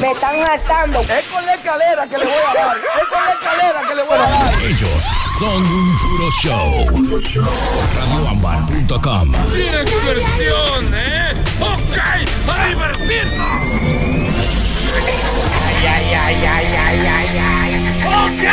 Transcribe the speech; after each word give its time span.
Me 0.00 0.10
están 0.12 0.42
hartando. 0.42 1.00
Es 1.00 1.24
con 1.26 1.44
la 1.44 1.54
escalera 1.54 2.06
que 2.06 2.16
le 2.18 2.24
voy 2.24 2.34
a 2.34 2.54
dar. 2.54 2.76
Es 2.76 3.08
con 3.08 3.22
la 3.22 3.32
escalera 3.32 3.82
que 3.86 3.94
le 3.94 4.02
voy 4.02 4.14
a 4.14 4.18
dar. 4.18 4.54
Ellos 4.62 5.04
son 5.38 5.62
un 5.62 5.98
puro 5.98 6.30
show. 6.30 6.86
Radioambar.com. 7.98 9.32
¡Qué 9.52 9.84
diversión, 9.84 10.94
eh! 10.94 11.34
¡Ok! 11.60 11.98
¡A 12.48 12.66
divertirnos! 12.68 13.62
Ay, 15.66 15.86
ay, 15.86 16.14
ay, 16.14 16.36
ay, 16.46 16.66
ay, 16.76 17.06
ay, 17.06 17.38
ay. 17.38 17.72
¡Ok! 18.06 18.44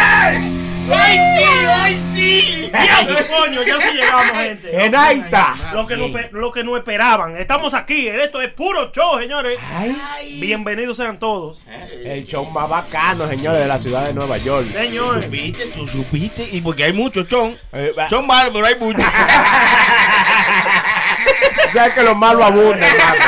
¡Ay, 0.93 1.15
sí, 1.37 1.43
ay, 1.69 2.06
sí! 2.17 2.71
Ya, 2.71 3.27
coño, 3.27 3.63
ya 3.63 3.79
sí 3.81 3.87
llegamos, 3.93 4.31
gente. 4.31 4.85
En 4.85 4.95
Aita. 4.95 5.53
Lo 5.73 5.85
que, 5.87 5.95
no, 5.97 6.07
lo 6.31 6.51
que 6.51 6.63
no 6.63 6.75
esperaban. 6.77 7.37
Estamos 7.37 7.73
aquí. 7.73 8.07
Esto 8.07 8.41
es 8.41 8.51
puro 8.53 8.91
show, 8.91 9.19
señores. 9.19 9.59
Ay, 9.75 10.39
Bienvenidos 10.39 10.97
sean 10.97 11.17
todos. 11.19 11.57
el 12.03 12.25
show 12.25 12.45
más 12.49 12.67
bacano, 12.69 13.27
señores, 13.27 13.61
de 13.61 13.67
la 13.67 13.79
ciudad 13.79 14.05
de 14.07 14.13
Nueva 14.13 14.37
York. 14.37 14.67
Señores. 14.71 15.25
supiste, 15.25 15.65
tú 15.67 15.87
supiste, 15.87 16.47
y 16.51 16.61
porque 16.61 16.83
hay 16.85 16.93
muchos 16.93 17.27
chon. 17.27 17.57
Eh, 17.73 17.93
Son 18.09 18.25
malos, 18.25 18.51
pero 18.53 18.65
hay 18.65 18.75
muchos. 18.75 19.03
Ya 21.73 21.93
que 21.93 22.01
los 22.01 22.15
malos 22.15 22.43
abundan, 22.45 22.81
hermano. 22.83 23.25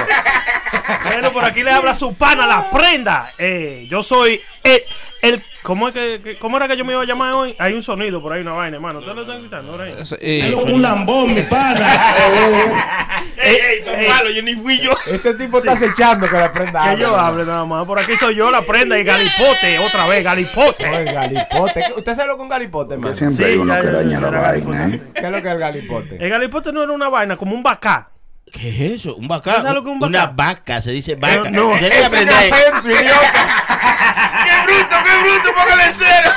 Bueno, 1.03 1.31
por 1.31 1.43
aquí 1.45 1.61
le 1.61 1.71
habla 1.71 1.93
su 1.93 2.13
pana, 2.15 2.47
la 2.47 2.71
prenda. 2.71 3.31
Eh, 3.37 3.85
yo 3.89 4.01
soy 4.01 4.41
el 5.21 5.43
¿cómo, 5.63 5.87
es 5.89 5.93
que, 5.93 6.21
que- 6.23 6.37
¿Cómo 6.37 6.57
era 6.57 6.67
que 6.67 6.77
yo 6.77 6.85
me 6.85 6.93
iba 6.93 7.01
a 7.01 7.05
llamar 7.05 7.33
hoy? 7.33 7.55
Hay 7.59 7.73
un 7.73 7.83
sonido 7.83 8.21
por 8.21 8.33
ahí, 8.33 8.41
una 8.41 8.53
vaina, 8.53 8.77
hermano. 8.77 8.99
¿Ustedes 8.99 9.15
lo 9.15 9.21
están 9.23 9.41
gritando? 9.41 9.71
ahora 9.73 9.83
ahí? 9.85 9.93
Eh, 10.21 10.53
Un 10.55 10.81
lambón, 10.81 11.33
mi 11.33 11.41
pana. 11.41 12.15
ey, 13.37 13.55
ey, 13.55 13.83
son 13.83 13.95
ey. 13.99 14.07
malos, 14.07 14.33
yo 14.33 14.41
ni 14.41 14.55
fui 14.55 14.79
yo. 14.79 14.91
Ese 15.07 15.33
tipo 15.35 15.57
está 15.57 15.73
acechando 15.73 16.27
que 16.27 16.35
la 16.35 16.51
prenda 16.53 16.83
Que 16.83 16.89
hable. 16.89 17.01
yo 17.03 17.17
hable 17.17 17.45
nada 17.45 17.65
más. 17.65 17.85
Por 17.85 17.99
aquí 17.99 18.15
soy 18.17 18.35
yo, 18.35 18.49
la 18.51 18.61
prenda 18.61 18.97
y 18.97 19.03
Galipote. 19.03 19.79
Otra 19.79 20.07
vez, 20.07 20.23
Galipote. 20.23 20.87
Oye, 20.89 21.11
galipote. 21.11 21.83
¿Usted 21.97 22.15
sabe 22.15 22.27
lo 22.29 22.35
que 22.35 22.41
es 22.41 22.43
un 22.43 22.49
galipote, 22.49 22.93
hermano? 22.93 23.15
Sí, 23.17 23.25
ya, 23.43 23.47
ya, 23.47 23.83
ya, 23.83 24.01
ya, 24.03 24.17
era 24.27 24.41
Galipote. 24.41 25.01
¿Qué 25.13 25.25
es 25.25 25.31
lo 25.31 25.41
que 25.41 25.47
es 25.47 25.53
el 25.53 25.59
galipote? 25.59 26.17
El 26.23 26.29
Galipote 26.29 26.71
no 26.71 26.83
era 26.83 26.91
una 26.91 27.09
vaina, 27.09 27.35
como 27.37 27.53
un 27.55 27.63
bacá. 27.63 28.09
¿Qué 28.51 28.69
es 28.69 29.01
eso? 29.01 29.15
¿Un 29.15 29.27
vaca? 29.27 29.57
¿Sabes 29.57 29.73
lo 29.75 29.83
que 29.83 29.89
es 29.89 29.93
un 29.93 29.99
vaca? 29.99 30.09
Una 30.09 30.25
vaca, 30.25 30.81
se 30.81 30.89
dice 30.91 31.13
vaca. 31.13 31.51
no, 31.51 31.71
que 31.77 31.85
Es 31.87 32.11
un 32.11 32.29
acento, 32.29 32.89
idiota. 32.89 33.78
¡Qué 34.69 34.75
bruto, 34.75 34.95
qué 35.03 35.17
bruto! 35.23 35.49
¡Póngale 35.55 35.93
cero! 35.97 36.31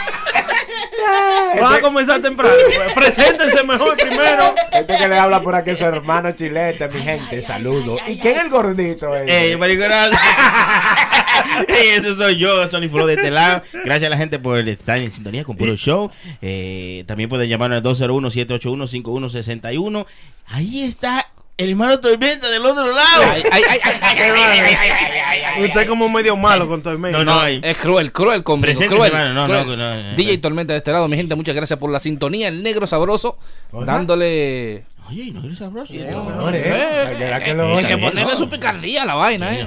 Vamos 1.61 1.79
a 1.79 1.81
comenzar 1.81 2.21
temprano. 2.21 2.55
Preséntense 2.95 3.63
mejor 3.65 3.97
primero. 3.97 4.55
Este 4.73 4.97
que 4.97 5.09
le 5.09 5.19
habla 5.19 5.43
por 5.43 5.55
aquí 5.55 5.71
es 5.71 5.79
su 5.79 5.85
hermano 5.85 6.33
chilete, 6.33 6.89
mi 6.89 7.01
gente. 7.01 7.43
Saludos. 7.43 8.01
¿Y 8.09 8.19
quién 8.19 8.39
es 8.39 8.45
el 8.45 8.51
gordito? 8.51 9.15
ese? 9.15 9.51
¡Ey, 9.51 9.57
mariconal! 9.57 10.13
¡Ey, 11.69 11.89
ese 11.91 12.17
soy 12.17 12.37
yo, 12.39 12.69
Sony 12.71 12.89
Flo 12.89 13.07
de 13.07 13.15
este 13.15 13.31
lado! 13.31 13.63
Gracias 13.85 14.07
a 14.09 14.11
la 14.11 14.17
gente 14.17 14.39
por 14.39 14.67
estar 14.69 14.99
en 14.99 15.11
sintonía 15.11 15.45
con 15.45 15.57
Puro 15.57 15.77
Show. 15.77 16.11
Eh, 16.41 17.05
también 17.07 17.29
pueden 17.29 17.49
llamarnos 17.49 18.01
al 18.01 18.11
201-781-5161. 18.11 20.07
Ahí 20.47 20.83
está 20.83 21.32
hermano 21.71 22.01
Tormenta 22.01 22.49
del 22.51 22.65
otro 22.65 22.91
lado. 22.93 23.23
ay, 23.33 23.43
ay, 23.51 23.63
ay, 23.71 23.81
ay, 23.83 24.19
ay, 24.21 24.77
ay, 24.79 25.41
ay. 25.57 25.65
Usted 25.65 25.87
como 25.87 26.09
medio 26.09 26.37
malo 26.37 26.67
con 26.69 26.83
todo 26.83 26.93
el 26.93 26.99
medio. 26.99 27.25
No, 27.25 27.25
no. 27.25 27.47
Es 27.47 27.77
cruel, 27.79 28.13
cruel 28.13 28.43
conmigo, 28.43 28.81
cruel, 28.87 29.13
no, 29.35 29.47
cruel. 29.47 29.67
no, 29.67 29.77
no, 29.77 29.77
no, 29.77 30.03
no. 30.03 30.17
DJ 30.17 30.39
Tormenta 30.39 30.73
de 30.73 30.79
este 30.79 30.93
lado, 30.93 31.09
mi 31.09 31.17
gente, 31.17 31.35
muchas 31.35 31.55
gracias 31.55 31.79
por 31.79 31.91
la 31.91 32.01
sintonía, 32.01 32.49
el 32.49 32.63
negro 32.63 32.87
sabroso, 32.87 33.39
dándole... 33.73 34.85
Oye, 35.09 35.31
no 35.33 35.45
eres 35.45 35.59
sabroso. 35.59 35.93
¿eh? 35.93 36.07
¿Verdad 37.19 37.43
que 37.43 37.53
lo 37.55 37.77
Hay 37.77 37.85
que 37.85 37.99
ponerle 37.99 38.37
su 38.37 38.49
picardía 38.49 39.03
a 39.03 39.07
la 39.07 39.15
vaina, 39.15 39.53
¿eh? 39.55 39.67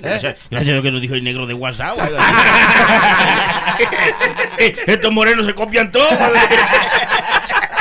Gracias, 0.00 0.36
gracias 0.50 0.50
a 0.50 0.60
Dios 0.60 0.82
que 0.82 0.90
nos 0.90 1.00
dijo 1.00 1.14
el 1.14 1.22
negro 1.22 1.46
de 1.46 1.54
WhatsApp. 1.54 1.96
Estos 4.58 5.12
morenos 5.12 5.46
se 5.46 5.54
copian 5.54 5.92
todo. 5.92 6.08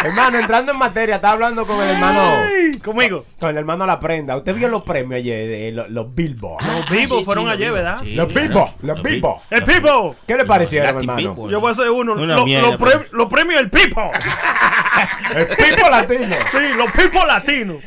Hermano, 0.06 0.40
entrando 0.40 0.72
en 0.72 0.78
materia, 0.78 1.16
estaba 1.16 1.34
hablando 1.34 1.66
con 1.66 1.82
el 1.82 1.90
hermano. 1.90 2.22
Conmigo. 2.84 3.26
Con 3.40 3.50
el 3.50 3.58
hermano 3.58 3.86
La 3.86 4.00
Prenda. 4.00 4.36
¿Usted 4.38 4.54
vio 4.54 4.68
los 4.68 4.84
premios 4.84 5.18
ayer 5.20 5.48
de 5.48 5.72
los, 5.72 5.90
los 5.90 6.14
Billboard? 6.14 6.64
Los 6.66 6.90
vivos 6.90 7.26
fueron 7.26 7.50
ayer, 7.50 7.72
¿verdad? 7.72 8.02
los 8.04 8.28
Billboard, 8.34 8.72
los 8.82 9.02
Billboard. 9.02 9.42
El 9.50 9.64
Pipo. 9.64 10.16
¿Qué 10.28 10.36
le 10.38 10.46
parecieron, 10.46 10.88
Latin 10.96 11.10
hermano? 11.10 11.30
Billboard. 11.30 11.52
Yo 11.52 11.60
voy 11.60 11.70
a 11.70 11.72
hacer 11.72 11.90
uno. 11.90 12.14
Una 12.14 12.36
Lo- 12.36 12.46
mierda, 12.46 12.68
los 12.70 12.78
pero- 12.82 13.06
los 13.12 13.28
premios 13.28 13.60
del 13.62 13.70
Pipo. 13.70 14.12
El 15.36 15.48
Pipo 15.48 15.90
Latino. 15.92 16.36
Sí, 16.52 16.58
los 16.78 16.92
Pipo 16.92 17.26
latinos. 17.26 17.78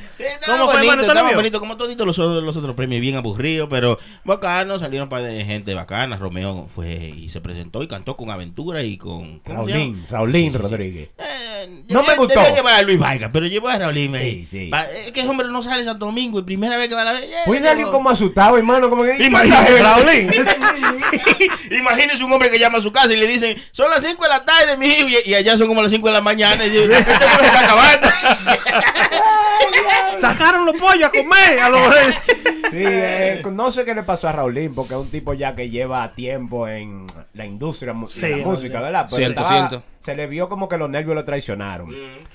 ¿Cómo 0.47 0.67
¿Cómo 0.67 0.79
vio? 0.81 1.37
bonito, 1.37 1.61
como 1.61 1.77
toditos 1.77 2.06
los, 2.06 2.19
los 2.19 2.56
otros 2.56 2.75
premios, 2.75 3.01
bien 3.01 3.17
aburridos, 3.17 3.69
pero 3.71 3.99
bacano, 4.25 4.79
salieron 4.79 5.09
para 5.09 5.25
de 5.25 5.45
gente 5.45 5.75
bacana. 5.75 6.17
Romeo 6.17 6.67
fue 6.75 7.12
y 7.17 7.29
se 7.29 7.41
presentó 7.41 7.83
y 7.83 7.89
cantó 7.89 8.17
con 8.17 8.31
Aventura 8.31 8.83
y 8.83 8.97
con. 8.99 9.39
¿cómo 9.41 9.65
se 9.67 9.73
Raulín? 9.73 10.07
Raulín 10.11 10.45
Sí, 10.47 10.51
sí, 10.51 10.57
sí. 10.57 10.62
Rodríguez. 10.62 11.09
Eh, 11.19 11.83
No 11.89 12.03
me 12.03 12.15
gustó. 12.17 12.39
debía 12.41 12.55
llevar 12.57 12.75
a 12.75 12.83
Luis 12.83 12.99
Vaiga, 12.99 13.31
pero 13.33 13.47
llevó 13.47 13.69
a 13.69 13.78
Raulín 13.78 14.15
ahí. 14.17 14.47
Sí, 14.47 14.65
sí. 14.65 14.71
Va- 14.71 14.91
Es 14.91 15.12
que 15.12 15.21
ese 15.21 15.28
hombre 15.28 15.49
no 15.49 15.62
sale 15.62 15.84
Santo 15.84 16.07
Domingo 16.07 16.39
y 16.39 16.43
primera 16.43 16.77
vez 16.77 16.89
que 16.89 16.95
va 16.95 17.03
a 17.09 17.12
ver. 17.12 17.25
eh, 17.25 17.31
Pues 17.47 17.62
salió 17.62 17.91
como 17.91 18.11
asustado, 18.11 18.57
hermano. 18.57 18.91
Como 18.91 19.05
que. 19.05 19.25
Imagínate, 19.25 19.83
Raulín. 19.83 20.31
Imagínese 21.71 22.25
un 22.25 22.33
hombre 22.33 22.51
que 22.51 22.59
llama 22.59 22.78
a 22.78 22.83
su 22.83 22.91
casa 22.93 23.12
y 23.12 23.17
le 23.17 23.27
dicen, 23.27 23.57
son 23.73 23.91
las 23.91 24.03
5 24.03 24.23
de 24.23 24.28
la 24.28 24.45
tarde, 24.45 24.77
mi 24.77 24.87
hijo, 24.87 25.09
y, 25.09 25.31
y 25.31 25.34
allá 25.34 25.57
son 25.59 25.69
como 25.69 25.83
las 25.83 25.91
5 25.91 26.07
de 26.09 26.12
la 26.15 26.21
mañana. 26.21 26.65
Y 26.67 26.71
dice, 26.71 26.84
este 26.99 27.12
hombre 27.12 27.28
se 27.41 27.47
está 27.47 27.61
acabando. 27.65 28.09
Sacaron 30.21 30.67
los 30.67 30.75
pollos 30.77 31.05
a 31.09 31.11
comer. 31.11 31.61
A 31.61 31.69
los... 31.69 31.81
Sí, 32.71 32.83
eh, 32.84 33.41
no 33.51 33.71
sé 33.71 33.87
qué 33.87 33.95
le 33.95 34.03
pasó 34.03 34.29
a 34.29 34.33
Raulín, 34.33 34.75
porque 34.75 34.93
es 34.93 35.01
un 35.01 35.09
tipo 35.11 35.33
ya 35.33 35.55
que 35.55 35.71
lleva 35.71 36.11
tiempo 36.11 36.69
en 36.69 37.06
la 37.33 37.47
industria 37.47 37.95
mu- 37.95 38.06
de 38.06 38.12
Sí, 38.12 38.28
la 38.28 38.37
no, 38.37 38.45
música. 38.45 38.81
¿verdad? 38.83 39.07
Pero 39.09 39.17
Siento, 39.17 39.41
estaba- 39.41 39.57
siento. 39.69 39.87
Se 40.01 40.15
le 40.15 40.27
vio 40.27 40.51
como 40.51 40.69
que 40.69 40.77
los 40.77 40.91
nervios 40.91 41.15
lo 41.15 41.25
traicionaron. 41.25 41.89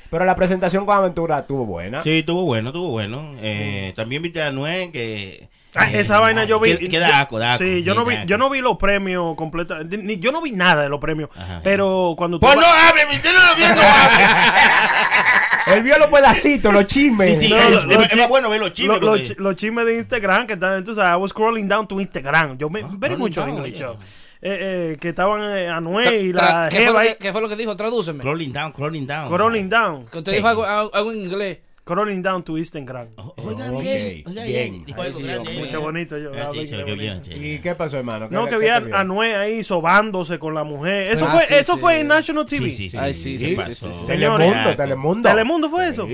Pero 0.10 0.26
la 0.26 0.36
presentación 0.36 0.88
con 0.88 0.98
Aventura 0.98 1.38
estuvo 1.38 1.68
buena. 1.68 2.02
Sí, 2.02 2.18
estuvo 2.20 2.46
bueno, 2.46 2.70
estuvo 2.70 2.90
bueno. 2.90 3.30
Eh, 3.42 3.94
También 3.96 4.24
viste 4.24 4.42
a 4.42 4.52
Noé 4.52 4.90
que... 4.92 5.50
Ah, 5.76 5.92
eh, 5.92 6.00
esa 6.00 6.20
vaina 6.20 6.46
yo 6.46 6.60
vi. 6.60 6.78
Que, 6.78 6.90
que 6.90 7.00
da. 7.00 7.28
Sí, 7.60 7.84
yo 7.84 7.94
no 7.94 8.04
vi, 8.04 8.16
yo 8.26 8.40
no 8.40 8.50
vi 8.50 8.62
los 8.62 8.78
premios 8.78 9.36
completos. 9.36 9.86
ni- 9.86 10.18
Yo 10.18 10.32
no 10.32 10.42
vi 10.42 10.52
nada 10.52 10.82
de 10.82 10.90
los 10.90 11.00
premios. 11.00 11.30
Ajá. 11.36 11.62
Pero 11.64 12.16
cuando 12.18 12.40
tú 12.40 12.46
Pues 12.48 12.56
no 12.56 12.66
hable, 12.66 13.06
mi 13.06 13.16
no 13.18 13.40
hable. 13.40 13.66
Él 15.68 15.84
vio 15.84 15.98
los 15.98 16.08
pedacitos, 16.08 16.74
los 16.74 16.88
chismes. 16.88 17.40
Sí, 17.40 17.48
sí, 17.48 17.54
No, 17.54 18.02
es- 18.02 18.28
bueno 18.30 18.50
ver 18.50 18.60
los 18.60 18.74
chismes. 18.74 19.00
Lo- 19.00 19.06
los 19.16 19.20
porque- 19.30 19.42
los 19.42 19.56
chismes 19.56 19.86
de 19.86 19.96
Instagram 19.98 20.48
que 20.48 20.54
están, 20.54 20.78
entonces, 20.78 21.04
I 21.04 21.16
was 21.16 21.30
scrolling 21.32 21.68
down 21.68 21.88
to 21.88 22.00
Instagram. 22.00 22.58
Yo 22.58 22.70
me 22.70 22.82
very 22.82 22.86
Ah, 22.86 22.98
scrolling 22.98 23.18
mucho 23.20 23.42
down, 23.42 23.50
English. 23.58 23.80
yo. 23.80 23.98
Eh, 24.46 24.92
eh, 24.92 24.98
que 25.00 25.10
estaban 25.10 25.42
eh, 25.56 25.70
Anuel 25.70 26.14
y 26.26 26.34
la 26.34 26.68
¿qué, 26.70 26.76
fue 26.76 26.86
Jeva 26.86 27.04
que, 27.04 27.16
qué 27.18 27.32
fue 27.32 27.42
lo 27.42 27.48
que 27.48 27.56
dijo? 27.56 27.76
Tradúceme. 27.78 28.20
Crawling 28.22 28.52
down, 28.52 28.72
crawling 28.74 29.08
down. 29.08 29.28
crawling 29.30 29.70
down. 29.70 30.06
Que 30.08 30.18
usted 30.18 30.34
dijo 30.34 30.48
algo, 30.50 30.66
algo- 30.66 30.92
algo 30.94 31.12
en 31.14 31.20
inglés. 31.22 31.60
Crawling 31.86 32.22
down 32.22 32.42
to 32.44 32.58
Instagram. 32.58 33.10
O- 33.18 33.34
Oiga 33.44 33.70
Ok, 33.70 33.82
bien, 33.82 34.24
oiga 34.26 34.44
bien. 34.46 34.86
Ay, 34.98 35.14
Dios. 35.18 35.54
Mucho 35.54 35.82
bonito 35.82 36.18
yo. 36.18 36.32
Ah, 36.34 36.50
sí, 36.54 36.72
bonito. 36.82 37.30
¿Y 37.36 37.60
qué 37.60 37.76
pasó, 37.76 37.98
hermano? 37.98 38.30
¿Qué 38.30 38.36
No, 38.36 38.48
que 38.48 38.58
vi 38.58 38.68
a? 38.70 38.78
Anuel 38.94 39.36
ahí 39.36 39.64
sobándose 39.66 40.40
con 40.40 40.54
la 40.54 40.64
mujer. 40.64 41.12
Eso 41.12 41.26
Ah, 41.28 41.32
fue, 41.32 41.46
sí, 41.46 41.56
eso 41.56 41.74
sí. 41.74 41.80
fue 41.82 42.00
en 42.00 42.08
National 42.08 42.46
TV. 42.46 42.70
Sí, 42.70 42.76
sí, 42.76 42.90
sí. 42.92 42.98
Ay, 42.98 43.14
sí, 43.14 43.38
Sí, 43.38 43.46
sí, 43.48 43.56
pasó. 43.56 43.74
sí, 43.74 43.76
sí, 43.92 44.00
sí. 44.00 44.06
Señores. 44.06 44.48
Telemundo, 44.50 44.76
Telemundo. 44.78 45.30
¿Telemundo 45.30 45.70
fue 45.70 45.90
eso? 45.90 46.08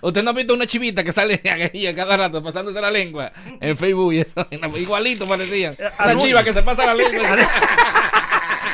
¿Usted 0.00 0.22
no 0.22 0.30
ha 0.30 0.32
visto 0.32 0.54
una 0.54 0.66
chivita 0.66 1.04
que 1.04 1.12
sale 1.12 1.40
ahí 1.74 1.86
a 1.86 1.94
cada 1.94 2.16
rato 2.16 2.42
pasándose 2.42 2.80
la 2.80 2.90
lengua 2.90 3.30
en 3.60 3.76
Facebook 3.76 4.14
y 4.14 4.20
eso? 4.20 4.46
Igualito 4.78 5.26
parecían. 5.28 5.76
Una 5.78 5.92
Anuel. 6.12 6.26
chiva 6.26 6.42
que 6.42 6.54
se 6.54 6.62
pasa 6.62 6.86
la 6.86 6.94
lengua. 6.94 7.36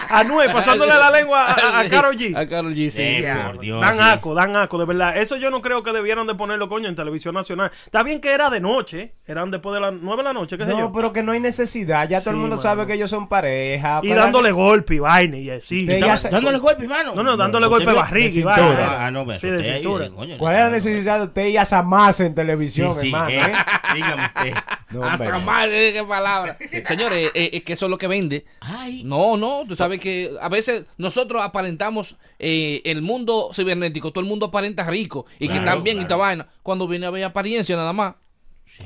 Anuel 0.09 0.51
pasándole 0.53 0.93
la 0.95 1.11
lengua 1.11 1.47
a, 1.47 1.53
a, 1.53 1.81
a 1.81 1.89
Karol 1.89 2.17
G. 2.17 2.37
A 2.37 2.49
Karol 2.49 2.75
G, 2.75 2.91
sí. 2.91 3.03
Eh, 3.03 3.35
por 3.47 3.61
Dios, 3.61 3.81
dan 3.81 3.97
sí. 3.97 4.01
asco, 4.03 4.35
dan 4.35 4.57
asco, 4.57 4.79
de 4.79 4.85
verdad. 4.85 5.17
Eso 5.17 5.37
yo 5.37 5.51
no 5.51 5.61
creo 5.63 5.83
que 5.83 5.93
debieran 5.93 6.27
de 6.27 6.35
ponerlo, 6.35 6.69
coño, 6.69 6.89
en 6.89 6.95
televisión 6.95 7.35
nacional. 7.35 7.71
Está 7.85 8.03
bien 8.03 8.21
que 8.21 8.33
era 8.33 8.51
de 8.51 8.61
noche, 8.61 9.15
eran 9.27 9.51
después 9.51 9.75
de 9.75 9.81
las 9.81 9.93
9 9.93 10.17
de 10.23 10.25
la 10.25 10.33
noche, 10.33 10.57
qué 10.59 10.65
sé 10.65 10.71
No, 10.71 10.79
yo. 10.79 10.93
pero 10.93 11.13
que 11.13 11.23
no 11.23 11.33
hay 11.33 11.41
necesidad. 11.41 12.09
Ya 12.09 12.21
todo 12.21 12.31
el 12.31 12.37
mundo 12.37 12.57
mano. 12.57 12.63
sabe 12.63 12.87
que 12.87 12.95
ellos 12.95 13.11
son 13.11 13.29
pareja. 13.29 14.01
Y 14.03 14.09
para- 14.11 14.23
dándole 14.23 14.51
golpe 14.53 14.95
y 14.95 14.99
vaina 14.99 15.37
y 15.37 15.51
así. 15.51 15.87
Se- 15.87 16.29
Dándole 16.31 16.59
golpe, 16.59 16.83
hermano. 16.85 17.15
No, 17.15 17.23
no, 17.23 17.37
dándole 17.37 17.67
golpe 17.67 17.93
barriga 17.93 18.29
y 18.35 18.43
vaina. 18.43 18.63
cintura. 18.67 19.07
Ah, 19.07 19.11
no, 19.11 19.25
me 19.25 19.39
Sí, 19.39 19.49
de 19.49 19.63
cintura. 19.65 20.09
¿Cuál 20.39 20.55
es 20.55 20.61
la 20.61 20.67
no, 20.67 20.71
necesidad 20.71 21.19
de 21.19 21.25
usted 21.27 21.47
ir 21.47 21.59
a 21.59 21.65
Samás 21.65 22.21
en 22.21 22.35
televisión, 22.35 22.97
hermano? 23.03 23.29
eh, 23.29 23.41
eh? 23.41 23.53
dígame 23.95 24.23
usted. 24.27 24.55
No, 24.91 25.05
Hasta 25.05 25.25
hombre. 25.27 25.41
madre, 25.45 25.93
qué 25.93 26.05
palabra. 26.05 26.57
Señores, 26.85 27.31
eh, 27.35 27.51
es 27.53 27.63
que 27.63 27.75
eso 27.75 27.87
es 27.87 27.91
lo 27.91 27.99
que 27.99 28.07
vende. 28.09 28.45
Ay. 28.61 29.03
No, 29.05 29.37
no, 29.37 29.65
tú 29.69 29.77
sabes 29.77 29.98
que 29.99 30.31
a 30.41 30.49
veces 30.49 30.85
nosotros 30.97 31.43
aparentamos 31.43 32.17
eh, 32.39 32.81
el 32.85 33.03
mundo 33.03 33.51
cibernético, 33.55 34.11
todo 34.11 34.21
el 34.23 34.29
mundo 34.29 34.47
aparenta 34.47 34.85
rico 34.85 35.27
y 35.39 35.47
que 35.49 35.55
Claro, 35.55 35.65
están 35.65 35.83
bien 35.85 35.97
y 35.97 36.01
claro. 36.01 36.15
esta 36.15 36.17
vaina. 36.17 36.47
Cuando 36.63 36.87
viene 36.89 37.07
a 37.07 37.11
ver 37.11 37.25
apariencia 37.25 37.77
nada 37.77 37.93
más. 37.93 38.15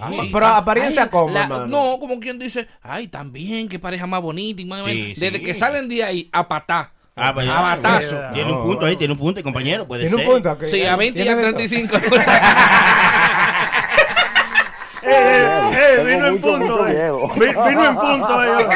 Ah, 0.01 0.11
Sí. 0.13 0.31
Pero 0.33 0.47
apariencia 0.47 1.03
Ay, 1.05 1.09
como, 1.11 1.33
la-. 1.35 1.47
No, 1.67 1.99
como 2.01 2.19
quien 2.21 2.39
dice, 2.39 2.67
ay, 2.83 3.09
también, 3.09 3.69
qué 3.69 3.79
pareja 3.79 4.07
más 4.07 4.23
bonita 4.23 4.63
y 4.63 4.65
más 4.65 4.85
Sí, 4.85 5.15
Desde 5.17 5.39
sí. 5.39 5.45
que 5.45 5.55
salen 5.55 5.89
de 5.89 6.03
ahí 6.05 6.29
a 6.33 6.49
patá. 6.49 6.93
Ah, 7.15 7.35
pues, 7.35 7.47
a 7.47 7.61
batazo. 7.61 8.09
sí, 8.11 8.17
Tiene 8.33 8.53
un 8.53 8.63
punto 8.65 8.87
ahí, 8.87 8.97
tiene 8.97 9.13
un 9.13 9.19
punto, 9.19 9.43
compañero. 9.43 9.87
Puede 9.87 10.09
Tiene 10.09 10.25
un 10.25 10.33
punto. 10.33 10.57
Sí, 10.67 10.83
a 10.83 10.97
20 10.97 11.19
y 11.19 11.23
a 11.29 11.37
tiene 11.37 11.37
de 11.43 11.53
todo. 11.53 11.57
35. 11.59 11.97
Eh, 15.05 15.11
eh, 15.11 15.97
Eh, 15.99 16.05
vino 16.05 16.27
en 16.27 16.41
punto. 16.41 16.87
eh. 16.87 17.11
Vino 17.37 17.85
en 17.87 17.97
punto. 17.97 18.45
eh. 18.45 18.67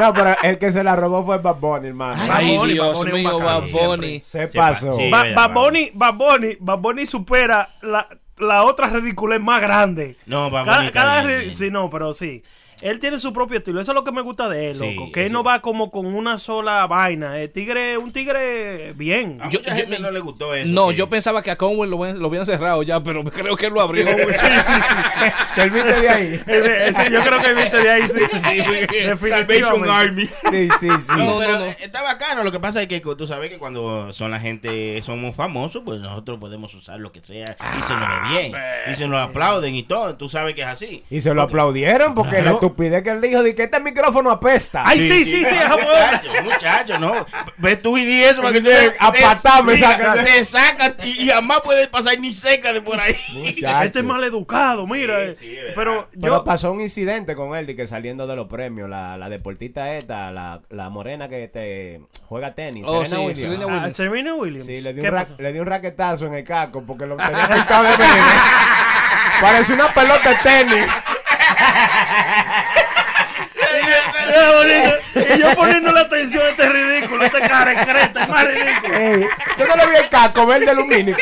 No, 0.00 0.12
pero 0.14 0.36
el 0.42 0.58
que 0.58 0.72
se 0.72 0.84
la 0.84 0.96
robó 0.96 1.24
fue 1.24 1.38
Bad 1.38 1.56
Bunny, 1.56 1.88
hermano. 1.88 2.22
Ay, 2.32 2.54
Bad 2.56 2.60
Bunny, 2.60 2.72
Dios 2.74 3.04
mío, 3.06 3.38
Bad 3.40 3.66
siempre. 3.66 3.86
Bunny. 3.86 4.20
Se 4.20 4.48
pasó. 4.48 4.94
sí. 4.94 5.10
Ba- 5.10 5.22
verdad, 5.24 5.36
Bad. 5.48 5.54
Bunny, 5.54 5.90
Bad 5.94 6.14
Bunny, 6.14 6.56
Bad 6.60 6.78
Bunny 6.78 7.06
supera 7.06 7.68
la, 7.82 8.08
la 8.38 8.64
otra 8.64 8.88
ridiculez 8.88 9.40
más 9.40 9.60
grande. 9.60 10.16
No, 10.26 10.50
Bad 10.50 10.64
cada, 10.64 10.76
Bunny 10.78 10.90
cada. 10.92 11.54
Sí, 11.54 11.70
no, 11.70 11.90
pero 11.90 12.14
sí. 12.14 12.42
Él 12.84 13.00
tiene 13.00 13.18
su 13.18 13.32
propio 13.32 13.58
estilo. 13.58 13.80
Eso 13.80 13.92
es 13.92 13.94
lo 13.94 14.04
que 14.04 14.12
me 14.12 14.20
gusta 14.20 14.48
de 14.48 14.70
él, 14.70 14.76
Sí, 14.78 14.94
loco. 14.94 15.10
Que 15.10 15.26
él 15.26 15.32
no 15.32 15.42
va 15.42 15.60
como 15.60 15.90
con 15.90 16.06
una 16.14 16.38
sola 16.38 16.86
vaina. 16.86 17.40
El 17.40 17.50
tigre, 17.50 17.96
un 17.98 18.12
tigre 18.12 18.92
bien. 18.92 19.40
A 19.42 19.48
Yo- 19.48 19.58
mucha 19.60 19.70
yo- 19.70 19.76
gente 19.76 19.98
no 19.98 20.10
le 20.10 20.20
gustó 20.20 20.54
eso. 20.54 20.68
No, 20.68 20.90
yo 20.92 21.08
pensaba 21.08 21.42
que 21.42 21.50
a 21.50 21.56
Conwell 21.56 21.90
lo, 21.90 22.02
habían- 22.04 22.20
lo 22.20 22.28
habían 22.28 22.44
cerrado 22.46 22.82
ya, 22.82 23.02
pero 23.02 23.24
creo 23.30 23.56
que 23.56 23.66
él 23.66 23.72
lo 23.72 23.80
abrió. 23.80 24.06
Sí, 24.06 24.14
sí, 24.38 24.72
sí. 24.72 24.72
sí. 25.18 25.30
¿Te 25.54 25.70
viste 25.70 26.00
de 26.02 26.08
ahí? 26.08 26.40
Ese- 26.46 26.88
ese 26.88 27.10
yo 27.10 27.20
creo 27.22 27.40
que 27.40 27.54
viste 27.54 27.76
de 27.78 27.90
ahí, 27.90 28.02
sí. 28.08 28.20
Definitivamente. 29.08 29.90
Army. 29.90 30.26
Sí, 30.26 30.68
sí, 30.80 30.88
sí. 31.00 31.12
No, 31.16 31.24
No, 31.24 31.38
pero 31.38 31.52
no, 31.52 31.58
no. 31.60 31.64
está 31.66 32.02
bacano. 32.02 32.44
Lo 32.44 32.52
que 32.52 32.60
pasa 32.60 32.82
es 32.82 32.88
que 32.88 33.00
tú 33.00 33.26
sabes 33.26 33.50
que 33.50 33.58
cuando 33.58 34.12
son 34.12 34.30
la 34.30 34.40
gente, 34.40 35.00
somos 35.02 35.34
famosos, 35.36 35.82
pues 35.84 36.00
nosotros 36.00 36.38
podemos 36.38 36.74
usar 36.74 36.98
lo 37.00 37.12
que 37.12 37.20
sea 37.24 37.56
y 37.78 37.82
se 37.82 37.94
nos 37.94 38.08
ve 38.08 38.28
bien. 38.28 38.52
Y 38.90 38.94
se 38.94 39.06
nos 39.06 39.20
aplauden 39.28 39.74
y 39.74 39.82
todo. 39.84 40.16
Tú 40.16 40.28
sabes 40.28 40.54
que 40.54 40.62
es 40.62 40.66
así. 40.66 41.04
Y 41.10 41.20
se 41.20 41.32
lo 41.34 41.42
aplaudieron 41.42 42.14
porque 42.14 42.36
Claro. 42.36 42.44
la 42.52 42.60
estupidez 42.74 43.02
que 43.02 43.10
él 43.10 43.20
dijo 43.20 43.42
de 43.42 43.54
que 43.54 43.62
este 43.64 43.80
micrófono 43.80 44.30
apesta. 44.30 44.82
Ay, 44.84 45.00
sí, 45.00 45.24
sí, 45.24 45.44
sí, 45.44 45.54
fue- 45.54 45.78
Muchacho, 45.84 46.42
muchacho, 46.42 46.98
no. 46.98 47.24
Ves 47.58 47.80
tú 47.80 47.96
y 47.96 48.04
di 48.04 48.22
eso 48.24 48.42
para 48.42 48.52
que 48.52 48.60
tú 48.60 48.70
A 48.98 49.12
patá 49.12 49.62
me 49.62 49.78
sacan. 49.78 50.24
Te 50.24 50.44
sacan 50.44 50.96
y, 51.04 51.22
y 51.22 51.28
jamás 51.28 51.60
puedes 51.62 51.88
pasar 51.88 52.18
ni 52.18 52.32
cerca 52.32 52.72
de 52.72 52.80
por 52.82 52.98
ahí. 53.00 53.16
Muchacho. 53.32 53.84
Este 53.84 53.98
es 54.00 54.04
mal 54.04 54.22
educado, 54.24 54.86
mira. 54.86 55.32
Sí, 55.34 55.34
sí, 55.40 55.54
verdad. 55.56 55.72
pero 55.74 56.08
Pero 56.20 56.34
yo. 56.38 56.44
pasó 56.44 56.72
un 56.72 56.80
incidente 56.80 57.34
con 57.34 57.54
él 57.54 57.66
de 57.66 57.76
que 57.76 57.86
saliendo 57.86 58.26
de 58.26 58.36
los 58.36 58.48
premios, 58.48 58.88
la, 58.90 59.16
la 59.16 59.28
deportista 59.28 59.94
esta, 59.94 60.30
la, 60.32 60.60
la 60.70 60.90
morena 60.90 61.28
que 61.28 61.48
te 61.48 62.00
juega 62.28 62.54
tenis, 62.54 62.84
Oh, 62.88 63.04
Serena 63.04 63.16
sí, 63.16 63.26
Williams. 63.26 63.40
Serena 63.40 63.64
Ah, 63.64 63.66
Williams. 63.76 63.96
Serena 63.96 64.34
Williams. 64.34 64.66
Sí, 64.66 64.80
le 64.80 64.92
dio, 64.94 65.02
¿Qué 65.02 65.10
un 65.10 65.26
le 65.38 65.52
dio 65.52 65.62
un 65.62 65.68
raquetazo 65.68 66.26
en 66.26 66.34
el 66.34 66.44
caco 66.44 66.82
porque 66.84 67.06
lo 67.06 67.16
tenía 67.18 67.48
pintado 67.48 67.84
de 67.84 67.90
verde. 67.90 68.14
Parece 69.40 69.72
una 69.74 69.92
pelota 69.92 70.28
de 70.30 70.36
tenis. 70.36 70.86
Y 75.14 75.40
yo 75.40 75.54
poniéndole 75.54 76.00
atención 76.00 76.42
a 76.44 76.48
este 76.50 76.68
ridículo, 76.68 77.24
este 77.24 77.40
cara 77.40 77.74
de 77.74 77.86
creta, 77.86 78.22
es 78.22 78.28
más 78.28 78.46
ridículo. 78.46 78.94
Ey, 78.94 79.26
yo 79.58 79.66
no 79.66 79.76
le 79.76 79.86
vi 79.90 79.96
el 79.96 80.08
caco 80.08 80.46
verde 80.46 80.74
lumínico. 80.74 81.20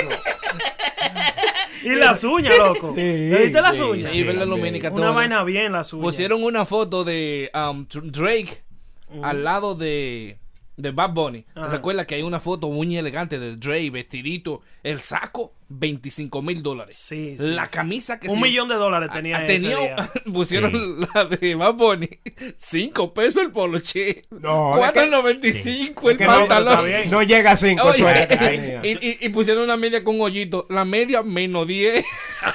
Y 1.82 1.94
las 1.96 2.22
uñas, 2.24 2.56
loco. 2.56 2.92
Sí, 2.94 3.00
¿Le 3.00 3.38
viste 3.42 3.60
las 3.60 3.76
sí, 3.76 3.82
uñas? 3.82 4.10
Sí, 4.12 4.22
verde 4.22 4.46
lumínica. 4.46 4.90
Una 4.90 5.06
todo. 5.06 5.14
vaina 5.14 5.42
bien 5.44 5.72
las 5.72 5.92
uñas. 5.92 6.04
Pusieron 6.04 6.44
una 6.44 6.64
foto 6.64 7.04
de 7.04 7.50
um, 7.54 7.86
Drake 7.88 8.62
al 9.22 9.44
lado 9.44 9.74
de, 9.74 10.38
de 10.76 10.90
Bad 10.90 11.10
Bunny. 11.10 11.44
Ajá. 11.54 11.68
Recuerda 11.68 12.06
que 12.06 12.14
hay 12.14 12.22
una 12.22 12.40
foto 12.40 12.68
muy 12.68 12.96
elegante 12.96 13.38
de 13.38 13.56
Drake, 13.56 13.90
vestidito, 13.90 14.62
el 14.82 15.00
saco, 15.00 15.54
25 15.78 16.42
mil 16.42 16.62
dólares. 16.62 16.96
Sí, 16.96 17.36
sí, 17.38 17.46
La 17.48 17.64
sí. 17.66 17.70
camisa 17.72 18.18
que 18.20 18.28
Un 18.28 18.36
sí- 18.36 18.42
millón 18.42 18.68
de 18.68 18.74
dólares 18.76 19.10
tenía 19.12 19.38
Ah, 19.38 19.46
ese 19.46 19.68
tenía- 19.68 19.78
día. 19.78 20.10
pusieron 20.32 21.00
la 21.14 21.24
de 21.24 21.54
Bad 21.54 21.74
Bunny, 21.74 22.08
5 22.58 23.12
pesos 23.14 23.42
el 23.42 23.50
polo, 23.50 23.78
che. 23.80 24.22
No, 24.30 24.82
es 24.84 24.92
que- 24.92 25.00
4.95 25.00 26.10
el 26.10 26.16
no, 26.18 26.26
pantalón. 26.26 26.90
No 27.10 27.22
llega 27.22 27.52
a 27.52 27.56
5 27.56 27.84
Oye, 27.86 28.26
que 28.28 28.36
tenía. 28.36 28.80
y, 28.84 28.90
y- 29.06 29.18
y 29.20 29.28
pusieron 29.30 29.64
una 29.64 29.76
media 29.76 30.04
con 30.04 30.20
hoyito. 30.20 30.66
La 30.70 30.84
media 30.84 31.22
menos 31.22 31.66
10. 31.66 32.04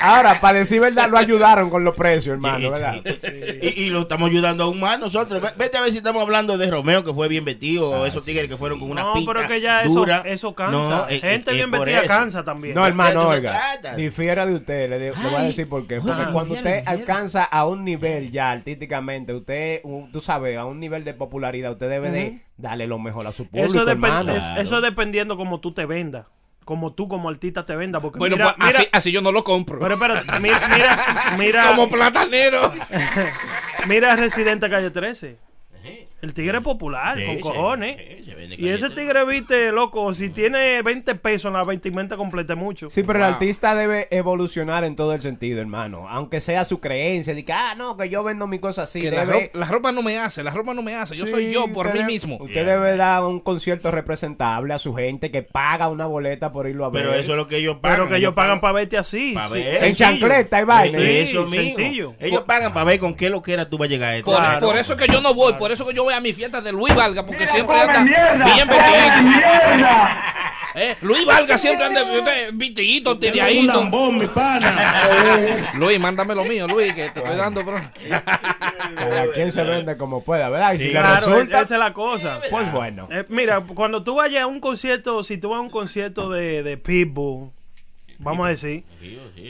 Ahora, 0.00 0.38
para 0.40 0.58
decir 0.58 0.80
verdad, 0.80 1.08
lo 1.08 1.16
ayudaron 1.16 1.70
con 1.70 1.82
los 1.82 1.94
precios, 1.94 2.34
hermano, 2.34 2.70
¿verdad? 2.70 3.00
sí. 3.22 3.30
Y, 3.62 3.84
y 3.84 3.90
lo 3.90 4.00
estamos 4.02 4.28
ayudando 4.28 4.64
aún 4.64 4.78
más 4.80 4.98
nosotros. 5.00 5.40
Ve- 5.40 5.52
Vete 5.56 5.78
a 5.78 5.80
ver 5.80 5.92
si 5.92 5.98
estamos 5.98 6.20
hablando 6.20 6.58
de 6.58 6.70
Romeo, 6.70 7.02
que 7.02 7.14
fue 7.14 7.26
bien 7.28 7.44
vestido, 7.44 7.88
o 7.90 8.04
esos 8.04 8.22
tigres 8.24 8.48
que 8.48 8.56
fueron 8.56 8.80
con 8.80 8.90
una 8.90 9.02
No, 9.02 9.14
pinta 9.14 9.32
pero 9.32 9.48
que 9.48 9.60
ya 9.62 9.82
eso, 9.82 9.94
dura. 9.94 10.22
eso 10.26 10.54
cansa. 10.54 10.72
No, 10.96 11.08
eh, 11.08 11.20
Gente 11.20 11.50
eh, 11.50 11.54
bien 11.54 11.70
vestida 11.70 12.04
cansa 12.06 12.44
también. 12.44 12.74
No, 12.74 12.86
hermano, 12.86 13.28
oiga, 13.28 13.50
trata. 13.52 13.96
difiere 13.96 14.44
de 14.46 14.54
usted, 14.54 14.88
le, 14.90 14.98
le 14.98 15.10
voy 15.12 15.34
a 15.34 15.38
Ay, 15.40 15.46
decir 15.46 15.68
por 15.68 15.86
qué. 15.86 16.00
Porque 16.00 16.22
ah, 16.22 16.30
cuando 16.32 16.54
usted 16.54 16.82
alcanza 16.86 17.44
a 17.44 17.66
un 17.66 17.84
nivel 17.84 18.30
ya 18.30 18.50
artísticamente, 18.50 19.32
usted, 19.34 19.80
un- 19.84 20.10
tú 20.12 20.20
sabes, 20.20 20.56
a 20.56 20.64
un 20.64 20.80
nivel 20.80 21.04
de 21.04 21.14
popularidad, 21.14 21.72
usted 21.72 21.88
debe 21.88 22.10
de 22.10 22.40
darle 22.56 22.86
lo 22.86 22.98
mejor 22.98 23.26
a 23.26 23.32
su 23.32 23.46
público, 23.48 23.66
Eso, 23.80 23.88
hermano. 23.90 24.34
es- 24.34 24.44
eso 24.58 24.80
dependiendo 24.80 25.36
como 25.36 25.60
tú 25.60 25.72
te 25.72 25.86
vendas. 25.86 26.26
Como 26.64 26.94
tú 26.94 27.08
como 27.08 27.28
artista 27.28 27.66
te 27.66 27.76
vendas. 27.76 28.00
Porque 28.00 28.18
Bueno, 28.18 28.36
mira, 28.36 28.54
pues 28.56 28.66
mira, 28.68 28.78
así, 28.78 28.88
así 28.92 29.12
yo 29.12 29.20
no 29.20 29.32
lo 29.32 29.44
compro. 29.44 29.78
pero 29.80 29.94
espérate, 29.96 30.40
mira, 30.40 30.58
mira, 30.72 30.98
mira, 31.38 31.66
Como 31.68 31.90
platanero. 31.90 32.72
mira 33.86 34.16
Residente 34.16 34.68
Calle 34.70 34.90
13. 34.90 35.36
El 36.24 36.32
tigre 36.32 36.56
es 36.58 36.64
popular, 36.64 37.18
Sí, 37.18 37.24
con 37.26 37.34
sí, 37.36 37.40
cojones. 37.42 37.96
sí, 37.96 38.54
y 38.56 38.68
ese 38.68 38.88
tigre, 38.90 39.24
viste, 39.26 39.70
loco, 39.72 40.14
si 40.14 40.30
tiene 40.30 40.80
20 40.82 41.14
pesos 41.16 41.48
en 41.50 41.52
la 41.54 41.64
vestimenta 41.64 42.16
completa 42.16 42.54
mucho. 42.54 42.88
Sí, 42.88 43.02
pero 43.02 43.18
el 43.18 43.24
artista 43.26 43.74
debe 43.74 44.08
evolucionar 44.10 44.84
en 44.84 44.96
todo 44.96 45.12
el 45.12 45.20
sentido, 45.20 45.60
hermano. 45.60 46.08
Aunque 46.08 46.40
sea 46.40 46.64
su 46.64 46.80
creencia, 46.80 47.34
de 47.34 47.44
que, 47.44 47.52
ah, 47.52 47.74
no, 47.76 47.96
que 47.98 48.08
yo 48.08 48.22
vendo 48.22 48.46
mi 48.46 48.58
cosa 48.58 48.82
así. 48.84 49.02
que 49.02 49.10
la, 49.10 49.26
debe... 49.26 49.50
ro- 49.52 49.60
la 49.60 49.66
ropa 49.66 49.92
no 49.92 50.02
me 50.02 50.18
hace, 50.18 50.42
la 50.42 50.50
ropa 50.50 50.72
no 50.72 50.80
me 50.82 50.94
hace. 50.94 51.14
Yo 51.16 51.26
Sí, 51.26 51.32
soy 51.32 51.52
yo 51.52 51.68
por 51.72 51.92
mí 51.92 52.02
mismo. 52.04 52.38
Usted 52.40 52.64
debe 52.64 52.96
dar 52.96 53.22
un 53.24 53.40
concierto 53.40 53.90
representable 53.90 54.72
a 54.72 54.78
su 54.78 54.94
gente 54.94 55.30
que 55.30 55.42
paga 55.42 55.88
una 55.88 56.06
boleta 56.06 56.52
por 56.52 56.66
irlo 56.66 56.86
a 56.86 56.90
ver. 56.90 57.02
Pero 57.02 57.14
eso 57.14 57.32
es 57.32 57.36
lo 57.36 57.46
que 57.48 57.58
ellos 57.58 57.76
pagan. 57.82 57.98
Pero 57.98 58.08
que 58.08 58.16
ellos 58.16 58.32
pagan 58.32 58.60
para 58.60 58.72
verte 58.72 58.96
así. 58.96 59.32
Pa' 59.34 59.48
sí, 59.48 59.54
ver. 59.54 59.84
En 59.84 59.94
chancleta 59.94 60.60
y 60.60 60.64
vaina. 60.64 60.98
Sí, 60.98 61.04
eso 61.18 61.44
mismo. 61.44 61.72
sencillo. 61.76 62.14
Ellos 62.18 62.42
pagan 62.46 62.72
para 62.72 62.84
ver 62.84 62.98
con 62.98 63.14
qué 63.14 63.28
lo 63.28 63.42
que 63.42 63.52
era 63.52 63.68
tú 63.68 63.76
vas 63.76 63.88
a 63.88 63.90
llegar 63.90 64.10
a 64.10 64.16
esto. 64.16 64.30
Por, 64.30 64.40
Claro. 64.40 64.66
por 64.66 64.76
eso 64.78 64.96
que 64.96 65.06
yo 65.08 65.20
no 65.20 65.34
voy, 65.34 65.52
por 65.54 65.70
eso 65.72 65.86
que 65.86 65.92
yo 65.94 66.04
voy 66.04 66.13
a 66.14 66.20
mi 66.20 66.32
fiesta 66.32 66.60
de 66.60 66.72
Luis 66.72 66.94
Valga, 66.94 67.24
porque 67.26 67.46
siempre 67.46 67.80
anda 67.80 68.02
bien 68.02 68.68
vestido. 68.68 69.86
Eh, 70.76 70.96
Luis 71.02 71.24
Valga 71.24 71.56
siempre 71.56 71.86
anda 71.86 72.02
vestidito, 72.52 73.16
tiradito. 73.16 73.84
mi 74.10 74.26
pana. 74.26 75.70
Luis, 75.74 76.00
mándame 76.00 76.34
lo 76.34 76.44
mío, 76.44 76.66
Luis, 76.66 76.92
que 76.94 77.10
te 77.10 77.20
estoy 77.20 77.36
dando, 77.36 77.62
bro. 77.62 77.80
Cada 78.96 79.30
quien 79.32 79.52
se 79.52 79.62
vende 79.62 79.96
como 79.96 80.24
pueda, 80.24 80.48
¿verdad? 80.50 80.74
Y 80.74 80.78
si 80.78 80.88
le 80.88 81.00
resulta, 81.00 81.60
esa 81.60 81.74
es 81.74 81.78
la 81.78 81.92
cosa. 81.92 82.40
pues 82.50 82.72
bueno. 82.72 83.06
Eh, 83.08 83.24
mira, 83.28 83.60
cuando 83.60 84.02
tú 84.02 84.16
vayas 84.16 84.42
a 84.42 84.46
un 84.48 84.58
concierto, 84.58 85.22
si 85.22 85.38
tú 85.38 85.50
vas 85.50 85.58
a 85.58 85.60
un 85.60 85.70
concierto 85.70 86.28
de, 86.28 86.64
de 86.64 86.76
Pitbull, 86.76 87.52
vamos 88.24 88.46
a 88.46 88.48
decir, 88.48 88.84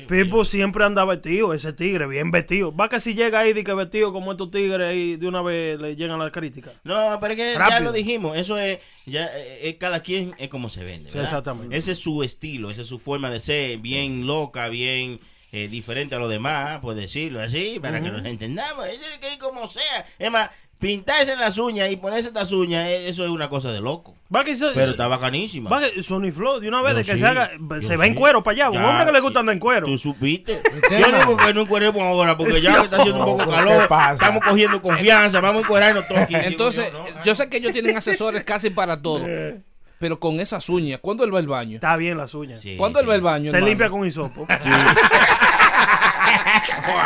Pitbull 0.09 0.45
siempre 0.45 0.85
anda 0.85 1.05
vestido, 1.05 1.55
ese 1.55 1.73
tigre, 1.73 2.07
bien 2.07 2.31
vestido. 2.31 2.75
Va 2.75 2.89
que 2.89 3.01
si 3.01 3.15
llega 3.15 3.41
ahí 3.41 3.53
de 3.53 3.65
que 3.65 3.73
vestido 3.73 4.13
como 4.13 4.33
estos 4.33 4.51
tigres 4.51 4.87
ahí, 4.87 5.17
de 5.17 5.27
una 5.29 5.43
vez 5.43 5.81
le 5.81 5.97
llegan 5.97 6.19
las 6.19 6.33
críticas. 6.33 6.75
No, 6.85 7.19
pero 7.21 7.33
es 7.35 7.39
que 7.39 7.55
ya 7.55 7.81
lo 7.81 7.93
dijimos, 7.93 8.37
eso 8.37 8.59
es, 8.59 8.81
ya, 9.07 9.27
eh, 9.27 9.69
eh, 9.69 9.77
cada 9.79 10.01
quien 10.01 10.35
es 10.39 10.49
como 10.49 10.69
se 10.69 10.85
vende. 10.85 11.09
Exactamente. 11.09 11.77
Ese 11.77 11.93
es 11.93 11.99
su 11.99 12.23
estilo, 12.23 12.71
esa 12.71 12.83
es 12.83 12.89
su 12.89 12.99
forma 12.99 13.31
de 13.31 13.41
ser, 13.41 13.79
bien 13.79 14.27
loca, 14.27 14.69
bien 14.69 15.21
eh, 15.53 15.69
diferente 15.69 16.17
a 16.17 16.19
los 16.19 16.29
demás, 16.29 16.81
por 16.81 16.97
decirlo 16.97 17.41
así, 17.41 17.79
para 17.81 18.03
que 18.03 18.11
nos 18.11 18.27
entendamos. 18.27 18.87
Es 18.89 18.99
que 19.21 19.35
es 19.35 19.39
como 19.39 19.71
sea. 19.71 20.05
Es 20.19 20.29
más, 20.29 20.51
pintarse 20.85 21.35
las 21.37 21.57
uñas 21.57 21.91
y 21.91 21.97
ponerse 21.97 22.29
estas 22.29 22.53
uñas, 22.53 22.87
eh, 22.89 23.09
eso 23.09 23.25
es 23.25 23.31
una 23.31 23.49
cosa 23.49 23.73
de 23.73 23.81
loco. 23.81 24.15
Va 24.35 24.45
que 24.45 24.55
se- 24.55 24.67
Pero 24.75 24.91
está 24.91 25.07
bacanísima. 25.07 25.71
va 25.71 25.81
que 25.81 26.03
Sony 26.03 26.31
Flow, 26.31 26.61
de 26.61 26.69
una 26.69 26.83
vez, 26.83 26.93
Yo 26.93 26.99
de 26.99 27.05
que 27.05 27.13
sí, 27.13 27.19
se 27.21 27.27
haga, 27.27 27.51
se 27.81 27.97
va 27.97 28.07
en 28.07 28.13
sí. 28.13 28.19
cuero 28.19 28.43
para 28.43 28.55
allá. 28.55 28.71
Un 28.71 28.83
Ya, 28.83 28.89
hombre 28.91 29.07
que 29.07 29.13
le 29.13 29.21
gusta 29.21 29.41
andar 29.41 29.55
en 29.55 29.61
cuero. 29.61 29.87
Tú 29.87 29.97
supiste. 29.97 30.59
Yo 30.91 31.07
digo 31.19 31.37
que 31.39 31.55
no 31.55 31.63
encueremos 31.63 32.03
ahora 32.03 32.37
porque 32.37 32.61
ya 32.61 32.83
está 32.85 32.97
haciendo 32.99 33.21
un 33.21 33.25
poco 33.39 33.45
¿Qué 33.51 33.57
calor. 33.57 33.89
Estamos 34.13 34.43
cogiendo 34.47 34.83
confianza. 34.83 35.41
Vamos 35.41 35.63
a 35.63 35.65
encuadrarnos 35.65 36.07
todos 36.07 36.21
aquí. 36.21 36.35
Entonces, 36.37 36.93
yo, 36.93 36.99
¿no? 36.99 37.25
yo 37.25 37.35
sé 37.35 37.49
que 37.49 37.57
ellos 37.57 37.73
tienen 37.73 37.97
asesores 37.97 38.45
casi 38.45 38.69
para 38.71 39.01
todo. 39.01 39.25
Pero 39.99 40.19
con 40.21 40.39
esas 40.41 40.69
uñas, 40.69 40.99
¿cuándo 41.01 41.25
él 41.25 41.33
va 41.35 41.39
al 41.39 41.47
baño? 41.47 41.77
Está 41.77 41.97
bien 41.97 42.19
las 42.19 42.35
uñas. 42.35 42.61
Sí, 42.61 42.77
¿Cuándo 42.77 43.01
él 43.01 43.09
va 43.09 43.15
al 43.15 43.23
baño? 43.23 43.45
Se 43.51 43.57
hermano? 43.57 43.67
limpia 43.69 43.89
con 43.89 44.07
hisopo. 44.07 44.47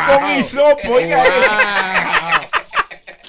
Con 0.07 0.29
hisopo, 0.37 0.93
oiga. 0.95 1.23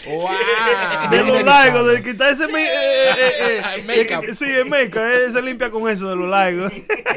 Wow. 0.07 1.11
De 1.11 1.25
lo 1.25 1.43
largo, 1.43 1.85
de 1.85 2.03
quitar 2.03 2.33
ese. 2.33 2.45
eh, 2.45 2.49
eh, 2.49 3.61
eh, 3.79 3.85
eh, 3.89 4.21
eh, 4.29 4.35
Sí, 4.35 4.45
el 4.47 4.67
make 4.67 4.93
se 5.33 5.43
limpia 5.43 5.71
con 5.71 5.89
eso 5.89 6.09
de 6.09 6.17
lo 6.17 6.27
largo. 6.27 6.69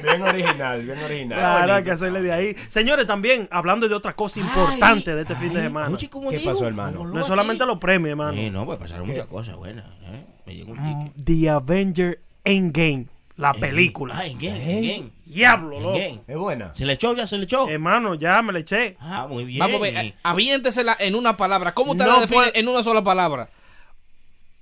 Bien 0.01 0.21
original, 0.21 0.81
bien 0.81 0.97
original. 0.99 1.39
Claro, 1.39 1.73
hay 1.75 1.83
que 1.83 1.91
hacerle 1.91 2.21
de 2.21 2.31
ahí. 2.31 2.55
Señores, 2.69 3.07
también 3.07 3.47
hablando 3.51 3.87
de 3.87 3.95
otra 3.95 4.13
cosa 4.13 4.39
importante 4.39 5.15
de 5.15 5.21
este 5.21 5.35
fin 5.35 5.53
de 5.53 5.61
semana. 5.61 5.95
Oye, 5.95 6.09
¿cómo 6.09 6.29
¿Qué 6.29 6.37
digo? 6.39 6.51
pasó, 6.51 6.67
hermano? 6.67 7.05
No 7.05 7.19
es 7.19 7.25
solamente 7.25 7.65
los 7.65 7.77
premios, 7.77 8.11
hermano. 8.11 8.33
Sí, 8.33 8.49
no, 8.49 8.65
pues 8.65 8.77
pasaron 8.79 9.07
muchas 9.07 9.27
cosas 9.27 9.55
buenas. 9.55 9.85
¿eh? 10.03 10.25
Me 10.45 10.55
llegó 10.55 10.73
un 10.73 11.13
ticket. 11.13 11.25
The 11.25 11.49
Avenger 11.49 12.19
Endgame, 12.43 13.07
la 13.37 13.53
película. 13.53 14.15
Ah, 14.17 14.25
en 14.25 14.37
game, 14.37 14.57
en 14.57 14.81
game. 14.81 15.09
Diablo, 15.33 15.79
loco. 15.79 15.97
game. 15.97 16.21
Es 16.27 16.35
buena. 16.37 16.73
¿Se 16.75 16.85
le 16.85 16.93
echó 16.93 17.13
ya? 17.15 17.27
¿Se 17.27 17.37
le 17.37 17.45
echó? 17.45 17.67
Hermano, 17.67 18.15
ya 18.15 18.41
me 18.41 18.53
le 18.53 18.59
eché. 18.59 18.95
Ah, 18.99 19.25
muy 19.29 19.43
bien. 19.45 19.59
Vamos 19.59 19.79
a 19.79 19.83
ver, 19.83 19.97
eh, 19.97 20.13
aviéntesela 20.23 20.95
en 20.99 21.15
una 21.15 21.35
palabra. 21.37 21.73
¿Cómo 21.73 21.95
te 21.95 22.03
No 22.03 22.13
la 22.13 22.19
define 22.21 22.35
puede- 22.35 22.59
en 22.59 22.67
una 22.67 22.83
sola 22.83 23.03
palabra? 23.03 23.49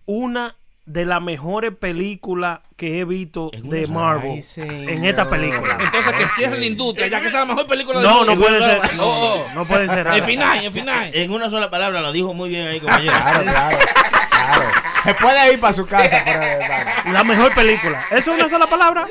Una 0.06 0.56
de 0.86 1.06
las 1.06 1.22
mejores 1.22 1.74
películas 1.76 2.60
que 2.76 3.00
he 3.00 3.06
visto 3.06 3.52
de. 3.54 3.88
Marvel 3.88 4.32
Ay, 4.58 4.64
en 4.90 5.06
esta 5.06 5.30
película. 5.30 5.78
Entonces 5.80 6.14
que 6.14 6.26
cierre 6.30 6.58
la 6.58 6.66
industria, 6.66 7.08
ya 7.08 7.22
que 7.22 7.28
esa 7.28 7.42
es 7.42 7.48
la 7.48 7.54
mejor 7.54 7.68
película 7.68 8.00
del 8.00 8.08
No, 8.10 8.26
no 8.26 8.32
mundo. 8.36 8.46
puede 8.48 8.62
ser. 8.62 8.80
Oh, 9.00 9.04
oh. 9.04 9.48
No, 9.50 9.56
no 9.62 9.66
puede 9.68 9.88
ser. 9.88 10.08
El 10.08 10.24
final, 10.24 10.66
el 10.66 10.72
final. 10.72 11.12
En 11.14 11.32
una 11.32 11.50
sola 11.50 11.70
palabra 11.70 12.02
lo 12.02 12.12
dijo 12.12 12.34
muy 12.34 12.50
bien 12.50 12.68
ahí, 12.68 12.80
compañero. 12.82 13.14
Claro, 13.14 13.44
claro, 13.44 13.78
claro. 13.78 14.68
Se 15.04 15.14
puede 15.16 15.54
ir 15.54 15.60
para 15.60 15.74
su 15.74 15.86
casa. 15.86 16.22
pero, 16.26 16.42
hermano. 16.44 16.92
La 17.14 17.24
mejor 17.24 17.54
película. 17.56 18.04
¿Eso 18.12 18.34
es 18.34 18.40
una 18.40 18.50
sola 18.50 18.68
palabra? 18.68 19.08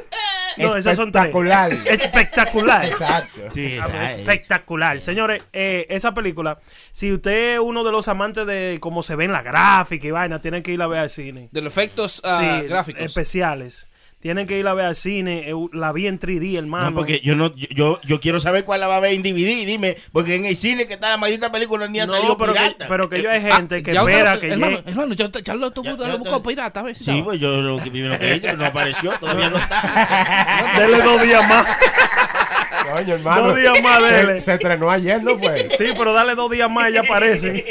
No, 0.57 0.77
esas 0.77 0.97
son 0.97 1.13
tres. 1.13 1.25
Espectacular. 1.27 1.73
Espectacular. 1.87 2.85
Exacto. 2.87 3.41
Sí, 3.55 3.79
Ah, 3.81 3.89
eh. 3.93 4.05
Espectacular. 4.19 5.01
Señores, 5.01 5.43
eh, 5.53 5.87
esa 5.89 6.13
película, 6.15 6.59
si 6.93 7.13
usted 7.13 7.55
es 7.55 7.61
uno 7.61 7.85
de 7.85 7.93
los 7.93 8.09
amantes 8.09 8.47
de 8.47 8.79
cómo 8.81 9.03
se 9.03 9.17
ve 9.17 9.25
en 9.27 9.33
la 9.33 9.43
gráfica 9.43 10.07
y 10.07 10.11
vaina, 10.11 10.41
tienen 10.41 10.63
que 10.63 10.73
ir 10.73 10.83
a 10.83 10.87
ver 10.87 11.01
al 11.01 11.11
cine. 11.11 11.49
De 11.53 11.61
los 11.63 11.73
efectos 11.73 12.21
ah, 12.25 12.61
Sí, 12.63 12.69
gráficos. 12.69 13.03
especiales. 13.03 13.89
Tienen 14.21 14.47
que 14.47 14.59
ir 14.59 14.67
a 14.69 14.75
ver 14.75 14.85
al 14.85 14.97
cine. 14.97 15.49
eh, 15.49 15.55
La 15.73 15.93
vi 15.93 16.07
en 16.07 16.19
3D, 16.21 16.59
hermano. 16.59 16.91
No, 16.91 16.97
porque 16.97 17.21
yo 17.25 17.35
no, 17.35 17.55
yo- 17.57 17.69
yo, 17.71 18.01
yo 18.05 18.21
quiero 18.21 18.39
saber 18.39 18.65
cuál 18.67 18.81
la 18.81 18.87
va 18.87 18.97
a 18.97 19.01
ver 19.01 19.15
en 19.15 19.23
DVD, 19.23 19.65
dime, 19.65 19.97
porque 20.13 20.35
en 20.35 20.45
el 20.45 20.57
cine 20.57 20.87
que 20.87 20.93
está 20.95 21.09
la 21.09 21.17
maldita 21.17 21.51
película 21.51 21.89
ni 21.89 22.01
ha 22.01 22.07
No, 22.07 22.13
salido 22.13 22.37
pero 22.37 22.53
que, 22.53 22.77
pero 22.87 23.09
que 23.09 23.23
yo 23.23 23.31
hay 23.31 23.41
gente 23.41 23.83
que 23.83 23.93
espera 23.93 24.39
que 24.39 24.49
hermano, 24.49 24.77
llegue. 24.77 24.91
hermano, 24.91 25.15
ya, 25.15 25.31
ya 25.43 25.55
lo, 25.55 25.71
tú, 25.71 25.83
Ya- 25.83 25.93
lo 25.95 26.19
buscó 26.19 26.43
pirata, 26.43 26.81
a 26.81 26.83
ver 26.83 26.97
si 26.97 27.05
Sí, 27.05 27.23
pues 27.25 27.41
yo 27.41 27.63
lo 27.63 27.79
que 27.83 27.91
primero 27.91 28.19
que 28.19 28.29
hice, 28.29 28.41
pero 28.41 28.57
no 28.59 28.67
apareció, 28.67 29.11
todavía 29.19 29.49
no 29.49 29.57
está. 29.57 30.75
Dele 30.79 31.01
dos 31.03 31.23
días 31.23 31.49
más. 31.49 31.67
Coño, 32.93 33.15
hermano. 33.15 33.47
Dos 33.49 33.57
días 33.57 33.83
más, 33.83 33.99
se, 34.03 34.13
dele. 34.13 34.43
se 34.43 34.53
estrenó 34.55 34.91
ayer, 34.91 35.23
¿no 35.23 35.39
fue? 35.39 35.69
Sí, 35.79 35.87
pero 35.97 36.13
dale 36.13 36.35
dos 36.35 36.51
días 36.51 36.71
más 36.71 36.91
y 36.91 36.95
ya 36.95 37.01
aparecen. 37.01 37.63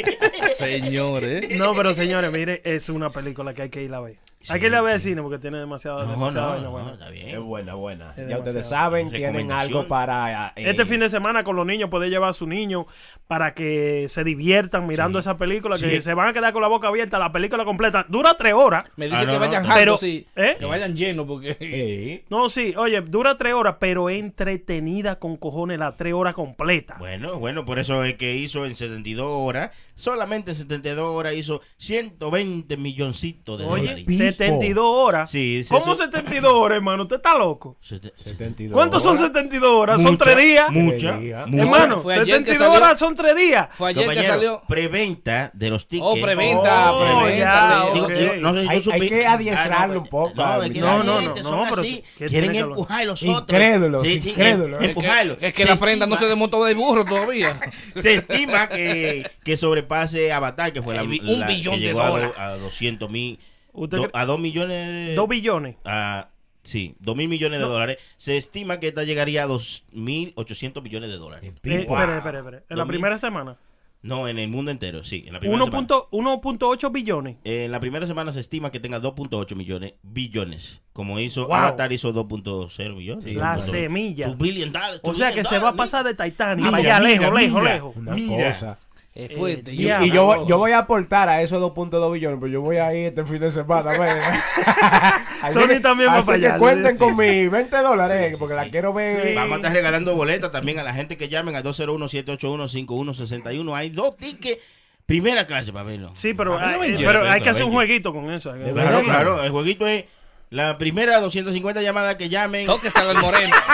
Señores. 0.56 1.48
No, 1.56 1.74
pero 1.74 1.94
señores, 1.94 2.30
mire, 2.32 2.60
es 2.64 2.88
una 2.88 3.10
película 3.10 3.54
que 3.54 3.62
hay 3.62 3.70
que 3.70 3.82
ir 3.82 3.94
a 3.94 4.00
ver. 4.00 4.16
Hay 4.48 4.58
que 4.60 4.66
ir 4.66 4.74
a 4.74 4.80
ver 4.80 4.94
al 4.94 5.00
cine 5.00 5.20
porque 5.22 5.38
tiene 5.38 5.58
demasiado, 5.58 6.04
No, 6.04 6.10
demasiada 6.12 6.46
no, 6.46 6.52
vaina 6.52 6.64
no, 6.64 6.70
buena. 6.70 6.92
está 6.92 7.06
Es 7.08 7.12
bien. 7.12 7.44
buena, 7.44 7.74
buena. 7.74 8.10
Es 8.16 8.28
Ya 8.28 8.38
ustedes 8.38 8.54
demasiado. 8.54 8.62
saben, 8.84 9.10
tienen 9.10 9.52
algo 9.52 9.86
para... 9.86 10.48
eh, 10.56 10.70
Este 10.70 10.86
fin 10.86 11.00
de 11.00 11.08
semana 11.10 11.42
con 11.42 11.56
los 11.56 11.66
niños 11.66 11.90
puede 11.90 12.08
llevar 12.08 12.30
a 12.30 12.32
su 12.32 12.46
niño 12.46 12.86
para 13.26 13.54
que 13.54 14.06
se 14.08 14.24
diviertan 14.24 14.86
mirando 14.86 15.18
esa 15.18 15.36
película, 15.36 15.76
que 15.78 15.90
Sí. 15.96 16.00
se 16.00 16.14
van 16.14 16.28
a 16.28 16.32
quedar 16.32 16.52
con 16.52 16.62
la 16.62 16.68
boca 16.68 16.88
abierta. 16.88 17.18
La 17.18 17.32
película 17.32 17.64
completa 17.64 18.06
dura 18.08 18.34
tres 18.38 18.54
horas. 18.54 18.84
Me 18.96 19.06
dice 19.06 19.18
Ah, 19.18 19.24
no, 19.24 19.32
que 19.32 19.38
vayan 19.38 19.68
no. 19.68 19.74
Pero, 19.74 19.98
sí. 19.98 20.26
¿eh? 20.36 20.56
Que 20.58 20.64
vayan 20.64 20.96
llenos 20.96 21.26
porque... 21.26 21.56
Sí. 21.60 22.24
No, 22.30 22.48
sí, 22.48 22.74
oye, 22.76 23.00
dura 23.02 23.36
tres 23.36 23.52
horas, 23.54 23.76
pero 23.78 24.08
es 24.08 24.20
entretenida 24.20 25.18
con 25.18 25.36
cojones 25.36 25.78
las 25.78 25.96
tres 25.96 26.14
horas 26.14 26.34
completas. 26.34 26.98
Bueno, 26.98 27.38
bueno, 27.38 27.64
por 27.64 27.78
eso 27.78 28.04
es 28.04 28.16
que 28.16 28.36
hizo 28.36 28.64
en 28.64 28.74
72 28.74 29.26
horas, 29.28 29.70
solamente 29.96 30.52
en 30.52 30.56
72 30.56 31.04
horas 31.14 31.34
hizo 31.34 31.60
120 31.76 32.76
milloncitos 32.76 33.58
de 33.58 33.64
Oye, 33.66 33.82
dólares. 33.82 34.04
Pipo. 34.32 34.44
72 34.44 34.84
horas. 34.86 35.30
Sí, 35.30 35.62
sí, 35.62 35.68
¿Cómo 35.68 35.92
eso- 35.92 36.04
72 36.04 36.52
horas, 36.52 36.76
hermano? 36.76 37.02
¿Usted 37.04 37.16
está 37.16 37.36
loco? 37.36 37.76
Sete- 37.80 38.12
72 38.16 38.74
¿Cuántos 38.74 39.02
son 39.02 39.16
horas. 39.16 39.26
72 39.28 39.70
horas? 39.70 40.02
Son 40.02 40.12
Mucha, 40.12 40.24
tres 40.24 40.36
días. 40.36 40.70
Mucha, 40.70 40.96
Tres 41.10 41.20
días. 41.20 41.46
mucha. 41.46 41.62
Hermano, 41.62 42.00
Fue 42.02 42.14
ayer 42.14 42.24
que 42.26 42.32
72 42.54 42.58
salió. 42.66 42.84
horas 42.86 42.98
son 42.98 43.14
tres 43.16 43.36
días. 43.36 43.68
Fue 43.76 43.90
ayer 43.90 44.00
que 44.02 44.06
Compañero, 44.06 44.34
salió... 44.34 44.62
preventa 44.68 45.50
de 45.54 45.70
los 45.70 45.86
tickets. 45.88 46.06
Oh, 46.08 46.14
preventa, 46.20 46.92
Oh, 46.92 47.00
preventa. 47.24 47.38
ya, 47.38 47.82
sí. 47.86 47.92
Digo, 47.94 48.06
ok. 48.06 48.12
digo, 48.12 48.32
no 48.36 48.52
sé 48.54 48.58
Hay- 48.68 48.82
hay 49.00 49.08
que 49.08 49.26
adiestrarlo 49.26 49.94
no, 49.94 50.00
un 50.02 50.06
poco, 50.08 50.34
No, 50.36 50.62
es 50.62 50.70
que 50.70 50.80
No, 50.80 51.02
no, 51.04 51.20
no, 51.20 51.36
son 51.36 51.42
no, 51.56 51.66
pero 51.70 51.82
así, 51.82 52.02
¿qué 52.18 52.28
tiene 52.28 52.30
quieren 52.30 52.52
que 52.52 52.58
empujar 52.58 53.00
a 53.00 53.04
los 53.04 53.22
otros. 53.22 53.40
Incrédulos, 53.42 54.02
Sí, 54.06 54.22
sí, 54.22 54.30
incrédulos. 54.30 54.70
eh, 54.70 54.74
Es 54.74 54.80
que, 54.80 54.86
empujarlo. 55.00 55.36
es 55.40 55.54
que 55.54 55.62
Se 55.62 55.68
la 55.68 55.76
prenda 55.76 56.06
no 56.06 56.16
se 56.16 56.26
desmontó 56.26 56.64
del 56.64 56.76
burro 56.76 57.04
todavía. 57.04 57.58
Se 57.96 58.14
estima 58.14 58.68
que, 58.68 59.30
que 59.44 59.56
sobrepase 59.56 60.32
Avatar, 60.32 60.72
que 60.72 60.82
fue 60.82 60.94
la, 60.94 61.02
bi- 61.02 61.20
un 61.20 61.40
la 61.40 61.46
billón 61.46 61.74
que 61.74 61.80
de 61.80 61.86
llegó 61.88 62.04
dólares. 62.06 62.32
a 62.38 62.48
200 62.56 63.10
mil. 63.10 63.38
¿Usted 63.72 63.98
do- 63.98 64.10
a 64.12 64.24
2 64.24 64.38
millones. 64.40 65.14
Dos 65.16 65.28
billones. 65.28 65.76
a- 65.84 66.28
sí, 66.62 66.94
2 67.00 67.16
mil 67.16 67.28
millones 67.28 67.58
de 67.60 67.64
dólares. 67.64 67.98
Se 68.16 68.36
estima 68.36 68.80
que 68.80 68.88
esta 68.88 69.04
llegaría 69.04 69.44
a 69.44 69.46
2.800 69.46 70.82
millones 70.82 71.10
de 71.10 71.16
dólares. 71.16 71.48
Eh, 71.48 71.54
Pipo. 71.60 71.94
espere, 71.96 72.16
espere, 72.18 72.38
espere. 72.38 72.62
En 72.68 72.78
la 72.78 72.86
primera 72.86 73.18
semana. 73.18 73.56
No, 74.02 74.28
en 74.28 74.38
el 74.38 74.48
mundo 74.48 74.70
entero, 74.70 75.04
sí. 75.04 75.24
En 75.26 75.34
la 75.34 75.40
primera 75.40 75.62
semana. 75.62 75.86
1.8 75.86 76.08
1.8 76.10 76.90
billones. 76.90 77.36
En 77.44 77.70
la 77.70 77.80
primera 77.80 78.06
semana 78.06 78.32
se 78.32 78.40
estima 78.40 78.70
que 78.72 78.80
tenga 78.80 78.98
2.8 78.98 79.54
millones, 79.54 79.92
billones. 80.02 80.80
Como 80.94 81.20
hizo 81.20 81.44
Wow. 81.46 81.54
Avatar, 81.56 81.92
hizo 81.92 82.10
2.0 82.10 82.94
millones. 82.96 83.26
La 83.26 83.56
2.0. 83.56 83.58
semilla. 83.70 84.28
Billion 84.28 84.72
dollars, 84.72 85.00
O 85.02 85.12
sea 85.12 85.28
que 85.28 85.40
billion 85.42 85.46
se 85.50 85.58
va 85.58 85.68
a 85.68 85.72
dollars, 85.72 85.76
pasar 85.76 86.04
de 86.06 86.14
Titanic 86.14 86.64
Mira, 86.64 86.70
para 86.70 86.82
allá, 86.82 87.00
mira, 87.00 87.10
lejos, 87.30 87.34
lejos, 87.40 87.60
mira. 87.60 87.74
lejos. 87.74 87.96
Una 87.96 88.12
Mira. 88.14 88.52
cosa. 88.52 88.78
Es 89.12 89.36
fuerte. 89.36 89.72
Eh. 89.72 89.74
Y 90.02 90.10
yo, 90.12 90.24
voy- 90.24 90.46
yo 90.48 90.56
voy 90.56 90.70
a 90.70 90.78
aportar 90.78 91.28
a 91.28 91.42
esos 91.42 91.60
2.2 91.60 92.12
billones, 92.12 92.38
pero 92.40 92.52
yo 92.52 92.60
voy 92.60 92.76
a 92.76 92.94
ir 92.94 93.06
este 93.08 93.24
fin 93.24 93.40
de 93.40 93.50
semana. 93.50 93.90
Sony 95.50 95.66
que- 95.66 95.80
también 95.80 96.10
va 96.10 96.18
así 96.18 96.26
para 96.26 96.38
que 96.38 96.46
allá, 96.46 96.58
cuenten 96.58 96.92
sí. 96.92 96.98
con 96.98 97.16
mis 97.16 97.50
20 97.50 97.76
dólares, 97.78 98.36
porque 98.38 98.54
la 98.54 98.70
quiero 98.70 98.92
ver. 98.94 99.28
Sí. 99.30 99.34
Vamos 99.34 99.54
a 99.54 99.56
estar 99.56 99.72
regalando 99.72 100.14
boletas 100.14 100.52
también 100.52 100.78
a 100.78 100.84
la 100.84 100.94
gente 100.94 101.16
que 101.16 101.28
llamen 101.28 101.56
al 101.56 101.64
201-781-5161. 101.64 103.76
Hay 103.76 103.90
dos 103.90 104.16
tickets, 104.16 104.62
primera 105.06 105.44
clase 105.46 105.72
para 105.72 105.84
verlo. 105.84 106.12
Sí, 106.14 106.32
pero, 106.34 106.56
A 106.56 106.70
no 106.72 106.82
hay- 106.82 106.92
llena, 106.96 107.12
pero 107.12 107.28
hay 107.30 107.40
que 107.40 107.48
hacer 107.50 107.64
un 107.64 107.72
jueguito 107.72 108.12
con 108.12 108.30
eso. 108.30 108.52
Claro, 108.72 109.02
claro. 109.02 109.42
El 109.42 109.50
jueguito 109.50 109.86
es 109.88 110.04
la 110.50 110.78
primera 110.78 111.18
250 111.20 111.82
llamadas 111.82 112.14
que 112.16 112.28
llamen. 112.28 112.64
Tóquese 112.66 112.98
al 113.00 113.16
moreno. 113.18 113.56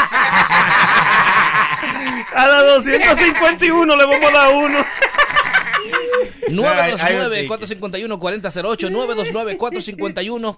A 2.34 2.46
la 2.46 2.62
251 2.62 3.96
le 3.96 4.04
vamos 4.04 4.30
a 4.30 4.32
dar 4.32 4.54
uno. 4.54 4.78
929-451-4008, 6.48 8.90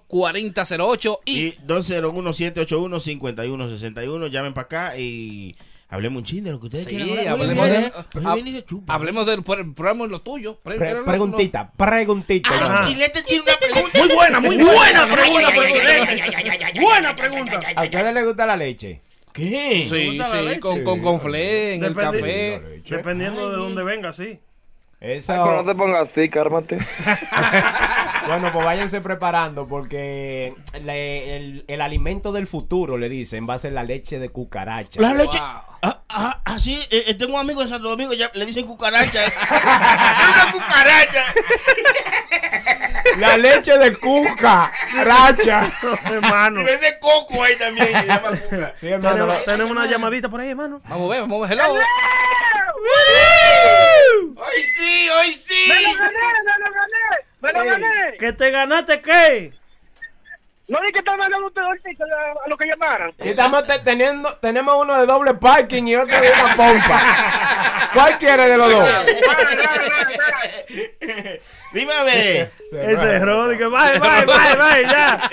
929-451-4008 0.09 1.19
y 1.25 1.39
Y 1.47 1.57
201-781-5161. 1.67 4.29
Llamen 4.31 4.55
para 4.55 4.65
acá 4.65 4.97
y 4.99 5.55
hablemos 5.89 6.19
un 6.21 6.25
chin 6.25 6.45
de 6.45 6.51
lo 6.53 6.61
que 6.61 6.67
ustedes 6.67 6.85
Sí, 6.85 6.97
quieran. 6.97 7.29
hablemos 7.29 7.69
de-. 7.69 7.93
Muy 8.15 8.25
hab- 8.25 8.35
bien, 8.35 8.47
y 8.49 8.53
se 8.53 8.65
chupa. 8.65 8.95
hablemos 8.95 9.27
del 9.27 9.43
pro- 9.43 9.75
programa 9.75 10.07
lo 10.07 10.21
tuyo. 10.21 10.59
Pre- 10.63 10.77
Pre- 10.77 11.03
preguntita, 11.03 11.73
preguntita. 11.77 12.51
Ah. 12.53 12.85
Chilete 12.89 13.23
tiene 13.23 13.43
una 13.45 13.57
pregunta. 13.57 13.99
Muy 13.99 14.09
buena, 14.15 14.41
muy 14.41 14.57
buena 14.57 15.07
pregunta, 15.07 15.53
Chilete. 15.69 16.81
Buena 16.81 17.17
pregunta. 17.17 17.61
¿A 17.77 17.85
ustedes 17.85 18.15
les 18.15 18.25
gusta 18.25 18.47
la 18.47 18.57
leche? 18.57 19.01
¿Qué? 19.33 19.87
Sí, 19.89 20.19
sí, 20.21 20.61
con, 20.61 20.83
con, 20.83 21.01
con 21.01 21.21
fle, 21.21 21.75
en 21.75 21.85
el 21.85 21.95
café. 21.95 22.83
Dependiendo 22.89 23.51
de 23.51 23.57
dónde 23.57 23.85
venga, 23.85 24.13
sí. 24.13 24.41
Eso, 25.01 25.33
Pero 25.33 25.57
no 25.63 25.65
te 25.65 25.75
pongas 25.77 26.09
así, 26.11 26.29
cármate. 26.29 26.77
bueno, 28.27 28.51
pues 28.53 28.65
váyanse 28.65 29.01
preparando 29.01 29.67
porque 29.69 30.55
le- 30.83 31.37
el, 31.37 31.65
el 31.69 31.81
alimento 31.81 32.33
del 32.33 32.49
futuro, 32.49 32.99
le 32.99 33.09
dicen, 33.09 33.49
va 33.49 33.55
a 33.55 33.59
ser 33.61 33.75
la 33.75 33.85
leche 33.85 34.19
de 34.19 34.29
cucaracha. 34.29 35.01
La 35.01 35.15
leche. 35.15 35.39
Wow. 35.39 35.47
Ah, 35.83 36.01
ah, 36.09 36.41
ah, 36.45 36.59
sí, 36.59 36.75
eh, 36.91 37.05
eh, 37.07 37.15
tengo 37.15 37.35
un 37.35 37.41
amigo 37.41 37.63
en 37.63 37.69
Santo 37.69 37.89
Domingo, 37.89 38.13
ya 38.13 38.29
le 38.35 38.45
dicen 38.45 38.67
cucaracha. 38.67 39.21
Una 39.51 40.51
cucaracha. 40.53 41.25
La 43.19 43.37
leche 43.37 43.79
de 43.79 43.95
cucaracha. 43.97 45.71
Y 46.09 46.13
hermano. 46.13 46.65
vende 46.65 46.99
coco 46.99 47.41
ahí 47.45 47.55
también. 47.57 47.89
llama 48.05 48.31
cuca. 48.31 48.73
Sí, 48.75 48.89
hermano. 48.89 49.15
Tenemos, 49.15 49.29
la- 49.39 49.45
tenemos 49.45 49.71
una 49.71 49.87
llamadita 49.87 50.29
por 50.29 50.41
ahí, 50.41 50.51
hermano. 50.51 50.81
Vamos 50.89 51.07
a 51.09 51.13
ver, 51.13 51.21
vamos 51.21 51.37
a 51.45 51.49
ver. 51.49 51.53
Hello. 51.61 51.79
Hoy 54.37 54.63
sí, 54.77 55.09
hoy 55.11 55.33
sí. 55.33 55.69
¡Me 55.69 55.83
lo 55.83 55.95
gané! 55.99 56.19
¡Me 57.41 57.53
lo 57.53 57.65
gané! 57.65 58.17
¿Que 58.19 58.33
te 58.33 58.51
ganaste 58.51 59.01
qué? 59.01 59.53
No 60.69 60.79
di 60.83 60.93
que 60.93 60.99
están 60.99 61.17
mandando 61.19 61.47
ustedes 61.47 61.67
ahorita 61.67 62.05
a- 62.05 62.45
a 62.45 62.49
lo 62.49 62.57
que 62.57 62.67
llamaran. 62.69 63.13
Sí, 63.21 63.31
estamos 63.31 63.67
te- 63.67 63.79
teniendo, 63.79 64.37
tenemos 64.37 64.75
uno 64.77 65.01
de 65.01 65.07
doble 65.07 65.35
parking 65.35 65.85
y 65.85 65.97
otro 65.97 66.21
de 66.21 66.31
una 66.31 66.57
pompa. 66.57 67.03
¿Cuál 67.93 68.19
quiere 68.19 68.49
de 68.49 68.57
los 68.59 68.71
dos? 68.73 68.89
Dime 71.73 71.93
a 71.93 72.03
ver. 72.05 72.51
Ese 72.73 73.17
es 73.17 73.23
Rodi, 73.23 73.57
que 73.59 73.67
bye, 73.67 73.99
bye, 74.01 74.25
bye, 74.27 74.57
bye, 74.57 74.83
ya. 74.85 75.31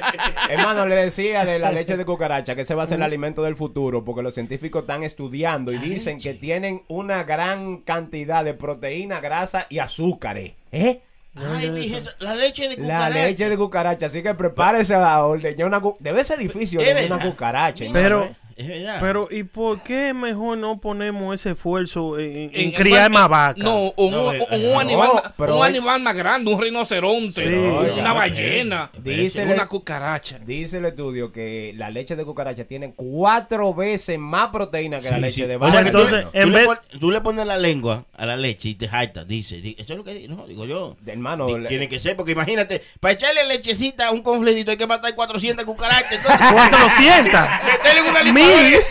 Hermano, 0.50 0.86
le 0.86 0.96
decía 0.96 1.46
de 1.46 1.60
la 1.60 1.72
leche 1.72 1.98
de 1.98 2.06
cucaracha 2.06 2.56
que 2.56 2.62
ese 2.62 2.76
va 2.76 2.84
a 2.84 2.88
ser 2.88 2.98
el 2.98 3.04
alimento 3.04 3.44
del 3.44 3.56
futuro 3.56 4.04
porque 4.04 4.22
los 4.22 4.34
científicos 4.34 4.82
están 4.82 5.04
estudiando 5.04 5.72
y 5.72 5.78
dicen 5.78 6.20
que 6.20 6.34
tienen 6.34 6.84
una 6.88 7.24
gran 7.24 7.78
cantidad 7.78 8.44
de 8.44 8.54
proteína, 8.54 9.20
grasa 9.20 9.68
y 9.70 9.80
azúcares. 9.80 10.54
¿Eh? 10.72 11.02
Ay, 11.36 11.70
dije, 11.70 12.02
la 12.20 12.34
leche 12.36 12.64
de 12.70 12.78
La 12.78 12.96
cucaracha. 12.96 13.10
leche 13.10 13.50
de 13.50 13.58
cucaracha, 13.58 14.06
así 14.06 14.24
que 14.24 14.34
prepárese 14.36 14.96
a 14.96 15.22
ordeñar 15.26 15.68
una 15.68 15.82
cu- 15.82 15.98
Debe 16.00 16.24
ser 16.24 16.40
difícil 16.40 16.80
ordeñar 16.80 17.06
una 17.12 17.20
cucaracha. 17.20 17.84
Pero, 17.92 18.24
¿eh? 18.26 18.36
Es 18.58 18.68
verdad. 18.70 18.98
Pero, 19.02 19.28
¿y 19.30 19.44
por 19.44 19.82
qué 19.82 20.14
mejor 20.14 20.58
no 20.58 20.80
ponemos 20.80 21.34
ese 21.36 21.52
esfuerzo 21.52 22.18
en, 22.18 22.26
en- 22.38 22.50
en 22.54 22.62
En- 22.68 22.72
criar 22.72 23.12
más 23.12 23.28
vacas? 23.28 23.62
No, 23.62 23.92
un, 23.98 24.12
No, 24.12 24.28
un- 24.30 24.36
eh, 24.36 24.48
un 24.50 24.72
no, 24.74 24.80
animal, 24.80 25.10
pero 25.38 25.58
un 25.58 25.66
animal 25.66 26.02
más 26.02 26.16
grande, 26.16 26.54
un 26.54 26.62
rinoceronte, 26.62 27.42
Sí. 27.42 28.00
una 28.00 28.14
ballena, 28.14 28.90
Dice 28.98 29.44
el- 29.44 29.50
una 29.50 29.68
cucaracha. 29.68 30.40
Dice 30.40 30.78
el 30.78 30.86
estudio 30.86 31.34
que 31.34 31.74
la 31.76 31.90
leche 31.90 32.16
de 32.16 32.24
cucaracha 32.24 32.64
tiene 32.64 32.94
cuatro 32.96 33.74
veces 33.74 34.18
más 34.18 34.48
proteína 34.52 35.02
que 35.02 35.12
la 35.12 35.18
leche 35.18 35.42
sí. 35.42 35.48
de 35.48 35.58
O 35.58 35.60
vaca. 35.60 35.74
sea, 35.74 35.82
que 35.82 35.88
entonces, 35.90 36.24
tú, 36.24 36.30
en 36.34 36.44
tú 36.44 36.50
le 36.50 36.58
vez- 36.58 36.66
pon- 36.68 37.00
tú 37.00 37.12
le 37.12 37.20
pones 37.22 37.46
la 37.46 37.58
lengua 37.58 38.06
a 38.16 38.26
la 38.26 38.38
leche 38.38 38.70
y 38.70 38.76
te 38.76 38.88
jacta, 38.88 39.26
dice, 39.26 39.58
di- 39.58 39.76
eso 39.78 39.92
es 39.92 39.98
lo 39.98 40.06
que 40.06 40.14
digo, 40.14 40.34
no, 40.34 40.48
digo 40.48 40.66
yo. 40.66 40.96
Hermano, 41.06 41.48
Di- 41.48 41.58
le- 41.60 41.68
Tiene 41.68 41.90
que 41.90 42.00
ser, 42.00 42.16
porque 42.16 42.32
imagínate, 42.32 42.82
para 43.02 43.14
echarle 43.16 43.46
lechecita 43.48 44.08
a 44.08 44.12
un 44.12 44.22
conflicto 44.22 44.72
hay 44.72 44.78
que 44.78 44.88
matar 44.88 45.14
400 45.14 45.66
cucarachas. 45.66 46.14
Entonces, 46.14 46.40
400. 46.54 47.42
meterle 47.66 48.10
una 48.10 48.24
Mil. 48.46 48.82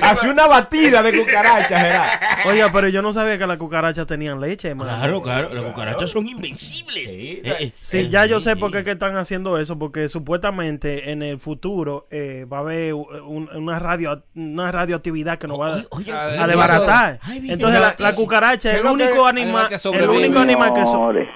Hace 0.00 0.28
una 0.30 0.46
batida 0.46 1.02
de 1.02 1.18
cucaracha, 1.18 1.78
Gerard. 1.80 2.10
Oiga, 2.46 2.70
pero 2.72 2.88
yo 2.88 3.02
no 3.02 3.12
sabía 3.12 3.38
que 3.38 3.46
las 3.46 3.58
cucarachas 3.58 4.06
tenían 4.06 4.40
leche, 4.40 4.68
hermano. 4.70 4.90
Claro, 4.96 5.22
claro, 5.22 5.54
las 5.54 5.64
cucarachas 5.64 6.10
son 6.10 6.26
invencibles. 6.28 7.10
Sí, 7.10 7.40
Eh, 7.44 7.56
eh, 7.60 7.72
Sí, 7.80 7.98
eh, 7.98 8.08
ya 8.08 8.26
yo 8.26 8.40
sé 8.40 8.56
por 8.56 8.70
qué 8.72 8.84
que 8.84 8.92
están 8.92 9.16
haciendo 9.16 9.58
eso, 9.58 9.78
porque 9.78 10.08
supuestamente 10.08 11.10
en 11.12 11.22
el 11.22 11.38
futuro 11.38 12.06
eh, 12.10 12.46
va 12.50 12.58
a 12.58 12.60
haber 12.60 12.94
un- 12.94 13.48
una 13.54 13.78
radio 13.78 14.22
una 14.34 14.70
radioactividad 14.72 15.38
que 15.38 15.46
nos 15.46 15.60
va 15.60 15.68
a, 15.68 15.74
Oye, 15.76 15.86
oye, 15.90 16.12
a 16.12 16.46
desbaratar. 16.46 17.18
Ay, 17.22 17.40
mira, 17.40 17.54
Entonces 17.54 17.80
la, 17.98 18.12
cucaracha 18.14 18.70
es 18.70 18.76
¿Qué 18.76 18.80
el 18.80 18.86
único 18.92 19.26
animal 19.26 19.68
que 19.68 19.74
el 19.96 20.08
único 20.08 20.38
animal 20.38 20.72
que 20.72 20.82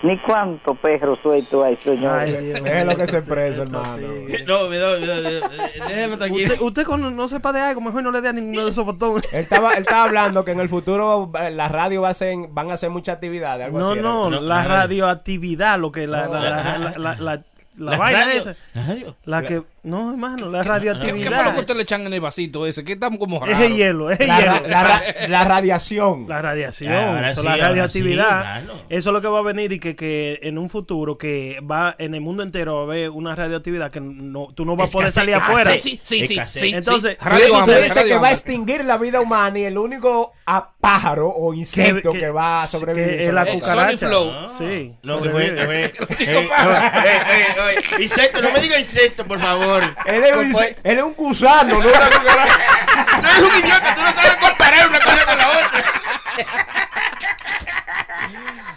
ni 0.03 0.19
cuánto 0.23 0.75
perro 0.81 1.17
suelto 1.23 1.65
hay, 1.65 1.77
señor. 1.79 2.23
Es 2.25 2.85
lo 2.87 2.97
que 2.97 3.07
se 3.07 3.21
mío. 3.21 3.29
preso, 3.29 3.63
hermano. 3.63 3.97
No, 4.47 4.69
déjalo 4.69 6.19
tranquilo. 6.19 6.53
Usted, 6.53 6.61
usted 6.61 6.85
cuando 6.85 7.11
no 7.11 7.29
sepa 7.29 7.53
de 7.53 7.61
algo, 7.61 7.81
mejor 7.81 8.03
no 8.03 8.11
le 8.11 8.21
dé 8.21 8.29
a 8.29 8.33
de 8.53 8.71
esos 8.71 8.85
botones. 8.85 9.33
Él 9.33 9.41
estaba, 9.41 9.73
él 9.75 9.81
estaba 9.85 10.05
hablando 10.05 10.45
que 10.45 10.53
en 10.53 10.61
el 10.61 10.69
futuro 10.69 11.31
la 11.53 11.69
radio 11.69 12.03
va 12.03 12.09
a 12.09 12.11
hacer, 12.13 12.37
van 12.51 12.71
a 12.71 12.75
hacer 12.75 12.91
mucha 12.91 13.13
actividad. 13.13 13.61
Algo 13.61 13.79
No, 13.79 13.91
así, 13.93 14.01
no, 14.01 14.31
No, 14.31 14.41
la 14.41 14.63
no. 14.63 14.69
radioactividad, 14.69 15.79
lo 15.79 15.93
que 15.93 16.07
la, 16.07 16.27
la, 16.29 16.41
la, 16.41 16.79
la, 16.79 16.99
la, 16.99 17.15
la- 17.17 17.43
la 17.79 17.91
La 17.91 17.97
vaina 17.99 18.25
radio- 18.25 18.41
esa. 18.41 18.57
La 18.73 18.87
radio. 18.87 19.17
La 19.25 19.43
que, 19.43 19.63
no, 19.87 20.11
hermano, 20.11 20.51
la 20.51 20.63
¿Qué, 20.63 20.69
qué 20.69 20.75
fue 20.75 20.85
lo 20.85 20.93
que 20.93 21.25
radioactividad. 21.25 21.59
usted 21.59 21.77
le 21.77 21.83
echan 21.83 22.07
en 22.07 22.13
el 22.13 22.21
vasito 22.21 22.67
ese? 22.67 22.85
Que 22.85 22.93
estamos 22.93 23.19
como 23.19 23.37
Es 23.47 23.53
raros. 23.53 23.61
el 23.63 23.77
hielo, 23.77 24.11
es 24.11 24.21
el 24.21 24.27
La, 24.29 24.39
hielo. 24.41 24.69
la 24.69 24.83
ra- 24.83 25.03
la 25.29 25.45
radiación. 25.45 26.27
La 26.29 26.43
radiación, 26.43 27.25
eso, 27.25 27.41
sí, 27.41 27.47
la 27.47 27.57
radioactividad. 27.57 28.25
sí, 28.61 28.67
claro. 28.67 28.83
Eso 28.89 29.11
es 29.11 29.13
lo 29.15 29.21
que 29.23 29.29
va 29.29 29.39
a 29.39 29.43
venir 29.43 29.73
y 29.73 29.79
que, 29.81 29.97
que 29.97 30.39
en 30.43 30.59
un 30.59 30.69
futuro 30.69 31.17
que 31.17 31.59
va 31.69 31.95
en 31.99 32.15
el 32.15 32.21
mundo 32.21 32.43
entero 32.43 32.75
va 32.75 32.81
a 32.81 32.85
haber 32.85 33.11
una 33.11 33.35
radioactividad 33.35 33.91
que 33.91 34.01
no, 34.01 34.49
tú 34.55 34.65
no 34.65 34.77
vas 34.77 34.91
a 34.91 34.93
poder 34.93 35.13
salir 35.13 35.35
ah, 35.35 35.39
afuera. 35.39 35.73
Sí, 35.79 36.01
sí, 36.03 36.27
sí, 36.27 36.39
sí. 36.47 36.73
Entonces, 36.75 37.17
Eso 37.41 37.65
se 37.65 37.83
dice 37.83 38.05
que 38.05 38.15
va 38.19 38.29
a 38.29 38.33
extinguir 38.33 38.85
la 38.85 38.99
vida 38.99 39.21
humana 39.21 39.59
y 39.59 39.65
el 39.65 39.79
único 39.79 40.33
a 40.47 40.71
pájaro 40.81 41.29
o 41.29 41.55
insecto 41.55 42.13
que, 42.13 42.19
que- 42.19 42.31
va 42.31 42.63
a 42.63 42.67
sobrevivir. 42.67 43.21
es 43.21 43.33
la 43.35 43.47
cucaracha. 43.47 44.09
Ah. 44.13 44.47
Sí. 44.49 44.95
No, 45.03 45.21
que 45.23 45.31
fue, 45.31 45.65
fue. 45.65 45.85
eh, 46.21 46.49
no, 47.57 47.69
eh, 47.69 47.75
eh, 47.99 48.03
insecto, 48.03 48.41
no 48.43 48.51
me 48.53 48.61
diga 48.61 48.79
insecto, 48.79 49.25
por 49.25 49.39
favor. 49.41 49.76
Él 50.07 50.25
es, 50.25 50.37
un, 50.37 50.65
es 50.83 51.17
gusano, 51.17 51.75
no 51.75 51.89
una 51.89 52.11
cucaracha. 52.11 52.59
No 53.23 53.29
eres 53.29 53.43
un 53.43 53.59
idiota, 53.65 53.95
tú 53.95 54.03
no 54.03 54.13
sabes 54.13 54.37
comparar 54.37 54.89
una 54.89 55.01
cosa 55.01 55.27
con 55.27 55.39
la 55.39 55.49
otra. 55.51 55.85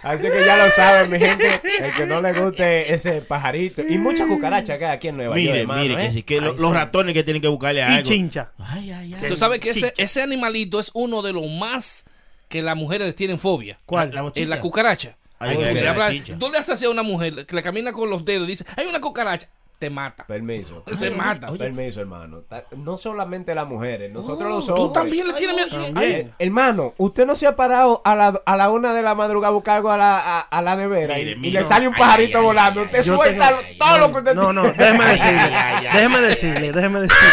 Así 0.01 0.23
que 0.23 0.45
ya 0.45 0.57
lo 0.57 0.71
saben, 0.71 1.11
mi 1.11 1.19
gente. 1.19 1.61
El 1.79 1.93
que 1.93 2.05
no 2.05 2.21
le 2.21 2.33
guste 2.33 2.93
ese 2.93 3.21
pajarito. 3.21 3.81
Y 3.87 3.97
muchas 3.97 4.27
cucarachas 4.27 4.77
que 4.77 4.85
hay 4.85 4.95
aquí 4.95 5.09
en 5.09 5.17
Nueva 5.17 5.37
York, 5.37 5.53
Mire, 5.55 5.67
mire, 5.67 5.95
que 5.97 6.05
¿eh? 6.05 6.11
sí, 6.13 6.23
que 6.23 6.41
lo- 6.41 6.51
Ay, 6.51 6.57
los 6.59 6.73
ratones 6.73 7.13
que 7.13 7.23
tienen 7.23 7.41
que 7.41 7.47
buscarle 7.47 7.83
a 7.83 7.89
Y 7.89 7.93
algo. 7.95 8.03
chincha. 8.09 8.51
Ay, 8.59 8.91
ay, 8.91 9.13
ay. 9.15 9.29
Tú 9.29 9.35
sabes 9.35 9.59
que 9.59 9.69
ese, 9.69 10.21
animalito 10.21 10.79
es 10.79 10.89
uno 10.93 11.21
de 11.21 11.33
los 11.33 11.47
más 11.47 12.05
que 12.47 12.61
las 12.61 12.75
mujeres 12.75 13.13
tienen 13.15 13.39
fobia. 13.39 13.77
¿Cuál? 13.85 14.11
La 14.13 14.21
bochita. 14.21 14.41
En 14.41 14.49
la 14.49 14.61
cucaracha. 14.61 15.15
Ay, 15.37 15.55
Tú 15.55 15.61
ay, 15.63 15.73
le 15.73 15.87
ay, 15.89 16.21
tú 16.37 16.49
le 16.51 16.57
haces 16.57 16.83
a 16.83 16.89
una 16.89 17.03
mujer 17.03 17.45
que 17.45 17.55
le 17.55 17.63
camina 17.63 17.93
con 17.93 18.09
los 18.09 18.25
dedos 18.25 18.47
y 18.47 18.51
dice, 18.51 18.65
hay 18.75 18.87
una 18.87 18.99
cucaracha. 18.99 19.47
Te 19.79 19.89
mata. 19.89 20.25
Permiso. 20.27 20.83
Te 20.99 21.09
mata. 21.09 21.51
Permiso, 21.53 22.01
hermano. 22.01 22.43
No 22.75 22.97
solamente 22.97 23.55
las 23.55 23.65
mujeres, 23.65 24.11
nosotros 24.11 24.49
los 24.49 24.65
Tú 24.67 24.73
hombres. 24.75 24.91
también 24.93 25.25
le 25.27 25.33
tienes 25.35 25.71
miedo. 25.71 25.93
Ay, 25.95 26.29
hermano, 26.37 26.93
usted 26.97 27.25
no 27.25 27.33
se 27.37 27.47
ha 27.47 27.55
parado 27.55 28.01
a 28.03 28.13
la, 28.13 28.41
a 28.45 28.57
la 28.57 28.69
una 28.71 28.93
de 28.93 29.01
la 29.01 29.15
madrugada 29.15 29.51
a 29.51 29.53
buscar 29.53 29.77
algo 29.77 29.89
a 29.89 29.95
la, 29.95 30.19
a, 30.19 30.39
a 30.41 30.61
la 30.61 30.75
nevera 30.75 31.17
y- 31.17 31.23
Mire, 31.23 31.31
y, 31.31 31.35
mire. 31.39 31.59
le 31.61 31.65
sale 31.65 31.87
un 31.87 31.93
Ay, 31.95 31.99
pajarito 31.99 32.37
ay, 32.39 32.41
ay, 32.41 32.45
volando. 32.45 32.79
ay, 32.81 32.85
usted 32.87 33.03
suelta 33.03 33.47
tengo- 33.47 33.61
todo 33.79 33.97
lo 33.99 34.11
que 34.11 34.17
usted 34.17 34.35
No, 34.35 34.51
no, 34.51 34.63
déjeme 34.63 35.03
Ay, 35.05 35.11
decirle. 35.13 35.39
ay, 35.39 35.51
ay, 35.53 35.85
ay. 35.87 35.93
Déjeme 35.97 36.21
decirle, 36.21 36.71
déjeme 36.73 36.99
decirle. 36.99 37.29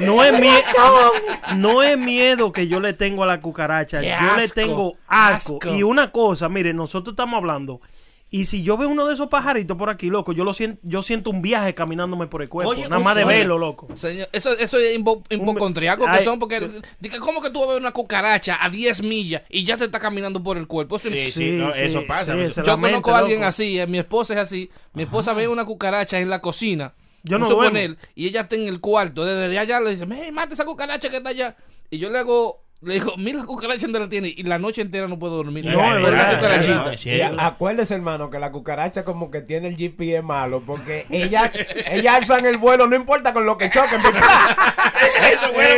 No 0.00 0.22
es 0.22 0.38
miedo, 0.38 1.12
no 1.56 1.82
es 1.82 1.96
miedo 1.96 2.52
que 2.52 2.68
yo 2.68 2.78
le 2.80 2.92
tengo 2.92 3.24
a 3.24 3.26
la 3.26 3.40
cucaracha. 3.40 4.00
Qué 4.00 4.08
Yo 4.20 4.36
le 4.36 4.44
asco, 4.44 4.54
tengo 4.54 4.96
asco. 5.06 5.58
asco. 5.62 5.74
Y 5.74 5.82
una 5.82 6.12
cosa, 6.12 6.48
mire, 6.50 6.74
nosotros 6.74 7.14
estamos 7.14 7.38
hablando. 7.38 7.80
Y 8.28 8.46
si 8.46 8.62
yo 8.64 8.76
veo 8.76 8.88
uno 8.88 9.06
de 9.06 9.14
esos 9.14 9.28
pajaritos 9.28 9.76
por 9.76 9.88
aquí, 9.88 10.08
loco, 10.10 10.32
yo 10.32 10.42
lo 10.42 10.52
siento, 10.52 10.80
yo 10.82 11.00
siento 11.00 11.30
un 11.30 11.42
viaje 11.42 11.74
caminándome 11.74 12.26
por 12.26 12.42
el 12.42 12.48
cuerpo. 12.48 12.72
Oye, 12.72 12.82
nada 12.88 12.98
más 12.98 13.14
de 13.14 13.24
oye. 13.24 13.36
verlo, 13.38 13.56
loco. 13.56 13.86
Señor, 13.94 14.28
eso, 14.32 14.50
eso 14.58 14.78
es 14.78 14.98
hipocondriaco 15.30 16.04
que 16.06 16.24
son 16.24 16.38
porque 16.38 16.60
dice, 17.00 17.18
¿cómo 17.20 17.40
que 17.40 17.50
tú 17.50 17.60
vas 17.60 17.68
a 17.68 17.72
ver 17.74 17.80
una 17.82 17.92
cucaracha 17.92 18.58
a 18.60 18.68
10 18.68 19.02
millas 19.02 19.42
y 19.48 19.64
ya 19.64 19.76
te 19.76 19.84
está 19.84 20.00
caminando 20.00 20.42
por 20.42 20.56
el 20.56 20.66
cuerpo? 20.66 20.96
Eso 20.96 21.08
Sí, 21.08 21.18
es- 21.18 21.34
sí, 21.34 21.50
no, 21.52 21.70
eso 21.72 22.04
pasa. 22.06 22.34
sí, 22.34 22.40
eso- 22.40 22.62
se 22.62 22.66
Yo 22.66 22.80
conozco 22.80 23.14
a 23.14 23.18
alguien 23.18 23.38
loco. 23.38 23.48
así, 23.48 23.78
eh, 23.78 23.86
mi 23.86 23.98
esposa 23.98 24.34
es 24.34 24.40
así. 24.40 24.70
Mi 24.92 25.04
esposa 25.04 25.32
ve 25.32 25.46
una 25.48 25.64
cucaracha 25.64 26.18
en 26.18 26.28
la 26.28 26.40
cocina. 26.40 26.94
Yo 27.22 27.38
no 27.38 27.44
vamos 27.46 27.52
a 27.52 27.70
duermo. 27.70 27.70
poner, 27.94 27.96
y 28.14 28.26
ella 28.28 28.42
está 28.42 28.56
en 28.56 28.68
el 28.68 28.80
cuarto. 28.80 29.24
Desde 29.24 29.56
allá 29.58 29.80
le 29.80 29.90
dice, 29.96 30.06
"Hey, 30.10 30.30
mate 30.32 30.54
esa 30.54 30.64
cucaracha 30.64 31.08
que 31.10 31.16
está 31.18 31.30
allá. 31.30 31.56
Y 31.90 31.98
yo 31.98 32.10
le 32.10 32.18
hago, 32.18 32.62
le 32.82 32.94
digo, 32.94 33.14
mira 33.16 33.38
la 33.40 33.44
cucaracha 33.46 33.82
donde 33.82 34.00
la 34.00 34.08
tiene. 34.08 34.28
Y 34.36 34.42
la 34.44 34.58
noche 34.58 34.80
entera 34.82 35.08
no 35.08 35.18
puedo 35.18 35.36
dormir. 35.36 35.64
No, 35.64 35.70
es 35.96 36.02
la 36.02 36.10
verdad, 36.10 37.34
acuérdese, 37.38 37.94
hermano, 37.94 38.30
que 38.30 38.38
la 38.38 38.52
cucaracha 38.52 39.04
como 39.04 39.30
que 39.30 39.40
tiene 39.40 39.68
el 39.68 39.76
GPS 39.76 40.22
malo, 40.22 40.62
porque 40.64 41.06
ella, 41.10 41.50
ella 41.90 42.16
alzan 42.16 42.44
el 42.46 42.58
vuelo, 42.58 42.86
no 42.86 42.94
importa 42.96 43.32
con 43.32 43.46
lo 43.46 43.56
que 43.58 43.70
choquen. 43.70 44.00
porque- 44.02 44.18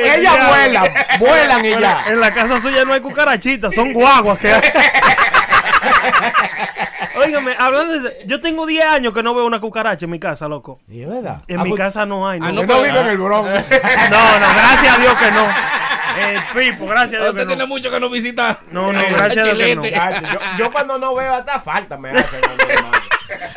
ella 0.05 0.17
ya. 0.23 0.49
vuelan, 0.49 0.87
vuelan 1.21 1.65
y 1.65 1.71
ya. 1.71 2.05
En 2.09 2.21
la 2.21 2.33
casa 2.33 2.61
suya 2.61 2.85
no 2.85 2.93
hay 2.93 3.01
cucarachitas, 3.01 3.75
son 3.75 3.93
guaguas 3.93 4.39
que. 4.39 4.53
Óigame, 7.17 7.53
hablando 7.59 7.99
de 8.01 8.17
yo 8.27 8.41
tengo 8.41 8.65
10 8.67 8.85
años 8.85 9.13
que 9.13 9.23
no 9.23 9.35
veo 9.35 9.45
una 9.45 9.61
cucaracha 9.61 10.05
en 10.05 10.11
mi 10.11 10.19
casa, 10.21 10.47
loco. 10.49 10.81
Y 10.89 11.03
es 11.03 11.09
verdad. 11.09 11.43
En 11.49 11.61
Ah, 11.61 11.65
mi 11.65 11.71
pues, 11.71 11.81
casa 11.81 12.07
no 12.07 12.29
hay. 12.29 12.39
No, 12.39 12.47
Ah, 12.47 12.53
no, 12.53 12.61
no 12.63 12.67
pero- 12.69 12.83
vive 12.83 13.01
en 13.01 13.07
el 13.09 13.19
Bronx. 13.19 13.49
no, 14.11 14.39
no, 14.41 14.47
gracias 14.55 14.97
a 14.97 15.01
Dios 15.01 15.15
que 15.15 15.31
no. 15.33 15.47
Eh, 16.19 16.41
Pipo, 16.55 16.87
gracias 16.87 17.21
a 17.21 17.25
Dios 17.25 17.29
Usted 17.31 17.43
que 17.43 17.47
tiene 17.47 17.63
no. 17.63 17.67
mucho 17.69 17.91
que 17.91 18.01
no 18.01 18.11
visita. 18.11 18.59
No, 18.71 18.93
no, 18.93 19.01
gracias 19.11 19.47
a 19.47 19.53
Dios 19.53 19.59
que 19.59 19.77
no. 19.77 19.85
Yo, 19.85 20.39
yo 20.59 20.73
cuando 20.73 20.99
no 20.99 21.15
veo 21.15 21.35
hasta 21.35 21.61
falta 21.61 21.97
me 21.97 22.11
hermano. 22.11 23.08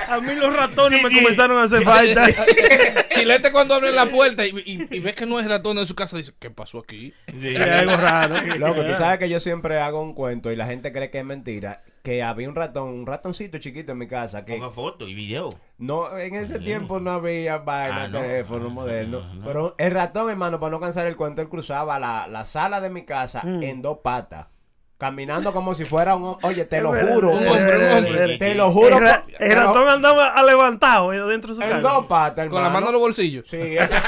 A 0.07 0.19
mí 0.19 0.35
los 0.35 0.55
ratones 0.55 1.03
me 1.03 1.09
comenzaron 1.15 1.57
a 1.59 1.63
hacer 1.63 1.83
falta. 1.83 2.25
Chilete 3.11 3.51
cuando 3.51 3.75
abre 3.75 3.91
la 3.91 4.05
puerta 4.07 4.45
y, 4.45 4.49
y, 4.65 4.87
y 4.89 4.99
ves 4.99 5.15
que 5.15 5.25
no 5.25 5.39
es 5.39 5.47
ratón 5.47 5.77
en 5.77 5.85
su 5.85 5.95
casa, 5.95 6.17
dice, 6.17 6.33
¿qué 6.39 6.49
pasó 6.49 6.79
aquí? 6.79 7.13
Sí, 7.27 7.55
algo 7.55 7.97
raro. 7.97 8.35
Loco, 8.57 8.83
tú 8.85 8.93
sabes 8.95 9.19
que 9.19 9.29
yo 9.29 9.39
siempre 9.39 9.79
hago 9.79 10.01
un 10.01 10.13
cuento 10.13 10.51
y 10.51 10.55
la 10.55 10.65
gente 10.65 10.91
cree 10.91 11.09
que 11.11 11.19
es 11.19 11.25
mentira. 11.25 11.83
Que 12.03 12.23
había 12.23 12.49
un 12.49 12.55
ratón, 12.55 12.87
un 12.89 13.05
ratoncito 13.05 13.59
chiquito 13.59 13.91
en 13.91 13.99
mi 13.99 14.07
casa 14.07 14.43
que 14.43 14.53
Ponga 14.55 14.71
foto 14.71 15.07
y 15.07 15.13
video. 15.13 15.49
no 15.77 16.17
en 16.17 16.33
ese 16.33 16.57
tiempo 16.59 16.99
no 16.99 17.11
había 17.11 17.59
vaina, 17.59 18.03
Ah, 18.03 18.07
no. 18.07 18.21
teléfono 18.21 18.65
Ah, 18.67 18.73
moderno. 18.73 19.19
no, 19.21 19.33
no. 19.35 19.45
Pero 19.45 19.75
el 19.77 19.91
ratón, 19.91 20.29
hermano, 20.31 20.59
para 20.59 20.71
no 20.71 20.79
cansar 20.79 21.05
el 21.05 21.15
cuento, 21.15 21.43
él 21.43 21.49
cruzaba 21.49 21.99
la, 21.99 22.25
la 22.27 22.43
sala 22.45 22.81
de 22.81 22.89
mi 22.89 23.05
casa 23.05 23.41
Mm. 23.43 23.61
en 23.63 23.81
dos 23.83 23.99
patas. 24.03 24.47
Caminando 25.01 25.51
como 25.51 25.73
si 25.73 25.83
fuera 25.83 26.13
un... 26.13 26.37
Oye, 26.43 26.63
te 26.65 26.79
lo 26.79 26.89
juro. 26.93 27.31
un 27.31 27.47
hombre, 27.47 27.75
un 27.75 28.05
hombre. 28.05 28.37
Te 28.37 28.53
lo 28.53 28.71
juro. 28.71 28.99
El, 29.39 29.55
ratón 29.55 29.89
andaba 29.89 30.43
levantado 30.43 31.11
eh, 31.11 31.19
dentro 31.21 31.55
de 31.55 31.55
su 31.55 31.63
En 31.63 31.69
casa. 31.69 31.81
dos 31.81 32.05
patas. 32.05 32.47
Con 32.49 32.61
la 32.61 32.69
mano 32.69 32.85
en 32.85 32.93
los 32.93 33.01
bolsillos. 33.01 33.47
Sí, 33.47 33.57
eso. 33.57 33.95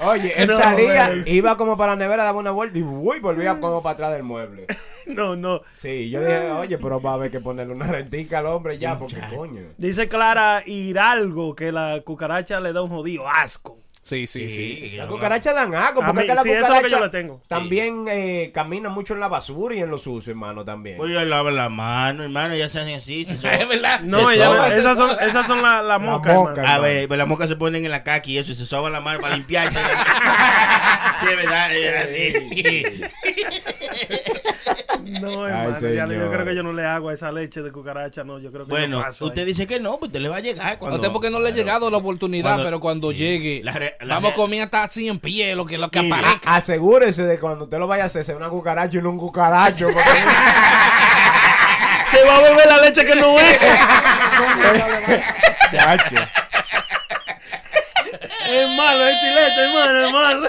Oye, 0.00 0.34
él 0.36 0.48
No, 0.48 0.56
salía, 0.58 1.08
man. 1.08 1.24
iba 1.26 1.56
como 1.56 1.78
para 1.78 1.92
la 1.92 1.96
nevera, 1.96 2.24
daba 2.24 2.40
una 2.40 2.50
vuelta 2.50 2.76
y 2.76 2.82
uy, 2.82 3.20
volvía 3.20 3.58
como 3.58 3.82
para 3.82 3.94
atrás 3.94 4.12
del 4.12 4.22
mueble. 4.22 4.66
No, 5.06 5.34
no. 5.34 5.62
Sí, 5.74 6.10
yo 6.10 6.20
dije, 6.20 6.50
oye, 6.50 6.76
pero 6.76 7.00
va 7.00 7.12
a 7.12 7.14
haber 7.14 7.30
que 7.30 7.40
ponerle 7.40 7.72
una 7.72 7.86
rentica 7.86 8.40
al 8.40 8.46
hombre 8.46 8.76
ya, 8.76 8.98
porque 8.98 9.22
coño. 9.34 9.62
Dice 9.78 10.08
Clara 10.08 10.62
Hidalgo 10.66 11.54
que 11.54 11.72
la 11.72 12.02
cucaracha 12.04 12.60
le 12.60 12.74
da 12.74 12.82
un 12.82 12.90
jodido 12.90 13.26
asco. 13.26 13.78
Sí, 14.08 14.26
sí, 14.26 14.48
sí. 14.48 14.92
La 14.96 15.06
cucaracha 15.06 15.52
dan 15.52 15.74
asco, 15.74 16.02
A 16.02 16.06
porque 16.06 16.12
mí, 16.12 16.20
es 16.22 16.26
que 16.30 16.34
la 16.34 16.42
sí, 16.42 16.48
eso 16.50 16.60
es 16.60 16.60
lo 16.62 16.74
cucaracha 16.76 16.86
que 16.88 16.90
yo 16.92 17.00
le 17.00 17.08
tengo. 17.10 17.42
también 17.46 18.06
eh, 18.08 18.50
camina 18.54 18.88
mucho 18.88 19.12
en 19.12 19.20
la 19.20 19.28
basura 19.28 19.74
y 19.74 19.80
en 19.80 19.90
lo 19.90 19.98
sucio, 19.98 20.30
hermano, 20.30 20.64
también. 20.64 20.96
Pues 20.96 21.12
ya 21.12 21.24
lavan 21.26 21.56
la 21.56 21.68
mano, 21.68 22.22
hermano, 22.22 22.54
ya 22.54 22.70
se 22.70 22.80
hacen 22.80 22.94
así. 22.94 23.26
se 23.26 23.36
soban. 23.36 23.60
Es 23.60 23.68
verdad. 23.68 24.00
No, 24.04 24.30
ella- 24.30 24.46
soba, 24.46 24.74
esas 24.74 24.96
son, 24.96 25.10
esas 25.20 25.46
son 25.46 25.60
las 25.60 25.84
la 25.84 25.98
moscas, 25.98 26.34
moca, 26.34 26.50
hermano. 26.52 26.68
A 26.70 26.78
ver, 26.78 27.06
pues 27.06 27.18
las 27.18 27.28
moscas 27.28 27.48
se 27.50 27.56
ponen 27.56 27.84
en 27.84 27.90
la 27.90 28.02
caca 28.02 28.28
y 28.30 28.38
eso, 28.38 28.52
y 28.52 28.54
se 28.54 28.64
soban 28.64 28.92
la 28.94 29.02
mano 29.02 29.20
para 29.20 29.36
limpiarse. 29.36 29.78
sí, 31.20 31.26
es 31.30 31.36
verdad, 31.36 31.76
es 31.76 32.06
así. 32.06 33.02
No, 35.20 35.44
Ay, 35.44 35.52
hermano, 35.52 35.88
ya 35.94 36.06
le- 36.06 36.18
yo 36.18 36.30
creo 36.30 36.44
que 36.44 36.54
yo 36.54 36.62
no 36.62 36.72
le 36.72 36.84
hago 36.84 37.08
a 37.08 37.14
esa 37.14 37.32
leche 37.32 37.62
de 37.62 37.72
cucaracha, 37.72 38.24
no, 38.24 38.38
yo 38.38 38.52
creo 38.52 38.64
que 38.66 38.70
Bueno, 38.70 38.98
yo 38.98 39.04
paso 39.04 39.24
usted 39.26 39.40
ahí. 39.42 39.46
dice 39.46 39.66
que 39.66 39.80
no, 39.80 39.96
pues 39.96 40.12
te 40.12 40.20
le 40.20 40.28
va 40.28 40.36
a 40.36 40.40
llegar 40.40 40.74
A 40.74 40.78
cuando... 40.78 40.96
usted 40.96 41.10
porque 41.12 41.30
no 41.30 41.40
le 41.40 41.48
ha 41.48 41.52
llegado 41.52 41.90
la 41.90 41.96
oportunidad, 41.96 42.50
Cuando- 42.50 42.64
pero 42.64 42.80
cuando 42.80 43.10
Sí. 43.12 43.16
llegue, 43.18 43.60
La 43.64 43.72
re- 43.72 43.96
la 44.00 44.16
vamos 44.16 44.32
a 44.32 44.34
comer 44.34 44.62
hasta 44.64 44.82
así 44.84 45.08
en 45.08 45.18
pie, 45.18 45.54
lo 45.54 45.64
que, 45.64 45.78
lo 45.78 45.90
que 45.90 46.00
aparezca. 46.00 46.54
Asegúrese 46.54 47.22
de 47.22 47.36
que 47.36 47.40
cuando 47.40 47.64
usted 47.64 47.78
lo 47.78 47.86
vaya 47.86 48.02
a 48.02 48.06
hacer, 48.06 48.22
sea 48.22 48.36
una 48.36 48.50
cucaracha 48.50 48.98
y 48.98 49.02
no 49.02 49.10
un 49.10 49.18
cucaracho. 49.18 49.86
porque- 49.86 50.02
Se 52.10 52.24
va 52.26 52.36
a 52.36 52.40
beber 52.42 52.66
la 52.66 52.80
leche 52.82 53.04
que 53.06 53.14
no 53.16 53.38
es. 53.38 53.58
Chacho. 55.72 56.16
es 58.50 58.68
malo, 58.76 59.08
es 59.08 59.20
chilete, 59.20 59.60
hermano, 59.62 60.06
es 60.06 60.12
malo. 60.12 60.48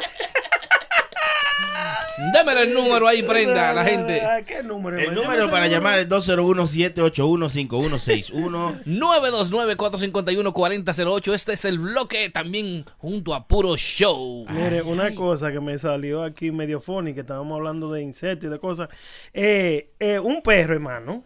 Démele 2.34 2.64
el 2.64 2.74
número 2.74 3.08
ahí, 3.08 3.24
prenda 3.24 3.70
a 3.70 3.74
la 3.74 3.86
gente. 3.86 4.22
¿Qué 4.46 4.62
número? 4.62 5.00
El 5.00 5.16
número 5.16 5.50
para 5.50 5.68
llamar 5.68 6.00
es 6.00 6.10
201-781-5161. 6.10 8.84
929-451-4008. 8.86 11.34
Este 11.40 11.54
es 11.54 11.64
el 11.66 11.80
bloque 11.80 12.30
también 12.30 12.84
junto 12.98 13.34
a 13.34 13.48
Puro 13.48 13.78
Show. 13.78 14.46
Mire, 14.50 14.82
una 14.82 15.16
cosa 15.16 15.50
que 15.52 15.62
me 15.62 15.80
salió 15.80 16.24
aquí 16.24 16.52
medio 16.52 16.82
funny, 16.82 17.14
que 17.14 17.22
estábamos 17.22 17.56
hablando 17.56 17.90
de 17.92 18.02
insectos 18.02 18.50
y 18.50 18.52
de 18.52 18.60
cosas. 18.60 18.90
Eh, 19.34 19.92
eh, 20.00 20.20
un 20.20 20.42
perro, 20.42 20.74
hermano. 20.74 21.24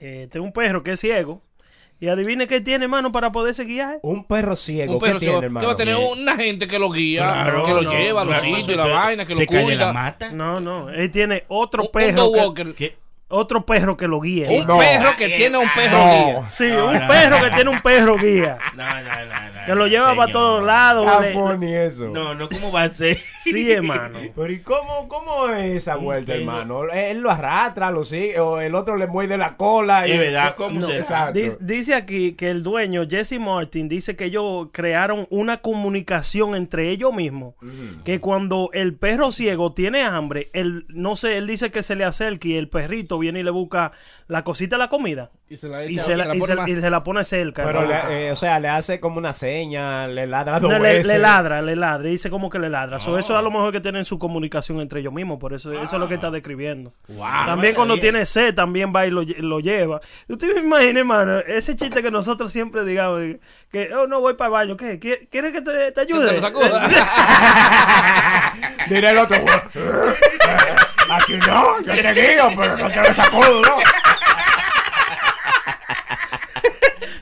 Eh, 0.00 0.28
tengo 0.30 0.46
un 0.46 0.52
perro 0.52 0.82
que 0.82 0.92
es 0.92 1.00
ciego. 1.00 1.42
Y 2.04 2.08
adivine 2.08 2.46
qué 2.46 2.60
tiene, 2.60 2.84
hermano, 2.84 3.10
para 3.12 3.32
poderse 3.32 3.64
guiar. 3.64 3.98
Un 4.02 4.24
perro 4.26 4.56
ciego, 4.56 4.94
Un 4.94 5.00
perro 5.00 5.14
¿qué 5.14 5.20
tiene, 5.20 5.32
que 5.34 5.38
va 5.40 5.44
hermano? 5.46 5.70
a 5.70 5.76
tener 5.76 5.96
una 5.96 6.36
gente 6.36 6.68
que 6.68 6.78
lo 6.78 6.90
guía, 6.90 7.22
Claro, 7.22 7.64
que 7.64 7.72
lo 7.72 7.82
no, 7.82 7.90
lleva 7.92 8.20
a 8.20 8.24
los 8.26 8.40
sitios 8.42 8.68
y 8.68 8.74
la 8.74 8.86
vaina, 8.86 9.26
que 9.26 9.34
se 9.34 9.40
lo 9.42 9.46
cae 9.50 9.60
en 9.62 9.68
la 9.68 9.74
cuida. 9.74 9.92
mata. 9.94 10.30
No, 10.32 10.60
no. 10.60 10.90
Él 10.90 11.10
tiene 11.10 11.44
otro 11.48 11.82
Un, 11.82 11.86
un 11.88 11.92
perro. 11.92 12.16
dog 12.30 12.34
que- 12.54 12.62
walker. 12.62 12.98
Otro 13.34 13.66
perro 13.66 13.96
que 13.96 14.06
lo 14.08 14.20
guíe. 14.20 14.60
Un 14.60 14.66
No. 14.66 14.78
perro 14.78 15.10
que 15.16 15.28
tiene 15.30 15.58
un 15.58 15.68
perro 15.74 15.98
No. 15.98 16.10
guía. 16.12 16.50
Sí, 16.56 16.68
No, 16.68 16.86
un 16.88 16.94
no, 16.98 17.08
perro 17.08 17.38
no. 17.38 17.44
que 17.44 17.50
tiene 17.52 17.70
un 17.70 17.80
perro 17.80 18.16
guía. 18.16 18.58
No, 18.76 18.84
no, 18.84 19.02
no, 19.02 19.24
no. 19.60 19.66
Que 19.66 19.74
lo 19.74 19.86
lleva 19.86 20.14
para 20.14 20.30
todos 20.32 20.62
lados. 20.64 21.20
Le- 21.22 21.32
funny 21.32 21.74
eso. 21.74 22.08
No, 22.08 22.34
no, 22.34 22.48
¿cómo 22.48 22.70
va 22.70 22.82
a 22.82 22.94
ser? 22.94 23.18
Sí, 23.40 23.70
hermano. 23.72 24.18
Pero 24.36 24.52
¿y 24.52 24.60
cómo, 24.60 25.08
cómo 25.08 25.48
es 25.48 25.76
esa 25.76 25.96
vuelta, 25.96 26.32
perro. 26.32 26.40
hermano? 26.40 26.84
Él 26.92 27.20
lo 27.20 27.30
arrastra, 27.30 27.90
lo 27.90 28.04
sigue, 28.04 28.38
o 28.40 28.60
el 28.60 28.74
otro 28.74 28.96
le 28.96 29.06
muerde 29.06 29.38
la 29.38 29.56
cola. 29.56 30.06
y- 30.06 30.12
Es 30.12 30.18
verdad, 30.18 30.54
¿cómo 30.56 30.80
No, 30.80 30.86
será? 30.88 31.32
Dice, 31.32 31.56
dice 31.60 31.94
aquí 31.94 32.32
que 32.32 32.50
el 32.50 32.62
dueño, 32.62 33.04
Jesse 33.08 33.38
Martin, 33.40 33.88
dice 33.88 34.16
que 34.16 34.26
ellos 34.26 34.68
crearon 34.72 35.26
una 35.30 35.58
comunicación 35.62 36.54
entre 36.54 36.90
ellos 36.90 37.12
mismos. 37.14 37.54
Que 38.04 38.20
cuando 38.20 38.70
el 38.72 38.94
perro 38.94 39.32
ciego 39.32 39.72
tiene 39.72 40.02
hambre, 40.02 40.50
él, 40.52 40.84
no 40.88 41.16
sé, 41.16 41.38
él 41.38 41.46
dice 41.46 41.70
que 41.70 41.82
se 41.82 41.94
le 41.96 42.04
acerca 42.04 42.48
y 42.48 42.56
el 42.56 42.68
perrito 42.68 43.18
viene 43.24 43.40
y 43.40 43.42
le 43.42 43.50
busca 43.50 43.92
la 44.28 44.44
cosita 44.44 44.76
de 44.76 44.78
la 44.80 44.88
comida. 44.88 45.30
Y 45.48 45.56
se 45.56 45.68
la 45.68 45.84
Y 45.84 45.94
echa- 45.94 46.02
se 46.02 46.16
la, 46.16 46.24
se 46.24 46.28
la 46.30 46.34
y 46.36 46.38
pone 46.40 46.52
se- 46.52 46.56
más- 46.60 46.68
y 46.68 46.76
se 46.80 46.90
la 46.90 47.02
pone 47.02 47.24
cerca. 47.24 47.64
Pero, 47.64 47.86
le- 47.86 48.28
eh, 48.28 48.32
o 48.32 48.36
sea, 48.36 48.58
le 48.60 48.68
hace 48.68 48.98
como 49.00 49.18
una 49.18 49.32
seña, 49.32 50.06
le 50.08 50.26
ladra 50.26 50.58
dos 50.60 50.70
No, 50.70 50.78
le, 50.78 50.88
veces. 50.94 51.06
le 51.06 51.18
ladra, 51.18 51.60
le 51.62 51.76
ladra, 51.76 52.08
dice 52.08 52.30
como 52.30 52.48
que 52.50 52.58
le 52.58 52.70
ladra. 52.70 52.98
So, 53.00 53.18
eso 53.18 53.36
a 53.36 53.42
lo 53.42 53.50
mejor 53.50 53.72
que 53.72 53.80
tienen 53.80 54.04
su 54.04 54.18
comunicación 54.18 54.80
entre 54.80 55.00
ellos 55.00 55.12
mismos, 55.12 55.38
por 55.38 55.52
eso 55.52 55.72
eso 55.72 55.82
es 55.82 55.92
lo 56.00 56.08
que 56.08 56.14
está 56.14 56.30
describiendo. 56.30 56.92
también 57.46 57.74
cuando 57.74 57.94
bien. 57.94 58.02
tiene 58.02 58.26
sed, 58.26 58.54
también 58.54 58.92
va 58.94 59.06
y 59.06 59.10
lo, 59.10 59.22
lo 59.38 59.60
lleva. 59.60 60.00
Usted 60.28 60.54
me 60.54 60.60
imagina, 60.60 61.00
hermano, 61.00 61.38
ese 61.38 61.76
chiste 61.76 62.02
que 62.02 62.10
nosotros 62.10 62.50
siempre 62.52 62.84
digamos, 62.84 63.20
que, 63.70 63.92
oh, 63.94 64.06
no 64.06 64.20
voy 64.20 64.34
para 64.34 64.46
el 64.48 64.52
baño, 64.52 64.76
¿qué? 64.76 64.98
¿Qui- 65.00 65.28
¿Quieres 65.30 65.52
que 65.52 65.60
te, 65.60 65.92
te 65.92 65.94
que 65.94 66.00
ayude? 66.00 66.28
te 66.28 66.34
lo 66.34 66.40
sacuda. 66.40 66.88
Diré 68.88 69.10
el 69.10 69.18
otro. 69.18 69.36
Aquí 71.14 71.34
no, 71.34 71.80
yo 71.82 71.92
te 71.92 72.12
guío, 72.12 72.50
pero 72.56 72.76
no 72.76 72.90
te 72.90 73.00
lo 73.00 73.14
sacudo, 73.14 73.62
¿no? 73.62 73.78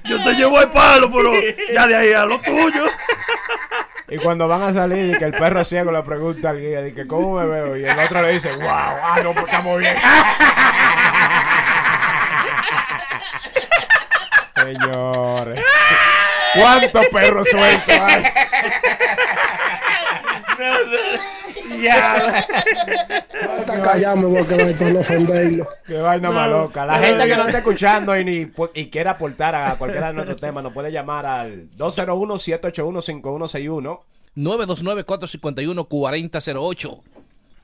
Yo 0.04 0.22
te 0.22 0.34
llevo 0.34 0.58
al 0.58 0.70
palo, 0.70 1.10
pero 1.10 1.32
ya 1.72 1.86
de 1.86 1.96
ahí 1.96 2.12
a 2.12 2.24
lo 2.24 2.40
tuyo. 2.40 2.86
Y 4.08 4.18
cuando 4.18 4.48
van 4.48 4.62
a 4.62 4.72
salir 4.72 5.14
y 5.14 5.18
que 5.18 5.24
el 5.24 5.32
perro 5.32 5.62
ciego 5.64 5.92
le 5.92 6.02
pregunta 6.02 6.50
al 6.50 6.60
guía, 6.60 6.80
de 6.82 6.94
que 6.94 7.06
¿cómo 7.06 7.38
me 7.38 7.46
veo? 7.46 7.76
Y 7.76 7.84
el 7.84 7.98
otro 7.98 8.22
le 8.22 8.32
dice, 8.32 8.50
wow, 8.56 8.68
ah, 8.68 9.20
no, 9.22 9.32
pues 9.32 9.46
estamos 9.46 9.78
bien. 9.78 9.96
Señores. 14.56 15.60
¿Cuántos 16.54 17.06
perros 17.08 17.48
sueltos 17.48 17.98
hay? 18.00 18.24
Ya. 21.82 22.44
Está 23.60 23.82
callado, 23.82 24.16
me 24.18 24.26
voy 24.26 24.38
a 24.38 24.46
quedar 24.46 24.74
para 24.76 24.90
no 24.92 25.00
ofenderlo. 25.00 25.66
Qué 25.86 25.94
vaina 26.00 26.30
más 26.30 26.48
No, 26.50 26.60
loca. 26.62 26.86
La 26.86 26.98
gente 26.98 27.26
que 27.26 27.36
no 27.36 27.46
está 27.46 27.58
escuchando 27.58 28.16
y, 28.18 28.24
ni, 28.24 28.46
pu- 28.46 28.70
y 28.74 28.88
quiere 28.90 29.10
aportar 29.10 29.54
a 29.54 29.74
cualquiera 29.76 30.08
de 30.08 30.14
nuestros 30.14 30.40
temas 30.40 30.62
nos 30.64 30.72
puede 30.72 30.90
llamar 30.92 31.26
al 31.26 31.68
201-781-5161. 31.76 34.00
929-451-4008. 34.36 37.00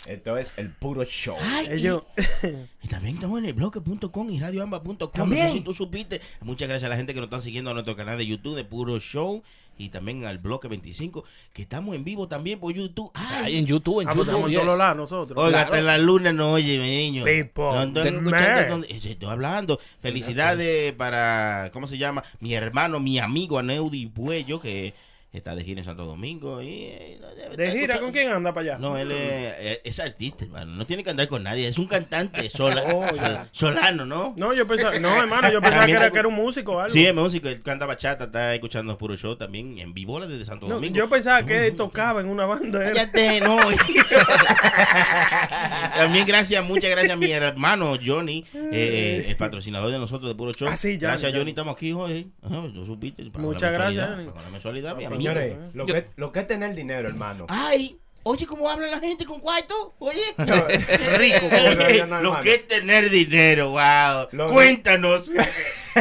Esto 0.06 0.36
es 0.38 0.52
el 0.56 0.70
puro 0.70 1.04
show. 1.04 1.36
Ellos, 1.68 2.04
Y 2.82 2.88
también 2.88 3.16
estamos 3.16 3.40
en 3.40 3.44
el 3.46 3.52
bloque.com 3.52 4.30
y 4.30 4.38
radioamba.com. 4.40 5.28
No 5.28 5.34
sé 5.36 5.52
si 5.52 5.60
tú 5.60 5.74
supiste. 5.74 6.20
Muchas 6.40 6.68
gracias 6.68 6.86
a 6.86 6.90
la 6.90 6.96
gente 6.96 7.12
que 7.12 7.20
nos 7.20 7.26
están 7.26 7.42
siguiendo 7.42 7.70
a 7.70 7.74
nuestro 7.74 7.94
canal 7.96 8.16
de 8.16 8.24
YouTube 8.26 8.54
de 8.56 8.64
Puro 8.64 8.98
Show 9.00 9.42
y 9.78 9.88
también 9.88 10.24
al 10.26 10.38
bloque 10.38 10.68
25, 10.68 11.24
que 11.52 11.62
estamos 11.62 11.94
en 11.94 12.04
vivo 12.04 12.28
también 12.28 12.58
por 12.60 12.72
YouTube. 12.74 13.10
Ay, 13.14 13.44
Ahí 13.44 13.56
en 13.58 13.66
YouTube, 13.66 14.00
en 14.02 14.08
YouTube. 14.08 14.22
estamos 14.22 14.50
en 14.50 14.56
todos 14.58 14.78
lados 14.78 14.96
nosotros. 14.96 15.38
Oiga, 15.38 15.50
Claro. 15.50 15.64
hasta 15.64 15.78
en 15.78 15.86
la 15.86 15.98
luna 15.98 16.32
no 16.32 16.52
oye, 16.52 16.78
mi 16.78 16.88
niño. 16.88 17.24
People, 17.24 17.64
No, 17.64 17.86
no, 17.86 18.20
no, 18.78 18.84
Estoy 18.88 19.28
hablando. 19.28 19.78
Felicidades 20.00 20.92
para, 20.94 21.70
¿cómo 21.72 21.86
se 21.86 21.96
llama? 21.98 22.22
Mi 22.40 22.54
hermano, 22.54 23.00
mi 23.00 23.18
amigo 23.18 23.58
Aneudi 23.58 24.06
Puello, 24.06 24.60
que 24.60 24.94
está 25.32 25.54
de 25.54 25.62
gira 25.64 25.80
en 25.80 25.84
Santo 25.84 26.04
Domingo. 26.04 26.62
Y, 26.62 26.84
eh, 26.84 27.18
no 27.20 27.28
¿De 27.56 27.70
gira 27.70 27.94
escuchando. 27.94 28.00
con 28.02 28.12
quién 28.12 28.28
anda 28.30 28.52
para 28.54 28.64
allá? 28.72 28.78
No, 28.78 28.96
él 28.98 29.12
es, 29.12 29.18
eh, 29.20 29.80
es 29.84 30.00
artista, 30.00 30.44
hermano. 30.44 30.72
No 30.74 30.86
tiene 30.86 31.04
que 31.04 31.10
andar 31.10 31.28
con 31.28 31.42
nadie. 31.42 31.68
Es 31.68 31.78
un 31.78 31.86
cantante 31.86 32.48
sola, 32.50 32.82
Oh, 32.92 33.14
ya. 33.14 33.48
solano, 33.52 34.06
¿no? 34.06 34.34
No, 34.36 34.54
yo 34.54 34.66
pensaba, 34.66 34.98
no, 34.98 35.20
hermano, 35.22 35.50
yo 35.52 35.60
pensaba 35.62 35.86
que 35.86 35.92
era, 35.92 36.10
que 36.10 36.18
era 36.18 36.28
un 36.28 36.34
músico 36.34 36.72
o 36.72 36.80
algo. 36.80 36.92
Sí, 36.92 37.04
es 37.06 37.14
músico. 37.14 37.48
Él 37.48 37.62
canta 37.62 37.86
bachata, 37.86 38.24
está 38.24 38.54
escuchando 38.54 38.96
puro 38.98 39.16
show 39.16 39.36
también 39.36 39.78
en 39.78 39.92
vivo 39.94 40.18
desde 40.26 40.44
Santo 40.44 40.66
No, 40.66 40.74
Domingo. 40.76 40.96
yo 40.96 41.08
pensaba 41.08 41.44
que 41.44 41.66
él 41.66 41.76
tocaba 41.76 42.20
en 42.20 42.28
una 42.28 42.46
banda. 42.46 42.80
Cállate, 42.92 43.40
no. 43.40 43.58
También 45.96 46.26
gracias, 46.26 46.64
muchas 46.66 46.90
gracias 46.90 47.12
a 47.12 47.16
mi 47.16 47.30
hermano 47.30 47.94
Johnny, 48.04 48.44
eh, 48.54 49.26
el 49.28 49.36
patrocinador 49.36 49.90
de 49.90 49.98
nosotros 49.98 50.30
de 50.30 50.34
Puro 50.34 50.52
Show. 50.52 50.68
Ah, 50.68 50.76
sí, 50.76 50.88
Johnny, 50.92 50.98
gracias, 51.00 51.22
Johnny. 51.30 51.38
Johnny, 51.40 51.50
estamos 51.50 51.74
aquí 51.76 51.92
hoy. 51.92 52.30
Ajá, 52.42 52.62
tú 52.72 52.86
supiste. 52.86 53.24
Muchas 53.38 53.72
gracias, 53.72 54.08
Johnny. 54.08 54.28
para 54.30 54.42
la 54.42 54.50
mensualidad, 54.50 54.96
mi 54.96 55.04
amigo. 55.04 55.17
Señores, 55.18 55.56
lo 55.74 55.86
que, 55.86 56.06
lo 56.16 56.32
que 56.32 56.40
es 56.40 56.46
tener 56.46 56.74
dinero, 56.74 57.08
hermano. 57.08 57.46
Ay, 57.48 57.98
oye, 58.22 58.46
¿cómo 58.46 58.68
habla 58.68 58.86
la 58.88 58.98
gente 59.00 59.24
con 59.24 59.40
cuarto? 59.40 59.94
Oye, 59.98 60.22
rico. 61.18 61.46
Oye, 61.46 62.06
lo 62.06 62.40
que 62.40 62.54
es 62.54 62.68
tener 62.68 63.10
dinero, 63.10 63.70
wow. 63.70 64.28
Lo- 64.32 64.50
Cuéntanos. 64.52 65.28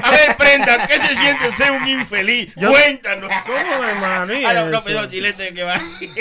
A 0.04 0.12
ver, 0.12 0.38
Prenda, 0.38 0.86
¿qué 0.86 1.00
se 1.00 1.16
siente 1.16 1.52
ser 1.54 1.72
un 1.72 1.88
infeliz? 1.88 2.54
Cuéntanos. 2.54 3.32
¿Cómo, 3.48 3.84
hermano? 3.84 4.38
¿Y 4.40 4.46
Ah, 4.46 4.54
no, 4.66 4.80
perdón, 4.80 5.10
chilete, 5.10 5.54
que 5.56 5.64
va. 5.64 5.80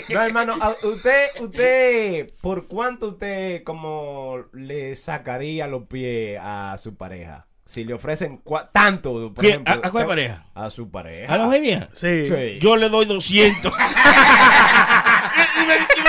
No, 0.08 0.22
hermano, 0.22 0.56
usted, 0.82 1.26
usted, 1.40 2.30
¿por 2.40 2.68
cuánto 2.68 3.08
usted 3.08 3.62
como 3.64 4.44
le 4.54 4.94
sacaría 4.94 5.66
los 5.66 5.84
pies 5.88 6.38
a 6.40 6.76
su 6.78 6.96
pareja? 6.96 7.46
Si 7.66 7.84
le 7.84 7.92
ofrecen 7.94 8.40
tanto, 8.72 9.32
por 9.34 9.44
ejemplo. 9.44 9.74
¿A- 9.82 9.88
a 9.88 9.90
cuál 9.90 10.06
pareja? 10.06 10.44
A 10.54 10.70
su 10.70 10.88
pareja. 10.88 11.34
¿A 11.34 11.36
la 11.36 11.44
mujer 11.46 11.60
mía? 11.60 11.88
Sí. 11.94 12.28
Sí. 12.28 12.58
Yo 12.60 12.76
le 12.76 12.88
doy 12.88 13.04
200. 13.06 13.72
y, 15.62 15.66
me, 15.66 15.74
y 15.74 16.02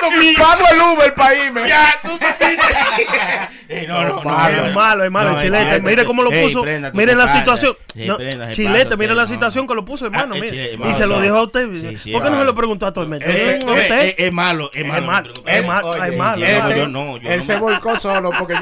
convirtiendo. 0.00 0.42
Pago 0.42 0.64
el 0.72 0.80
Uber 0.80 1.14
para 1.14 1.34
irme. 1.34 1.68
Ya, 1.68 1.94
tú 2.02 2.10
supiste. 2.10 2.56
Eh, 3.72 3.86
no, 3.88 4.02
no, 4.04 4.22
no. 4.22 4.48
Es 4.48 4.74
malo, 4.74 5.02
es 5.02 5.10
malo, 5.10 5.40
chilete. 5.40 5.80
Mire 5.80 6.04
cómo 6.04 6.22
lo 6.22 6.30
puso. 6.30 6.60
Prenda, 6.60 6.92
tú 6.92 6.98
Mire 6.98 7.12
te 7.12 7.16
la 7.16 7.26
situación. 7.26 7.74
Chilete, 7.94 8.20
pasa 8.36 8.96
mire 8.96 9.12
usted, 9.12 9.14
la 9.14 9.26
situación 9.26 9.66
que 9.66 9.74
lo 9.74 9.82
puso, 9.82 10.04
hermano. 10.06 10.34
Ah, 10.36 10.40
chile- 10.40 10.72
y 10.74 10.76
malo, 10.76 10.94
se 10.94 11.06
lo 11.06 11.20
dijo 11.22 11.36
a 11.38 11.42
usted. 11.44 11.70
Sí, 11.70 11.96
sí, 11.96 12.12
¿Por 12.12 12.20
qué 12.20 12.28
no 12.28 12.34
se 12.34 12.38
malo. 12.40 12.44
lo 12.44 12.54
preguntó 12.54 12.86
a 12.86 12.92
todo 12.92 13.04
el 13.04 13.10
mundo? 13.10 13.24
Eh, 13.26 13.58
¿A 13.66 14.04
eh, 14.04 14.14
Es 14.18 14.30
malo, 14.32 14.70
es 14.74 14.86
malo. 14.86 15.32
es 15.46 15.64
malo, 15.64 15.90
él 15.94 16.02
es 16.02 16.66
se- 16.66 16.86
malo. 16.86 17.16
él 17.22 17.42
se 17.42 17.56
volcó 17.56 17.98
solo 17.98 18.30
porque 18.38 18.56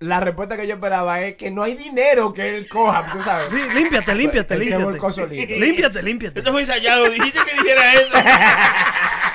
la, 0.00 0.20
respuesta 0.20 0.56
que 0.56 0.66
yo 0.66 0.74
esperaba 0.74 1.20
es 1.20 1.36
que 1.36 1.50
no 1.52 1.62
hay 1.62 1.74
dinero 1.74 2.32
que 2.32 2.56
él 2.56 2.68
coja, 2.68 3.06
tú 3.12 3.22
sabes. 3.22 3.52
Sí, 3.52 3.60
límpiate, 3.72 4.14
límpiate, 4.16 4.54
se 4.54 4.58
límpiate. 4.58 4.84
volcó 4.84 5.12
solito. 5.12 5.54
Límpiate, 5.54 6.02
límpiate. 6.02 6.38
Esto 6.40 6.50
fue 6.50 6.62
ensayado. 6.62 7.08
Dijiste 7.08 7.38
que 7.38 7.62
dijera 7.62 7.92
eso. 7.92 8.12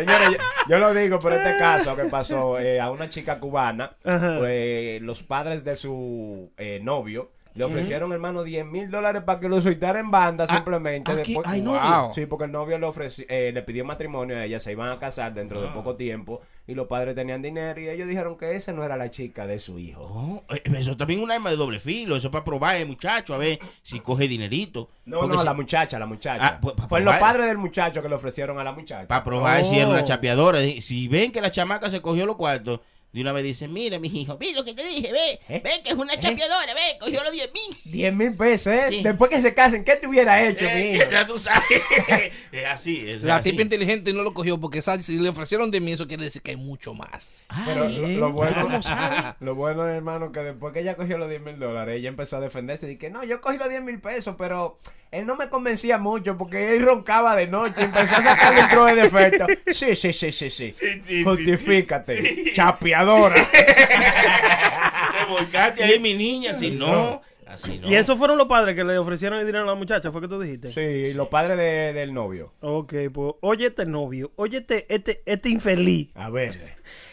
Señores, 0.00 0.30
yo, 0.30 0.38
yo 0.66 0.78
lo 0.78 0.94
digo 0.94 1.18
por 1.18 1.34
este 1.34 1.58
caso 1.58 1.94
que 1.94 2.04
pasó 2.04 2.58
eh, 2.58 2.80
a 2.80 2.90
una 2.90 3.10
chica 3.10 3.38
cubana. 3.38 3.96
Eh, 4.04 4.98
los 5.02 5.22
padres 5.22 5.62
de 5.62 5.76
su 5.76 6.50
eh, 6.56 6.80
novio 6.82 7.32
Le 7.60 7.66
ofrecieron, 7.66 8.12
hermano, 8.12 8.42
10 8.42 8.64
mil 8.66 8.90
dólares 8.90 9.22
para 9.24 9.38
que 9.40 9.48
lo 9.48 9.60
soltara 9.60 10.00
en 10.00 10.10
banda 10.10 10.46
simplemente. 10.46 11.12
¿a 11.12 11.16
qué? 11.16 11.22
Después, 11.32 11.46
Ay, 11.46 11.60
novio. 11.62 11.80
Wow. 11.80 12.12
Sí, 12.14 12.26
porque 12.26 12.44
el 12.46 12.52
novio 12.52 12.78
le, 12.78 12.86
ofreció, 12.86 13.24
eh, 13.28 13.50
le 13.52 13.62
pidió 13.62 13.84
matrimonio 13.84 14.36
a 14.36 14.44
ella, 14.44 14.58
se 14.58 14.72
iban 14.72 14.88
a 14.90 14.98
casar 14.98 15.34
dentro 15.34 15.60
de 15.60 15.68
poco 15.68 15.96
tiempo 15.96 16.40
y 16.66 16.74
los 16.74 16.86
padres 16.86 17.14
tenían 17.14 17.42
dinero 17.42 17.80
y 17.80 17.88
ellos 17.88 18.08
dijeron 18.08 18.36
que 18.38 18.54
esa 18.56 18.72
no 18.72 18.84
era 18.84 18.96
la 18.96 19.10
chica 19.10 19.46
de 19.46 19.58
su 19.58 19.78
hijo. 19.78 20.02
Oh, 20.02 20.42
eh, 20.54 20.62
eso 20.78 20.96
también 20.96 21.20
es 21.20 21.24
un 21.24 21.30
arma 21.32 21.50
de 21.50 21.56
doble 21.56 21.80
filo. 21.80 22.16
Eso 22.16 22.28
es 22.28 22.32
para 22.32 22.44
probar 22.44 22.76
el 22.76 22.86
muchacho, 22.86 23.34
a 23.34 23.38
ver 23.38 23.58
si 23.82 24.00
coge 24.00 24.26
dinerito. 24.28 24.88
No, 25.04 25.20
Porque 25.20 25.34
no, 25.34 25.40
si- 25.40 25.46
la 25.46 25.54
muchacha, 25.54 25.98
la 25.98 26.06
muchacha. 26.06 26.46
Ah, 26.46 26.58
pues, 26.60 26.74
pa- 26.76 26.88
Fue 26.88 27.00
los 27.00 27.14
padres 27.16 27.46
del 27.46 27.58
muchacho 27.58 28.00
que 28.02 28.08
le 28.08 28.14
ofrecieron 28.14 28.58
a 28.58 28.64
la 28.64 28.72
muchacha. 28.72 29.08
Para 29.08 29.22
probar 29.24 29.64
si 29.64 29.78
era 29.78 29.88
una 29.88 30.02
Oh. 30.02 30.04
chapeadora. 30.04 30.60
Si 30.80 31.08
ven 31.08 31.32
que 31.32 31.40
la 31.40 31.50
chamaca 31.50 31.90
se 31.90 32.00
cogió 32.00 32.24
los 32.24 32.36
cuartos, 32.36 32.80
de 33.12 33.20
una 33.22 33.32
vez 33.32 33.42
dicen, 33.42 33.72
mira, 33.72 33.98
mi 33.98 34.06
hijo, 34.08 34.38
ve 34.38 34.52
lo 34.52 34.64
que 34.64 34.72
te 34.72 34.86
dije, 34.86 35.10
ve, 35.10 35.40
¿Eh? 35.48 35.60
ve 35.64 35.70
que 35.82 35.90
es 35.90 35.96
una 35.96 36.18
chapeadora, 36.20 36.72
ve, 36.74 36.80
cogió 37.00 37.22
los 37.24 37.32
10 37.32 37.50
mil. 37.52 37.92
10 37.92 38.14
mil 38.14 38.34
pesos, 38.34 38.72
¿eh? 38.72 38.86
Sí. 38.90 39.02
Después 39.02 39.30
que 39.30 39.40
se 39.40 39.52
casen, 39.52 39.82
¿qué 39.82 39.96
te 39.96 40.06
hubiera 40.06 40.46
hecho, 40.46 40.64
mi 40.66 40.70
Eh, 40.70 40.94
hijo? 40.96 41.10
ya 41.10 41.26
tú 41.26 41.38
sabes. 41.38 41.62
es 42.52 42.66
así, 42.66 43.04
es 43.10 43.22
La 43.22 43.36
así. 43.36 43.50
tipa 43.50 43.62
inteligente 43.62 44.12
no 44.12 44.22
lo 44.22 44.32
cogió 44.32 44.60
porque 44.60 44.78
esa- 44.78 45.02
si 45.02 45.18
le 45.18 45.28
ofrecieron 45.28 45.70
de 45.72 45.80
mí, 45.80 45.92
eso 45.92 46.06
quiere 46.06 46.22
decir 46.24 46.40
que 46.42 46.52
hay 46.52 46.56
mucho 46.56 46.94
más. 46.94 47.46
Pero 47.66 47.88
lo, 47.88 48.06
lo 48.08 48.32
bueno, 48.32 48.62
¿cómo 48.62 48.80
sabe? 48.82 49.34
lo 49.40 49.54
bueno, 49.56 49.88
hermano, 49.88 50.30
que 50.30 50.40
después 50.40 50.72
que 50.72 50.80
ella 50.80 50.94
cogió 50.96 51.18
los 51.18 51.28
10 51.28 51.42
mil 51.42 51.58
dólares, 51.58 51.96
ella 51.98 52.08
empezó 52.10 52.36
a 52.36 52.40
defenderse 52.40 52.90
y 52.92 52.96
que 52.96 53.10
no, 53.10 53.24
yo 53.24 53.40
cogí 53.40 53.58
los 53.58 53.68
10 53.68 53.82
mil 53.82 54.00
pesos, 54.00 54.36
pero 54.38 54.78
él 55.12 55.26
no 55.26 55.34
me 55.36 55.48
convencía 55.48 55.98
mucho 55.98 56.38
porque 56.38 56.76
él 56.76 56.82
roncaba 56.82 57.34
de 57.34 57.46
noche 57.48 57.80
y 57.80 57.84
empezó 57.84 58.16
a 58.16 58.22
sacarle 58.22 58.62
un 58.78 58.86
de 58.94 59.02
defecto. 59.02 59.46
Sí, 59.72 59.96
sí, 59.96 60.12
sí, 60.12 60.30
sí, 60.32 60.50
sí. 60.50 60.70
sí, 60.72 61.24
Justifícate. 61.24 62.52
Chapeadora. 62.54 63.34
Te 63.52 65.32
volcaste 65.32 65.84
ahí, 65.84 65.98
mi 65.98 66.14
niña, 66.14 66.54
si 66.54 66.70
no, 66.70 67.20
así 67.46 67.78
no. 67.78 67.88
Y 67.88 67.94
esos 67.94 68.16
fueron 68.18 68.38
los 68.38 68.46
padres 68.46 68.74
que 68.74 68.84
le 68.84 68.96
ofrecieron 68.98 69.38
el 69.40 69.46
dinero 69.46 69.64
a 69.64 69.66
la 69.68 69.74
muchacha, 69.74 70.12
¿fue 70.12 70.20
que 70.20 70.28
tú 70.28 70.40
dijiste? 70.40 70.72
Sí, 70.72 71.14
los 71.14 71.28
padres 71.28 71.56
de- 71.58 71.92
del 71.92 72.14
novio. 72.14 72.52
Ok, 72.60 72.94
pues 73.12 73.34
oye 73.40 73.66
este 73.66 73.86
novio, 73.86 74.32
oye 74.36 74.58
este, 74.58 74.86
este, 74.92 75.22
este 75.26 75.48
infeliz. 75.48 76.10
A 76.14 76.30
ver. 76.30 76.52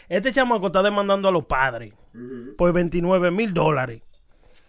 Este 0.08 0.32
chamaco 0.32 0.66
está 0.68 0.82
demandando 0.82 1.28
a 1.28 1.32
los 1.32 1.44
padres 1.44 1.92
por 2.56 2.72
29 2.72 3.30
mil 3.30 3.52
dólares. 3.52 4.00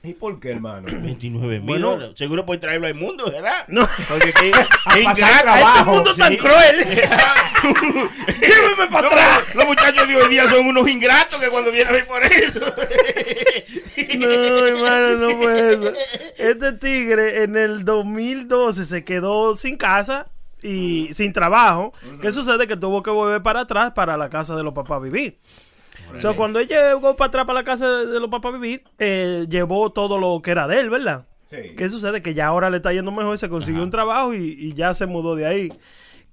¿Y 0.01 0.13
por 0.13 0.39
qué, 0.39 0.51
hermano? 0.51 0.87
29 0.91 1.59
mil 1.59 1.67
Bueno. 1.67 2.15
Seguro 2.15 2.45
por 2.45 2.57
traerlo 2.57 2.87
al 2.87 2.95
mundo, 2.95 3.25
¿verdad? 3.29 3.65
No. 3.67 3.81
Porque 4.07 4.31
que, 4.31 4.51
que 4.93 5.03
pasar 5.03 5.45
ingrato, 5.45 5.69
este 5.79 5.83
mundo 5.91 6.15
tan 6.15 6.31
Sí. 6.31 6.37
cruel. 6.37 6.85
Lléveme 8.41 8.87
para 8.89 9.07
atrás. 9.07 9.55
Los 9.55 9.65
muchachos 9.65 10.07
de 10.07 10.15
hoy 10.15 10.29
día 10.29 10.47
son 10.49 10.65
unos 10.67 10.87
ingratos 10.87 11.39
que 11.39 11.49
cuando 11.49 11.71
vienen 11.71 11.89
a 11.89 11.91
ver 11.91 12.07
por 12.07 12.23
eso. 12.23 12.59
No, 14.17 14.27
hermano, 14.65 15.15
no 15.17 15.37
fue 15.37 15.73
eso. 15.73 15.93
Este 16.37 16.73
tigre 16.73 17.43
en 17.43 17.57
el 17.57 17.83
2012 17.85 18.85
se 18.85 19.03
quedó 19.03 19.55
sin 19.55 19.75
casa 19.77 20.27
y 20.61 21.09
sin 21.13 21.33
trabajo. 21.33 21.91
¿Qué 22.21 22.31
sucede? 22.31 22.65
Que 22.67 22.77
tuvo 22.77 23.03
que 23.03 23.11
volver 23.11 23.41
para 23.41 23.61
atrás 23.61 23.91
para 23.91 24.15
la 24.17 24.29
casa 24.29 24.55
de 24.55 24.63
los 24.63 24.73
papás 24.73 24.97
a 24.97 24.99
vivir. 24.99 25.39
O 26.15 26.19
sea, 26.19 26.33
cuando 26.35 26.59
él 26.59 26.67
llegó 26.67 27.15
para 27.15 27.27
atrás 27.27 27.45
para 27.45 27.59
la 27.59 27.63
casa 27.63 27.87
de 27.87 28.19
los 28.19 28.29
papás 28.29 28.53
a 28.53 28.57
vivir, 28.57 28.83
eh, 28.97 29.45
llevó 29.49 29.91
todo 29.91 30.17
lo 30.17 30.41
que 30.41 30.51
era 30.51 30.67
de 30.67 30.79
él, 30.79 30.89
¿verdad? 30.89 31.25
Sí. 31.49 31.75
¿Qué 31.77 31.89
sucede? 31.89 32.21
Que 32.21 32.33
ya 32.33 32.47
ahora 32.47 32.69
le 32.69 32.77
está 32.77 32.93
yendo 32.93 33.11
mejor, 33.11 33.37
se 33.37 33.49
consiguió 33.49 33.81
un 33.83 33.89
trabajo 33.89 34.33
y, 34.33 34.55
y 34.57 34.73
ya 34.73 34.93
se 34.93 35.05
mudó 35.05 35.35
de 35.35 35.45
ahí. 35.47 35.69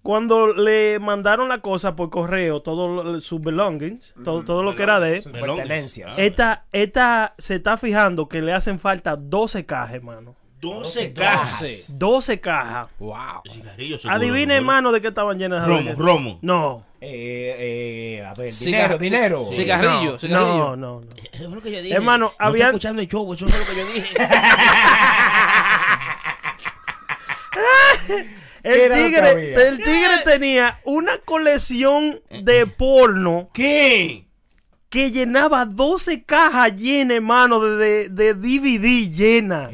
Cuando 0.07 0.55
le 0.55 1.01
mandaron 1.01 1.49
la 1.49 1.61
cosa 1.61 1.97
por 1.97 2.11
correo, 2.11 2.63
todos 2.63 3.25
sus 3.25 3.41
belongings, 3.41 4.15
todo, 4.23 4.45
todo 4.45 4.63
lo 4.63 4.77
que 4.77 4.85
era 4.85 5.01
de 5.01 5.17
él, 5.17 5.25
pertenencias. 5.33 6.17
esta, 6.17 6.67
esta 6.71 7.35
se 7.39 7.57
está 7.57 7.77
fijando 7.77 8.29
que 8.29 8.41
le 8.41 8.53
hacen 8.53 8.79
falta 8.79 9.17
12 9.17 9.67
cajas, 9.67 9.95
hermano. 9.95 10.37
12 10.61 11.13
cajas. 11.13 11.87
12 11.99 12.41
cajas. 12.41 12.89
Wow. 12.99 13.15
Cigarrillos, 13.51 14.03
seguro, 14.03 14.53
hermano, 14.53 14.91
de 14.93 15.01
qué 15.01 15.09
estaban 15.09 15.39
llenas 15.39 15.59
esas 15.59 15.69
Romo, 15.69 15.79
galletas. 15.81 15.99
romo. 15.99 16.39
No. 16.43 16.85
Eh, 17.01 18.17
eh, 18.21 18.25
a 18.25 18.35
ver, 18.35 18.51
Cigar- 18.53 18.99
dinero, 18.99 18.99
dinero. 18.99 19.51
ci- 19.51 19.57
cigarrillo, 19.57 20.13
no, 20.13 20.19
cigarrillo. 20.19 20.57
No, 20.57 20.77
no, 20.77 21.01
no. 21.01 21.07
Eso 21.31 21.45
es 21.45 21.51
lo 21.51 21.61
que 21.61 21.71
yo 21.71 21.83
dije. 21.83 21.95
Hermano, 21.95 22.33
no 22.39 22.47
habían- 22.47 22.75
estoy 22.75 22.77
escuchando 22.79 23.03
el 23.03 23.09
show, 23.09 23.35
eso 23.35 23.45
es 23.45 23.53
lo 23.59 23.67
que 23.67 23.81
yo 23.81 23.87
dije. 23.95 24.15
El 28.63 28.81
era 28.81 28.97
lo 28.97 29.03
que 29.03 29.09
tigre, 29.11 29.29
había? 29.31 29.69
el 29.69 29.77
tigre 29.79 30.19
tenía 30.25 30.81
una 30.85 31.19
colección 31.19 32.21
de 32.31 32.67
porno 32.67 33.49
¿Qué? 33.53 34.26
Que 34.97 35.11
llenaba 35.11 35.67
12 35.67 36.25
cajas 36.25 36.75
llenas, 36.75 37.19
hermano, 37.19 37.61
de, 37.61 38.09
de, 38.09 38.09
de 38.09 38.33
DVD 38.33 39.11
llenas. 39.15 39.71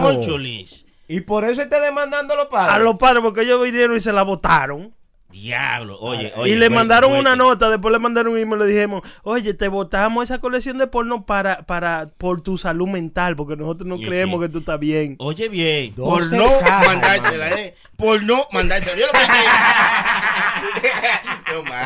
Cóncholis. 0.00 0.84
Y 1.08 1.22
por 1.22 1.44
eso 1.44 1.62
está 1.62 1.80
demandando 1.80 2.34
a 2.34 2.36
los 2.36 2.46
padres. 2.46 2.76
A 2.76 2.78
los 2.78 2.94
padres, 2.94 3.22
porque 3.24 3.40
ellos 3.42 3.60
vinieron 3.60 3.96
y 3.96 4.00
se 4.00 4.12
la 4.12 4.22
botaron. 4.22 4.94
Diablo. 5.32 5.98
Oye, 5.98 6.32
y 6.36 6.40
oye. 6.40 6.50
le 6.52 6.58
fuerte, 6.58 6.74
mandaron 6.74 7.12
una 7.14 7.34
nota, 7.34 7.70
después 7.70 7.90
le 7.90 7.98
mandaron 7.98 8.34
un 8.34 8.38
email 8.38 8.60
y 8.62 8.64
le 8.66 8.72
dijimos, 8.72 9.02
oye, 9.24 9.52
te 9.52 9.66
botamos 9.66 10.22
esa 10.22 10.38
colección 10.38 10.78
de 10.78 10.86
porno 10.86 11.26
para, 11.26 11.62
para, 11.62 12.10
por 12.16 12.40
tu 12.40 12.56
salud 12.56 12.86
mental, 12.86 13.34
porque 13.34 13.56
nosotros 13.56 13.88
no 13.88 13.96
creemos 13.96 14.40
que 14.40 14.48
tú 14.48 14.60
estás 14.60 14.78
bien. 14.78 15.16
Oye 15.18 15.48
bien, 15.48 15.92
por 15.94 16.22
12 16.22 16.36
no 16.36 16.44
cajas, 16.60 16.86
mandársela, 16.86 17.50
eh. 17.58 17.74
Por 17.96 18.22
no 18.22 18.46
mandársela. 18.52 18.96
Yo 18.96 19.06
lo 19.06 19.12
que. 19.12 19.18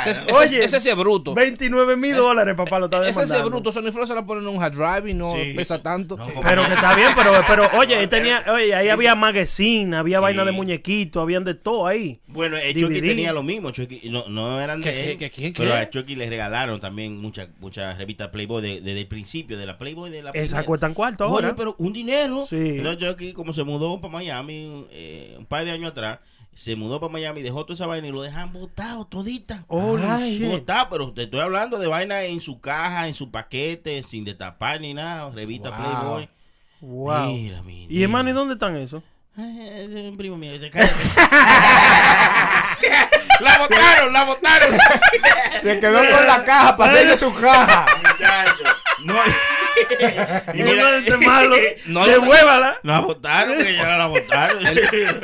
Ese, 0.00 0.10
ese- 0.10 0.32
Oye, 0.32 0.64
ese 0.64 0.80
sí 0.80 0.88
es 0.88 0.96
bruto. 0.96 1.34
29 1.34 1.96
mil 1.96 2.14
dólares, 2.16 2.54
papá, 2.56 2.78
lo 2.78 2.86
está 2.86 2.98
Ese 2.98 3.04
sí 3.04 3.08
es 3.10 3.16
demandando. 3.28 3.50
bruto. 3.50 3.72
Sony 3.72 3.92
Flow 3.92 4.06
se 4.06 4.14
la 4.14 4.24
ponen 4.24 4.44
en 4.44 4.56
un 4.56 4.62
hard 4.62 4.74
drive 4.74 5.10
y 5.10 5.14
no 5.14 5.34
Sí. 5.34 5.52
pesa 5.54 5.82
tanto. 5.82 6.16
No, 6.16 6.26
Pero 6.42 6.64
que 6.66 6.74
está 6.74 6.94
bien, 6.94 7.10
pero, 7.16 7.32
pero 7.46 7.68
oye, 7.78 8.00
él 8.02 8.08
tenía, 8.08 8.44
oye, 8.52 8.74
ahí 8.74 8.88
había 8.88 9.14
magazine, 9.14 9.96
había 9.96 10.20
vaina 10.20 10.44
de 10.44 10.52
muñequitos, 10.52 11.22
habían 11.22 11.44
de 11.44 11.54
todo 11.54 11.86
ahí. 11.86 12.20
Bueno, 12.26 12.56
el 12.56 12.74
Chucky 12.74 13.00
DVD. 13.00 13.08
tenía 13.08 13.32
lo 13.32 13.42
mismo. 13.42 13.70
Chucky, 13.70 14.08
no, 14.10 14.28
no 14.28 14.60
eran 14.60 14.80
de 14.80 14.92
¿Qué, 14.92 15.12
él, 15.12 15.18
qué, 15.18 15.30
qué, 15.30 15.52
qué? 15.52 15.58
Pero 15.62 15.74
a 15.74 15.88
Chucky 15.90 16.14
le 16.14 16.28
regalaron 16.28 16.80
también 16.80 17.16
muchas 17.20 17.48
muchas 17.60 17.96
revistas 17.98 18.28
Playboy 18.28 18.62
de- 18.62 18.80
desde 18.80 19.00
el 19.00 19.06
principio, 19.08 19.56
de 19.58 19.66
la 19.66 19.78
Playboy 19.78 20.10
de 20.10 20.22
la 20.22 20.30
Esas 20.30 20.48
primera. 20.48 20.66
cuestan 20.66 20.94
cuarto 20.94 21.24
Oye, 21.26 21.34
ahora. 21.46 21.56
pero 21.56 21.74
un 21.78 21.92
dinero. 21.92 22.44
Sí. 22.46 22.56
Entonces 22.78 23.08
Chucky, 23.08 23.32
como 23.32 23.52
se 23.52 23.62
mudó 23.64 24.00
para 24.00 24.12
Miami 24.12 24.86
eh, 24.90 25.34
un 25.38 25.46
par 25.46 25.64
de 25.64 25.70
años 25.70 25.90
atrás, 25.92 26.18
se 26.56 26.74
mudó 26.74 26.98
para 26.98 27.12
Miami, 27.12 27.42
dejó 27.42 27.64
toda 27.64 27.74
esa 27.74 27.86
vaina 27.86 28.08
y 28.08 28.12
lo 28.12 28.22
dejan 28.22 28.50
botado 28.50 29.04
todita. 29.04 29.66
Shit. 29.68 30.48
botado, 30.48 30.88
pero 30.90 31.12
te 31.12 31.24
estoy 31.24 31.40
hablando 31.40 31.78
de 31.78 31.86
vaina 31.86 32.22
en 32.22 32.40
su 32.40 32.60
caja, 32.60 33.06
en 33.06 33.12
su 33.12 33.30
paquete, 33.30 34.02
sin 34.02 34.24
destapar 34.24 34.80
ni 34.80 34.94
nada, 34.94 35.30
revista 35.30 35.68
Wow. 35.68 35.78
Playboy. 35.78 36.28
Wow. 36.80 37.26
Mira, 37.26 37.62
mi 37.62 37.86
y 37.90 38.02
hermano, 38.02 38.30
¿y 38.30 38.32
dónde 38.32 38.54
están 38.54 38.74
esos? 38.76 39.02
Ay, 39.36 39.54
ese 39.60 40.04
es 40.04 40.10
un 40.10 40.16
primo 40.16 40.38
mío. 40.38 40.52
cállate. 40.72 40.94
la 43.40 43.58
botaron, 43.58 44.12
la 44.14 44.24
botaron. 44.24 44.78
Se 45.62 45.78
quedó 45.78 45.98
con 45.98 46.26
la 46.26 46.42
caja 46.42 46.74
para 46.74 46.92
hacerle 46.92 47.18
su 47.18 47.34
caja. 47.34 47.84
Muchacho. 47.98 48.64
No. 49.04 49.14
Y 50.54 50.62
mira, 50.62 50.96
este 50.98 51.16
malo, 51.18 51.54
No 51.86 52.02
hay 52.04 52.10
devuélvala. 52.12 52.78
la 52.82 53.00
botaron, 53.00 53.58
que 53.58 53.74
ya 53.74 53.96
la 53.98 54.06
botaron. 54.08 54.62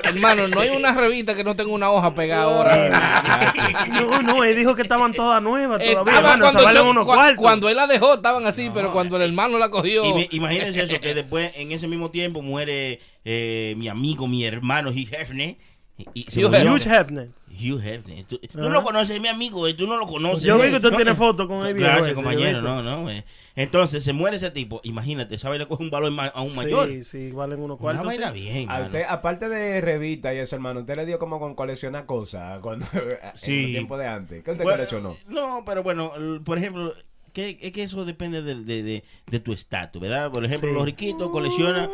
Hermano, 0.05 0.49
no 0.49 0.61
hay 0.61 0.71
una 0.71 0.93
revista 0.93 1.35
que 1.35 1.45
no 1.45 1.57
tenga 1.57 1.71
una 1.73 1.91
hoja 1.91 2.15
pegada 2.15 2.43
ahora. 2.45 3.53
No, 3.93 4.23
no, 4.23 4.45
él 4.45 4.57
dijo 4.57 4.75
que 4.75 4.83
estaban 4.83 5.13
todas 5.13 5.43
nuevas 5.43 5.83
todavía, 5.83 6.17
hermano, 6.19 6.47
se 6.47 6.53
cuando, 6.53 6.65
valen 6.65 6.83
yo- 6.85 6.91
unos 6.91 7.07
cua- 7.07 7.15
cuartos. 7.15 7.37
cuando 7.39 7.69
él 7.69 7.77
la 7.77 7.87
dejó, 7.87 8.15
estaban 8.15 8.47
así, 8.47 8.71
pero 8.73 8.93
cuando 8.93 9.17
el 9.17 9.23
hermano 9.23 9.59
la 9.59 9.71
cogió. 9.71 10.05
Y 10.05 10.13
me- 10.15 10.29
imagínense 10.31 10.83
eso, 10.83 11.01
que 11.01 11.15
después, 11.15 11.57
en 11.57 11.73
ese 11.73 11.87
mismo 11.89 12.11
tiempo, 12.11 12.43
muere 12.43 13.01
eh, 13.25 13.75
mi 13.77 13.89
amigo, 13.89 14.27
mi 14.27 14.45
hermano 14.45 14.91
Hugh 14.91 15.09
Hefner. 15.13 15.57
Y, 15.99 16.07
y 16.15 16.27
se 16.29 16.45
Hugh 16.45 16.55
Hefner. 16.55 17.29
Hugh 17.51 17.81
Hefner. 17.85 18.25
Tú, 18.25 18.39
tú 18.39 18.59
Ajá. 18.61 18.69
no 18.69 18.83
conoces, 18.83 19.11
es 19.17 19.21
mi 19.21 19.29
amigo, 19.29 19.67
eh, 19.69 19.75
tú 19.75 19.87
no 19.87 19.97
lo 19.97 20.07
conoces. 20.07 20.43
Yo 20.43 20.57
vi 20.59 20.71
que 20.71 20.77
usted 20.77 20.91
No, 20.91 20.97
tiene 20.97 21.11
eh, 21.13 21.15
foto 21.17 21.47
con 21.47 21.63
yo 21.63 21.69
he 21.69 22.15
compañero. 22.15 22.61
No, 22.63 22.83
no, 22.83 23.11
eh. 23.11 23.25
Entonces, 23.55 24.03
se 24.03 24.13
muere 24.13 24.37
ese 24.39 24.51
tipo. 24.51 24.81
Imagínate, 24.85 25.35
esa 25.35 25.49
vaina 25.49 25.67
coge 25.67 25.83
un 25.83 25.91
valor 25.91 26.11
ma- 26.11 26.29
aún 26.35 26.55
mayor. 26.57 26.89
Sí, 26.89 27.05
sí, 27.05 27.31
valen 27.33 27.59
unos 27.61 27.77
Una 27.79 27.83
cuartos. 27.83 28.07
vaina 28.07 28.29
sí. 28.33 28.41
bien, 28.41 28.69
A 28.71 28.73
mano. 28.75 28.85
usted, 28.87 29.05
aparte 29.09 29.49
de 29.49 29.81
revista 29.81 30.33
y 30.33 30.39
eso, 30.39 30.57
hermano, 30.57 30.81
usted 30.81 30.97
le 30.97 31.05
dio 31.07 31.19
como 31.19 31.39
con 31.39 31.55
coleccionar 31.55 32.07
cosas 32.07 32.59
cuando 32.63 32.87
en 32.95 33.19
Sí. 33.35 33.65
el 33.67 33.71
tiempo 33.73 33.99
de 33.99 34.07
antes. 34.07 34.43
¿Qué 34.43 34.53
usted 34.53 34.65
Bueno, 34.65 34.77
coleccionó? 34.79 35.17
No, 35.29 35.63
pero 35.67 35.83
bueno, 35.83 36.13
por 36.45 36.57
ejemplo, 36.59 36.95
que, 37.35 37.59
es 37.61 37.73
que 37.73 37.83
eso 37.83 38.05
depende 38.05 38.43
de, 38.43 38.55
de, 38.57 38.83
de, 38.83 39.05
de 39.27 39.41
tu 39.41 39.53
estatus, 39.53 40.01
¿verdad? 40.01 40.31
Por 40.31 40.45
ejemplo, 40.45 40.69
Sí. 40.69 40.75
los 40.75 40.85
riquitos 40.85 41.31
coleccionan. 41.31 41.91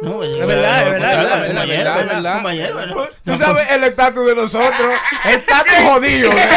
No, 0.00 0.22
Es 0.22 0.38
verdad, 0.38 0.86
es 0.86 0.92
verdad, 0.92 1.12
es 1.48 1.54
verdad, 1.68 2.52
es 2.52 2.74
verdad, 2.74 3.10
Tú 3.24 3.36
sabes 3.36 3.68
el 3.72 3.82
estatus 3.84 4.26
de 4.26 4.34
nosotros. 4.36 4.94
Estatus 5.24 5.74
jodido. 5.84 6.30
¿eh? 6.30 6.48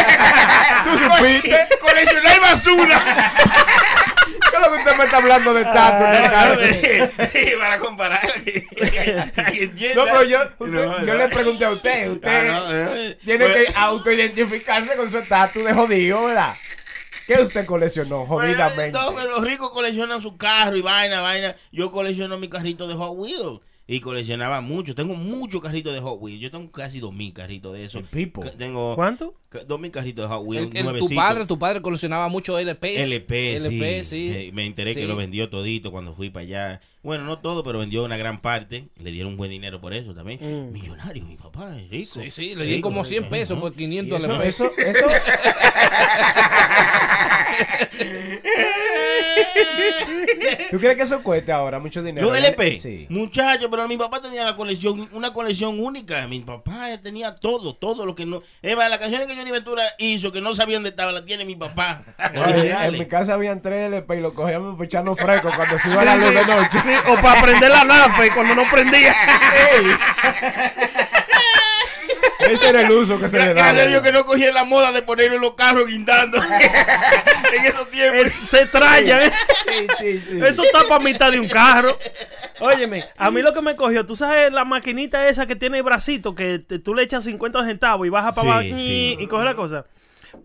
¿Tú 0.84 0.98
supiste? 0.98 1.58
coleccionar 1.82 2.40
basura. 2.42 3.02
¿Qué 4.52 4.58
es 4.58 4.62
lo 4.62 4.72
que 4.72 4.78
usted 4.80 4.96
me 4.98 5.06
está 5.06 5.18
hablando 5.18 5.54
de 5.54 5.62
estatus? 5.62 6.10
de 6.10 7.00
estatus? 7.00 7.60
Para 7.60 7.80
comparar. 7.80 8.22
No, 9.96 10.04
pero 10.06 10.24
yo, 10.24 10.40
usted- 10.60 11.06
yo 11.06 11.14
le 11.16 11.28
pregunté 11.30 11.66
a 11.66 11.72
usted. 11.72 12.10
Usted 12.12 12.50
Ah, 12.50 12.86
no, 12.86 13.16
tiene 13.26 13.46
pues- 13.48 13.66
que 13.68 13.74
autoidentificarse 13.78 14.96
con 14.96 15.10
su 15.12 15.18
estatus 15.18 15.64
de 15.64 15.74
jodido, 15.74 16.26
¿verdad? 16.26 16.54
¿Qué 17.28 17.36
usted 17.42 17.66
coleccionó, 17.66 18.26
jodidamente? 18.26 18.92
No, 18.92 19.14
pero 19.16 19.30
los 19.30 19.44
ricos 19.44 19.72
coleccionan 19.72 20.22
su 20.22 20.36
carro 20.38 20.76
y 20.76 20.82
vaina, 20.82 21.22
vaina. 21.22 21.56
Yo 21.72 21.92
colecciono 21.92 22.38
mi 22.38 22.50
carrito 22.50 22.88
de 22.88 22.96
Hot 22.96 23.14
Wheels. 23.16 23.62
Y 23.88 24.00
coleccionaba 24.00 24.62
mucho. 24.62 24.96
Tengo 24.96 25.16
muchos 25.16 25.62
carritos 25.62 25.94
de 25.94 26.00
Hot 26.00 26.18
Wheels. 26.22 26.40
Yo 26.40 26.50
tengo 26.50 26.72
casi 26.72 27.00
dos 27.00 27.14
mil 27.14 27.34
carritos 27.34 27.74
de 27.74 27.84
eso. 27.84 28.00
El 28.00 28.06
Pipo. 28.06 28.42
Tengo 28.52 28.96
¿Cuánto? 28.96 29.34
ca- 29.50 29.66
dos 29.66 29.82
mil 29.82 29.92
carritos 29.92 30.30
de 30.30 30.34
Hot 30.34 30.46
Wheels. 30.46 30.70
El- 30.74 30.88
el- 30.88 31.00
tu 31.00 31.10
padre, 31.14 31.46
tu 31.46 31.60
padre 31.60 31.82
coleccionaba 31.82 32.30
mucho 32.30 32.58
LP. 32.58 33.02
LP, 33.02 33.56
LP, 33.58 34.04
sí. 34.06 34.30
sí. 34.30 34.34
Eh, 34.34 34.52
me 34.54 34.66
enteré 34.66 34.96
que 34.96 35.06
lo 35.06 35.18
vendió 35.18 35.50
todito 35.50 35.92
cuando 35.92 36.14
fui 36.16 36.30
para 36.30 36.46
allá. 36.46 36.80
Bueno, 37.04 37.26
no 37.26 37.40
todo, 37.40 37.64
pero 37.66 37.80
vendió 37.80 38.06
una 38.06 38.16
gran 38.16 38.40
parte. 38.42 38.88
Le 38.98 39.12
dieron 39.12 39.36
buen 39.36 39.52
dinero 39.52 39.82
por 39.82 39.94
eso 39.94 40.14
también. 40.14 40.40
Mm. 40.42 40.72
Millonario, 40.72 41.26
mi 41.26 41.36
papá, 41.36 41.76
es 41.78 41.90
rico. 41.90 42.22
Sí, 42.22 42.32
sí, 42.32 42.42
le 42.56 42.64
dieron 42.64 42.76
Rico, 42.78 42.90
como 42.90 43.04
100 43.04 43.24
rico. 43.24 43.32
pesos 43.32 43.60
por 43.60 43.74
500 43.74 44.24
Eso, 44.24 44.32
LP. 44.32 44.48
eso, 44.48 44.72
eso. 44.78 45.06
¿Tú 50.72 50.80
crees 50.80 50.96
que 50.96 51.04
eso 51.04 51.22
cuesta 51.24 51.56
ahora 51.56 51.80
mucho 51.80 52.02
dinero? 52.02 52.28
Los 52.28 52.38
LP, 52.38 52.80
Sí. 52.80 53.06
muchachos, 53.10 53.68
pero 53.70 53.88
mi 53.88 53.98
papá 53.98 54.22
tenía 54.22 54.44
la 54.44 54.56
colección, 54.56 55.08
una 55.12 55.34
colección 55.34 55.80
única. 55.80 56.28
Mi 56.28 56.40
papá 56.40 56.90
tenía 57.02 57.34
todo, 57.34 57.76
todo 57.76 58.06
lo 58.06 58.16
que 58.16 58.26
no. 58.26 58.42
Eva, 58.62 58.88
las 58.90 59.00
canciones 59.00 59.28
que 59.28 59.36
Johnny 59.36 59.52
Ventura 59.52 59.84
hizo, 59.98 60.32
que 60.32 60.42
no 60.42 60.56
sabía 60.56 60.78
dónde 60.78 60.90
estaba, 60.90 61.12
la 61.12 61.26
tiene 61.26 61.46
mi 61.46 61.56
papá. 61.56 62.04
Oye, 62.36 62.72
en 62.72 62.94
mi 62.94 63.06
casa 63.08 63.34
habían 63.34 63.62
tres 63.62 63.88
LP 63.88 64.18
y 64.18 64.22
lo 64.22 64.34
cogíamos 64.34 64.76
para 64.76 64.86
echarnos 64.86 65.20
fresco 65.20 65.52
cuando 65.56 65.78
se 65.80 65.90
iba 65.90 66.04
la 66.06 66.16
luz 66.16 66.34
de 66.34 66.46
noche. 66.46 66.80
Sí, 66.84 66.94
o 67.12 67.16
para 67.22 67.42
prender 67.42 67.70
la 67.72 67.84
nafa 67.84 68.26
y 68.26 68.30
cuando 68.30 68.56
no 68.56 68.64
prendía. 68.72 69.14
Ese 72.54 72.70
era 72.70 72.82
el 72.82 72.92
uso 72.92 73.20
que 73.20 73.30
se 73.30 73.38
le 73.38 73.54
daba. 73.54 73.62
Gracias 73.68 73.86
a 73.86 73.90
Dios 73.90 74.02
que 74.02 74.12
no 74.12 74.26
cogí 74.26 74.44
la 74.52 74.64
moda 74.66 74.92
de 74.92 75.02
ponerlo 75.02 75.36
en 75.36 75.42
los 75.42 75.54
carros 75.56 75.88
guindando 75.88 76.38
en 77.54 77.66
esos 77.66 77.90
tiempos. 77.90 78.20
Él 78.22 78.32
se 78.32 78.66
traya. 78.68 79.26
¿eh? 79.26 79.32
Sí, 79.68 79.88
sí, 80.00 80.20
sí. 80.30 80.40
Eso 80.46 80.64
está 80.64 80.84
para 80.88 81.04
mitad 81.04 81.32
de 81.32 81.40
un 81.40 81.48
carro. 81.48 81.98
Óyeme, 82.60 83.04
a 83.18 83.32
mí 83.32 83.42
lo 83.42 83.54
que 83.54 83.62
me 83.62 83.76
cogió, 83.76 84.06
tú 84.06 84.16
sabes 84.16 84.52
la 84.54 84.66
maquinita 84.66 85.28
esa 85.28 85.46
que 85.48 85.56
tiene 85.56 85.78
el 85.78 85.84
bracito, 85.84 86.36
que 86.36 86.60
te- 86.60 86.80
tú 86.80 86.94
le 86.94 87.04
echas 87.04 87.24
50 87.24 87.66
centavos 87.66 88.06
y 88.06 88.10
baja 88.10 88.32
para 88.34 88.48
abajo 88.54 88.64
y, 88.64 88.72
sí. 88.80 89.18
y 89.20 89.28
coge 89.28 89.46
la 89.46 89.56
cosa. 89.56 89.86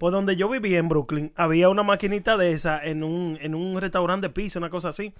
Pues 0.00 0.12
donde 0.12 0.34
yo 0.34 0.48
vivía 0.48 0.78
en 0.78 0.88
Brooklyn, 0.88 1.32
había 1.36 1.68
una 1.68 1.82
maquinita 1.84 2.36
de 2.36 2.52
esa 2.52 2.82
en 2.84 3.04
un, 3.04 3.38
en 3.40 3.54
un 3.54 3.80
restaurante 3.80 4.26
de 4.28 4.32
pizza, 4.32 4.58
una 4.58 4.68
cosa 4.70 4.88
así. 4.88 5.12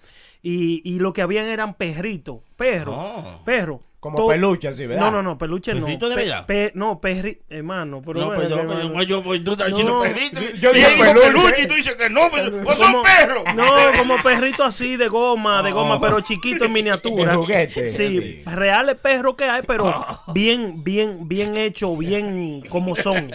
Y, 0.42 0.81
y 0.85 0.99
lo 0.99 1.12
que 1.12 1.22
habían 1.22 1.46
eran 1.46 1.75
perritos, 1.75 2.38
perros, 2.57 2.96
Oh. 2.99 3.42
perros. 3.44 3.81
Como 4.07 4.19
To- 4.19 4.29
peluche, 4.29 4.69
así, 4.69 4.87
¿verdad? 4.87 5.05
No, 5.07 5.11
no, 5.11 5.23
no, 5.23 5.37
peluche 5.38 5.75
no. 5.75 5.85
¿Perrito 5.85 6.09
de 6.09 6.14
Pe- 6.14 6.23
verdad? 6.23 6.47
pe- 6.47 6.73
no, 6.75 7.01
perri, 7.01 7.40
hermano, 7.51 8.01
pero 8.07 8.21
No, 8.21 8.27
bueno, 8.27 8.40
pues, 8.40 8.51
no, 8.85 8.92
pues, 8.92 9.07
yo, 9.09 9.23
pues, 9.23 9.42
tú 9.45 9.53
estás 9.53 9.71
No, 9.71 9.77
diciendo 9.77 10.01
perrito. 10.03 10.40
yo- 10.40 10.49
y 10.55 10.61
yo 10.61 10.71
él 10.71 10.75
digo 10.77 10.88
dijo 10.90 11.05
peluche. 11.05 11.27
peluche 11.27 11.62
y 11.62 11.66
tú 11.66 11.75
dices 11.75 11.95
que 11.97 12.09
no, 12.09 12.31
pues, 12.31 12.42
pues 12.64 12.79
son 12.79 12.92
Como- 12.92 13.03
perros. 13.03 13.42
No, 13.57 13.66
como 13.99 14.23
perrito 14.23 14.62
así 14.64 14.97
de 14.97 15.09
goma, 15.09 15.62
de 15.62 15.73
goma, 15.73 15.97
Oh. 15.97 16.01
pero 16.01 16.21
chiquito 16.21 16.64
en 16.64 16.73
miniatura. 16.73 17.33
De 17.33 17.37
juguete. 17.37 17.88
Sí, 17.90 18.07
Sí. 18.07 18.42
reales 18.47 18.95
perros 18.97 19.35
que 19.35 19.45
hay, 19.45 19.62
pero 19.66 20.05
bien, 20.29 20.85
bien, 20.85 21.27
bien 21.27 21.57
hecho, 21.57 21.97
bien 21.97 22.62
como 22.69 22.95
son. 22.95 23.33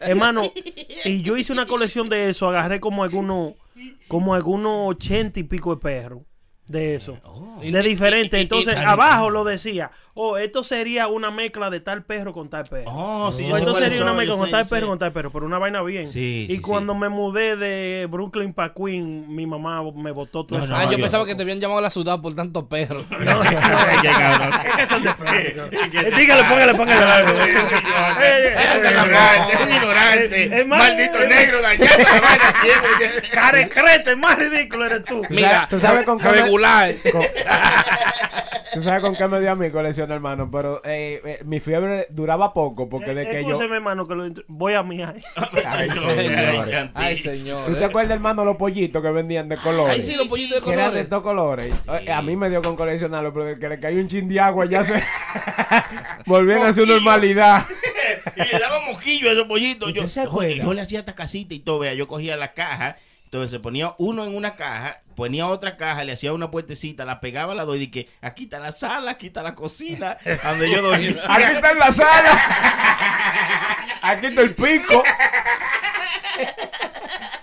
Hermano, 0.00 0.52
y 1.04 1.22
yo 1.22 1.36
hice 1.36 1.52
una 1.52 1.66
colección 1.66 2.08
de 2.08 2.30
eso, 2.30 2.48
agarré 2.48 2.80
como 2.80 3.04
algunos, 3.04 3.54
como 4.08 4.34
algunos 4.34 4.90
ochenta 4.90 5.40
y 5.40 5.44
pico 5.44 5.74
de 5.74 5.80
perros. 5.80 6.22
De 6.66 6.94
eso. 6.94 7.18
Y- 7.62 7.72
De 7.72 7.90
y- 7.90 8.26
Entonces, 8.40 8.76
abajo 8.76 9.28
lo 9.30 9.42
decía. 9.42 9.90
Oh, 10.14 10.36
esto 10.36 10.64
sería 10.64 11.06
una 11.06 11.30
mezcla 11.30 11.70
de 11.70 11.78
tal 11.80 12.02
perro 12.04 12.32
con 12.32 12.50
tal 12.50 12.64
perro. 12.64 12.90
Oh, 12.90 13.30
sí, 13.32 13.44
O 13.44 13.48
yo 13.48 13.54
sé 13.54 13.60
esto 13.60 13.74
sería 13.74 14.02
una 14.02 14.12
mezcla 14.12 14.36
con 14.36 14.46
sé, 14.46 14.50
tal 14.50 14.66
perro 14.66 14.88
con 14.88 14.98
tal 14.98 15.12
perro, 15.12 15.30
pero 15.30 15.46
una 15.46 15.58
vaina 15.58 15.82
bien. 15.82 16.08
Sí, 16.10 16.46
y 16.48 16.56
sí, 16.56 16.60
cuando 16.60 16.94
sí. 16.94 16.98
me 16.98 17.08
mudé 17.08 17.56
de 17.56 18.06
Brooklyn 18.10 18.52
para 18.52 18.74
Queen, 18.74 19.32
mi 19.34 19.46
mamá 19.46 19.82
me 19.94 20.10
botó 20.10 20.44
todo 20.44 20.58
No, 20.58 20.64
eso. 20.64 20.72
no, 20.72 20.78
Ah, 20.80 20.84
yo 20.86 20.92
yo- 20.92 20.98
pensaba 20.98 21.24
que 21.26 21.34
te 21.36 21.42
habían 21.42 21.60
llamado 21.60 21.78
a 21.78 21.82
la 21.82 21.90
ciudad 21.90 22.20
por 22.20 22.34
tantos 22.34 22.64
perros. 22.64 23.06
Qué 23.08 23.24
cabrón. 23.24 24.50
Es 24.66 24.76
que 24.76 24.86
son 24.86 25.02
de 25.04 25.14
plástico. 25.14 25.60
Eh, 25.70 26.10
Dígale, 26.16 26.44
póngale, 26.44 26.74
póngale 26.74 27.04
algo. 27.04 27.38
Eh, 27.40 27.44
eh, 28.22 28.54
Es 29.52 29.76
ignorante, 29.76 30.64
Maldito 30.64 31.18
negro 31.20 31.58
siempre. 31.76 33.30
Carecrete, 33.32 34.16
más 34.16 34.36
ridículo 34.36 34.86
eres 34.86 35.04
tú. 35.04 35.22
Mira, 35.30 35.66
¿Tú 35.70 35.78
sabes 35.78 36.04
con 36.04 36.18
qué 36.18 36.28
me- 36.28 36.42
regular. 36.42 36.94
Tú 38.72 38.80
sabes 38.82 39.00
con 39.02 39.16
qué 39.16 39.26
me 39.26 39.40
dio 39.40 39.50
a 39.50 39.56
mi 39.56 39.68
colección, 39.70 39.99
hermano, 40.08 40.50
pero 40.50 40.80
eh, 40.84 41.20
eh, 41.24 41.38
mi 41.44 41.60
fiebre 41.60 42.06
duraba 42.10 42.52
poco 42.54 42.88
porque 42.88 43.14
de 43.14 43.28
que 43.28 43.42
yo... 43.42 43.50
Escúcheme, 43.50 43.76
hermano, 43.76 44.06
que 44.06 44.14
lo 44.14 44.24
voy 44.48 44.74
a 44.74 44.82
mi 44.82 45.02
Ay. 45.02 45.20
Santi. 45.94 46.90
Ay, 46.94 47.16
señor. 47.16 47.66
¿Tú 47.66 47.74
te 47.76 47.84
acuerdas, 47.84 48.14
hermano, 48.14 48.44
los 48.44 48.56
pollitos 48.56 49.02
que 49.02 49.10
vendían 49.10 49.48
de 49.48 49.56
colores? 49.58 49.94
Ay, 49.96 50.02
sí, 50.02 50.16
los 50.16 50.28
pollitos 50.28 50.60
de 50.60 50.66
Que 50.66 50.72
eran 50.72 50.94
de 50.94 51.04
colores. 51.04 51.04
estos 51.04 51.22
colores. 51.22 51.74
Eh, 52.06 52.12
A 52.12 52.22
mí 52.22 52.36
me 52.36 52.48
dio 52.50 52.62
con 52.62 52.76
coleccionarlo, 52.76 53.32
pero 53.32 53.44
de 53.46 53.58
que 53.58 53.68
le 53.68 53.78
cayó 53.80 53.98
un 53.98 54.08
chin 54.08 54.28
de 54.28 54.40
agua 54.40 54.64
ya 54.66 54.84
se 54.84 54.94
volvían 56.26 56.62
a 56.62 56.72
su 56.72 56.86
normalidad. 56.86 57.66
y 58.36 58.40
le 58.52 58.58
daba 58.58 58.80
mosquillo 58.86 59.28
a 59.28 59.32
esos 59.32 59.46
pollitos. 59.46 59.92
Yo, 59.92 60.02
¿Usted 60.04 60.22
se 60.22 60.28
acuerda? 60.28 60.54
yo 60.64 60.74
le 60.74 60.80
hacía 60.82 61.00
esta 61.00 61.14
casita 61.14 61.54
y 61.54 61.60
todo, 61.60 61.80
vea, 61.80 61.94
yo 61.94 62.06
cogía 62.06 62.36
la 62.36 62.52
caja, 62.52 62.96
entonces 63.30 63.52
se 63.52 63.60
ponía 63.60 63.94
uno 63.98 64.24
en 64.24 64.34
una 64.34 64.56
caja, 64.56 65.02
ponía 65.14 65.46
otra 65.46 65.76
caja, 65.76 66.02
le 66.02 66.10
hacía 66.10 66.32
una 66.32 66.50
puertecita, 66.50 67.04
la 67.04 67.20
pegaba 67.20 67.52
a 67.52 67.54
la 67.54 67.64
dos 67.64 67.76
y 67.78 67.88
que 67.88 68.08
aquí 68.20 68.44
está 68.44 68.58
la 68.58 68.72
sala, 68.72 69.12
aquí 69.12 69.28
está 69.28 69.44
la 69.44 69.54
cocina, 69.54 70.18
donde 70.42 70.68
yo 70.68 70.82
dormía. 70.82 71.14
Aquí 71.28 71.44
está 71.44 71.72
la 71.74 71.92
sala. 71.92 73.76
Aquí 74.02 74.26
está 74.26 74.40
el 74.40 74.52
pico. 74.52 75.04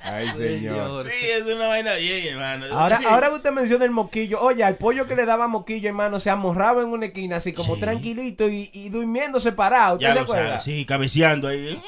Ay, 0.04 0.28
señor. 0.30 1.06
Sí, 1.10 1.30
es 1.30 1.44
una 1.44 1.68
vaina 1.68 1.94
bien, 1.96 2.28
hermano. 2.34 2.66
Ahora, 2.78 3.00
ahora 3.08 3.30
que 3.30 3.36
usted 3.36 3.52
menciona 3.52 3.86
el 3.86 3.92
moquillo, 3.92 4.42
oye, 4.42 4.64
al 4.66 4.76
pollo 4.76 5.06
que 5.08 5.16
le 5.16 5.26
daba 5.26 5.48
moquillo, 5.48 5.88
hermano, 5.88 6.20
se 6.20 6.30
amorraba 6.30 6.82
en 6.82 6.88
una 6.90 7.06
esquina 7.08 7.38
así 7.38 7.54
como 7.54 7.76
Sí. 7.76 7.82
tranquilito 7.82 8.50
y, 8.50 8.70
y 8.74 8.90
durmiendo 8.90 9.40
separado. 9.40 9.94
¿Usted 9.96 10.08
ya 10.08 10.12
se 10.14 10.20
lo 10.20 10.24
acuerda? 10.24 10.60
sí, 10.60 10.86
cabeceando 10.86 11.48
ahí. 11.48 11.82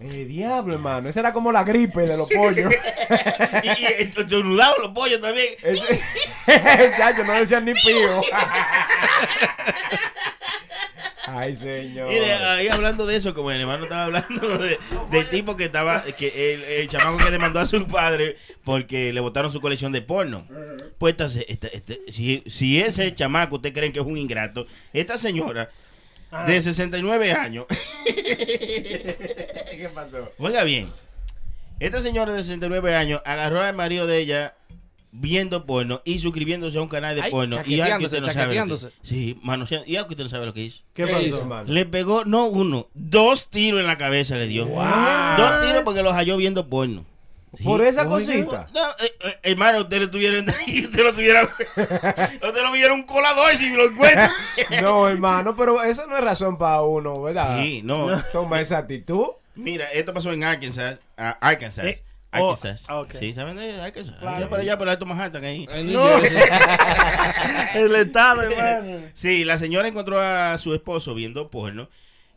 Eh, 0.00 0.24
diablo, 0.24 0.72
hermano. 0.74 1.08
Esa 1.10 1.20
era 1.20 1.32
como 1.32 1.52
la 1.52 1.62
gripe 1.62 2.00
de 2.00 2.16
los 2.16 2.28
pollos. 2.30 2.72
y, 3.62 3.68
y 3.68 3.84
estornudaban 3.98 4.76
los 4.80 4.90
pollos 4.92 5.20
también. 5.20 5.48
Ese- 5.62 6.00
Chacho, 6.96 7.24
no 7.24 7.32
decían 7.34 7.64
ni 7.66 7.74
pío. 7.74 8.22
Ay, 11.26 11.54
señor. 11.54 12.08
Mire, 12.08 12.32
ahí 12.32 12.68
hablando 12.68 13.06
de 13.06 13.14
eso, 13.16 13.34
como 13.34 13.50
el 13.50 13.60
hermano 13.60 13.84
estaba 13.84 14.04
hablando 14.06 14.58
de, 14.58 14.78
del 15.10 15.26
tipo 15.28 15.56
que 15.56 15.66
estaba, 15.66 16.02
que 16.18 16.54
el, 16.54 16.62
el 16.64 16.88
chamaco 16.88 17.18
que 17.18 17.30
demandó 17.30 17.60
a 17.60 17.66
su 17.66 17.86
padre 17.86 18.36
porque 18.64 19.12
le 19.12 19.20
botaron 19.20 19.52
su 19.52 19.60
colección 19.60 19.92
de 19.92 20.02
porno. 20.02 20.46
Pues 20.98 21.14
esta, 21.18 21.26
esta- 21.46 21.68
este- 21.68 22.00
si, 22.10 22.42
si 22.46 22.80
ese 22.80 23.14
chamaco 23.14 23.56
usted 23.56 23.72
creen 23.72 23.92
que 23.92 24.00
es 24.00 24.06
un 24.06 24.16
ingrato, 24.16 24.66
esta 24.92 25.18
señora 25.18 25.70
de 26.46 26.60
69 26.62 27.32
años, 27.32 27.66
¿Qué 28.04 29.90
pasó? 29.94 30.30
oiga 30.38 30.62
bien, 30.64 30.88
esta 31.78 32.00
señora 32.00 32.32
de 32.32 32.42
69 32.42 32.94
años 32.96 33.20
agarró 33.24 33.62
al 33.62 33.74
marido 33.74 34.06
de 34.06 34.18
ella 34.18 34.54
viendo 35.12 35.66
porno 35.66 36.02
y 36.04 36.20
suscribiéndose 36.20 36.78
a 36.78 36.82
un 36.82 36.88
canal 36.88 37.16
de 37.16 37.22
Ay, 37.22 37.30
porno. 37.32 37.56
Y 37.66 37.80
algo 37.80 37.98
que 37.98 38.04
usted 38.04 38.20
no 38.20 38.26
sabe 38.26 38.28
lo 38.28 38.32
que- 38.32 38.34
chaqueteándose. 38.56 38.90
Sí, 39.02 39.36
manoseando. 39.42 39.88
Y 39.90 39.96
algo 39.96 40.06
que 40.08 40.14
usted 40.14 40.22
no 40.24 40.30
sabe 40.30 40.46
lo 40.46 40.54
que 40.54 40.60
hizo. 40.62 40.82
¿Qué 40.94 41.04
¿Qué 41.04 41.12
pasó? 41.12 41.26
hizo, 41.26 41.44
mano? 41.46 41.72
Le 41.72 41.84
pegó, 41.84 42.24
no 42.24 42.46
uno, 42.46 42.86
dos 42.94 43.48
tiros 43.48 43.80
en 43.80 43.88
la 43.88 43.98
cabeza 43.98 44.36
le 44.36 44.46
dio. 44.46 44.66
Dos 44.66 45.62
tiros 45.66 45.82
porque 45.84 46.02
los 46.04 46.12
halló 46.12 46.36
viendo 46.36 46.68
porno. 46.68 47.04
Sí. 47.56 47.64
Por 47.64 47.82
esa 47.82 48.02
Oiga. 48.02 48.10
cosita. 48.10 48.68
No, 48.72 48.90
eh, 49.04 49.12
eh, 49.24 49.38
hermano, 49.42 49.80
usted 49.80 50.00
lo 50.02 50.10
tuvieron 50.10 50.48
usted 50.48 51.02
lo 51.02 51.12
tuviera 51.12 51.42
usted 51.42 52.62
lo 52.62 52.72
viera 52.72 52.94
un 52.94 53.02
colador 53.02 53.56
si 53.56 53.70
lo 53.70 53.86
encuentra. 53.86 54.32
No, 54.82 55.08
hermano, 55.08 55.56
pero 55.56 55.82
eso 55.82 56.06
no 56.06 56.16
es 56.16 56.22
razón 56.22 56.56
para 56.56 56.82
uno, 56.82 57.20
¿verdad? 57.20 57.60
Sí, 57.62 57.82
no. 57.82 58.08
Toma 58.32 58.60
esa 58.60 58.78
actitud. 58.78 59.26
Mira, 59.56 59.86
esto 59.92 60.14
pasó 60.14 60.32
en 60.32 60.44
Arkansas, 60.44 61.00
ah, 61.16 61.36
Arkansas. 61.40 61.84
Eh, 61.86 62.02
oh, 62.32 62.52
Arkansas. 62.52 62.84
ah, 62.88 63.00
ok. 63.00 63.14
Sí, 63.18 63.34
¿saben 63.34 63.56
de 63.56 63.80
Arkansas? 63.80 64.14
Allá 64.22 64.48
para 64.48 64.62
allá, 64.62 64.78
para 64.78 64.92
alto 64.92 65.06
Manhattan 65.06 65.44
ahí. 65.44 65.66
No. 65.84 66.18
El 67.74 67.94
estado, 67.96 68.42
hermano. 68.42 69.08
Sí, 69.14 69.44
la 69.44 69.58
señora 69.58 69.88
encontró 69.88 70.20
a 70.20 70.56
su 70.58 70.72
esposo 70.72 71.14
viendo 71.14 71.50
porno 71.50 71.88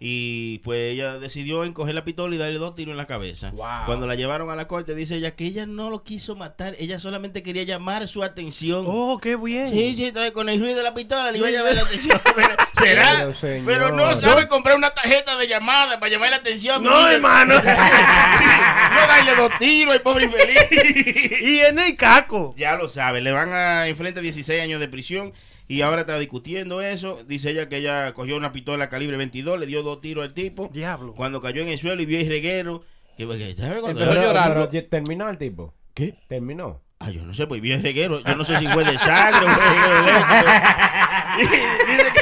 y 0.06 0.60
pues 0.66 0.92
ella 0.92 1.18
decidió 1.18 1.64
encoger 1.64 1.96
la 1.96 2.04
pistola 2.04 2.36
y 2.36 2.38
darle 2.38 2.58
dos 2.58 2.76
tiros 2.76 2.92
en 2.92 2.98
la 2.98 3.08
cabeza. 3.08 3.52
Wow. 3.52 3.86
Cuando 3.86 4.06
la 4.06 4.16
llevaron 4.16 4.50
a 4.50 4.56
la 4.58 4.68
corte 4.68 4.96
dice 4.96 5.16
ella 5.16 5.32
que 5.32 5.46
ella 5.46 5.66
no 5.66 5.90
lo 5.90 6.04
quiso 6.04 6.36
matar, 6.36 6.76
ella 6.78 7.00
solamente 7.00 7.42
quería 7.42 7.64
llamar 7.64 8.10
su 8.10 8.22
atención. 8.22 8.84
Oh, 8.86 9.18
qué 9.22 9.38
bien. 9.38 9.72
Sí, 9.72 9.96
sí, 9.96 10.08
entonces 10.08 10.34
con 10.34 10.50
el 10.50 10.60
ruido 10.60 10.76
de 10.76 10.84
la 10.84 10.94
pistola 10.94 11.32
le 11.32 11.38
iba 11.38 11.48
a 11.48 11.52
llamar 11.52 11.76
la 11.76 11.84
atención. 11.84 12.20
Pero, 12.36 12.56
¿Será? 12.82 13.34
Pero. 13.40 13.66
Pero 13.66 13.96
no 13.96 14.14
sabe 14.16 14.50
comprar 14.50 14.76
una 14.76 14.90
tarjeta 14.90 15.38
de 15.38 15.48
llamada 15.48 15.98
para 16.02 16.12
llamar 16.12 16.32
la 16.32 16.36
atención. 16.36 16.84
No, 16.84 17.08
hermano. 17.08 17.56
No 17.64 19.08
darle 19.08 19.36
dos 19.36 19.52
tiros 19.58 19.94
al 19.94 20.02
pobre 20.02 20.26
infeliz. 20.26 21.42
y 21.42 21.60
en 21.60 21.80
el 21.80 21.96
caco. 21.96 22.54
Ya 22.58 22.76
lo 22.76 22.90
sabe, 22.90 23.22
le 23.22 23.32
van 23.32 23.54
a 23.54 23.88
enfrentar 23.88 24.22
16 24.22 24.62
años 24.62 24.82
de 24.82 24.90
prisión 24.90 25.34
y 25.74 25.82
ahora 25.82 26.02
está 26.02 26.18
discutiendo 26.20 26.82
eso. 26.82 27.24
Dice 27.28 27.52
ella 27.52 27.68
que 27.70 27.78
ella 27.78 28.14
cogió 28.14 28.36
una 28.38 28.52
pistola 28.52 28.90
calibre 28.90 29.18
22, 29.18 29.60
le 29.60 29.66
dio 29.66 29.84
dos 29.84 30.02
tiros 30.02 30.24
al 30.26 30.34
tipo. 30.34 30.70
Diablo. 30.74 31.14
Cuando 31.14 31.42
cayó 31.42 31.62
en 31.62 31.70
el 31.70 31.80
suelo 31.80 32.02
y 32.02 32.06
vio 32.06 32.20
el 32.20 32.28
reguero, 32.28 32.84
¿Qué, 33.18 33.28
qué, 33.28 33.56
¿sabes 33.58 33.80
cuando- 33.80 34.02
Empezó 34.02 34.20
a 34.20 34.24
llorar. 34.24 34.54
pero, 34.54 34.70
pero, 34.70 34.88
¿Terminó 34.90 35.30
el 35.30 35.38
tipo? 35.38 35.74
¿Qué? 35.94 36.16
¿Terminó? 36.28 36.82
Ah, 37.00 37.10
yo 37.12 37.24
no 37.26 37.34
sé, 37.34 37.46
pues 37.48 37.62
bien 37.62 37.84
reguero. 37.84 38.24
Yo 38.24 38.36
no 38.36 38.44
sé 38.46 38.58
si 38.60 38.68
fue 38.68 38.86
de 38.86 38.98
sangre 38.98 39.46
o 39.46 39.50
fue 39.50 39.66
de 39.66 40.02
leche. 40.04 40.24
Y 41.36 41.42
dice 41.92 42.12
que, 42.14 42.20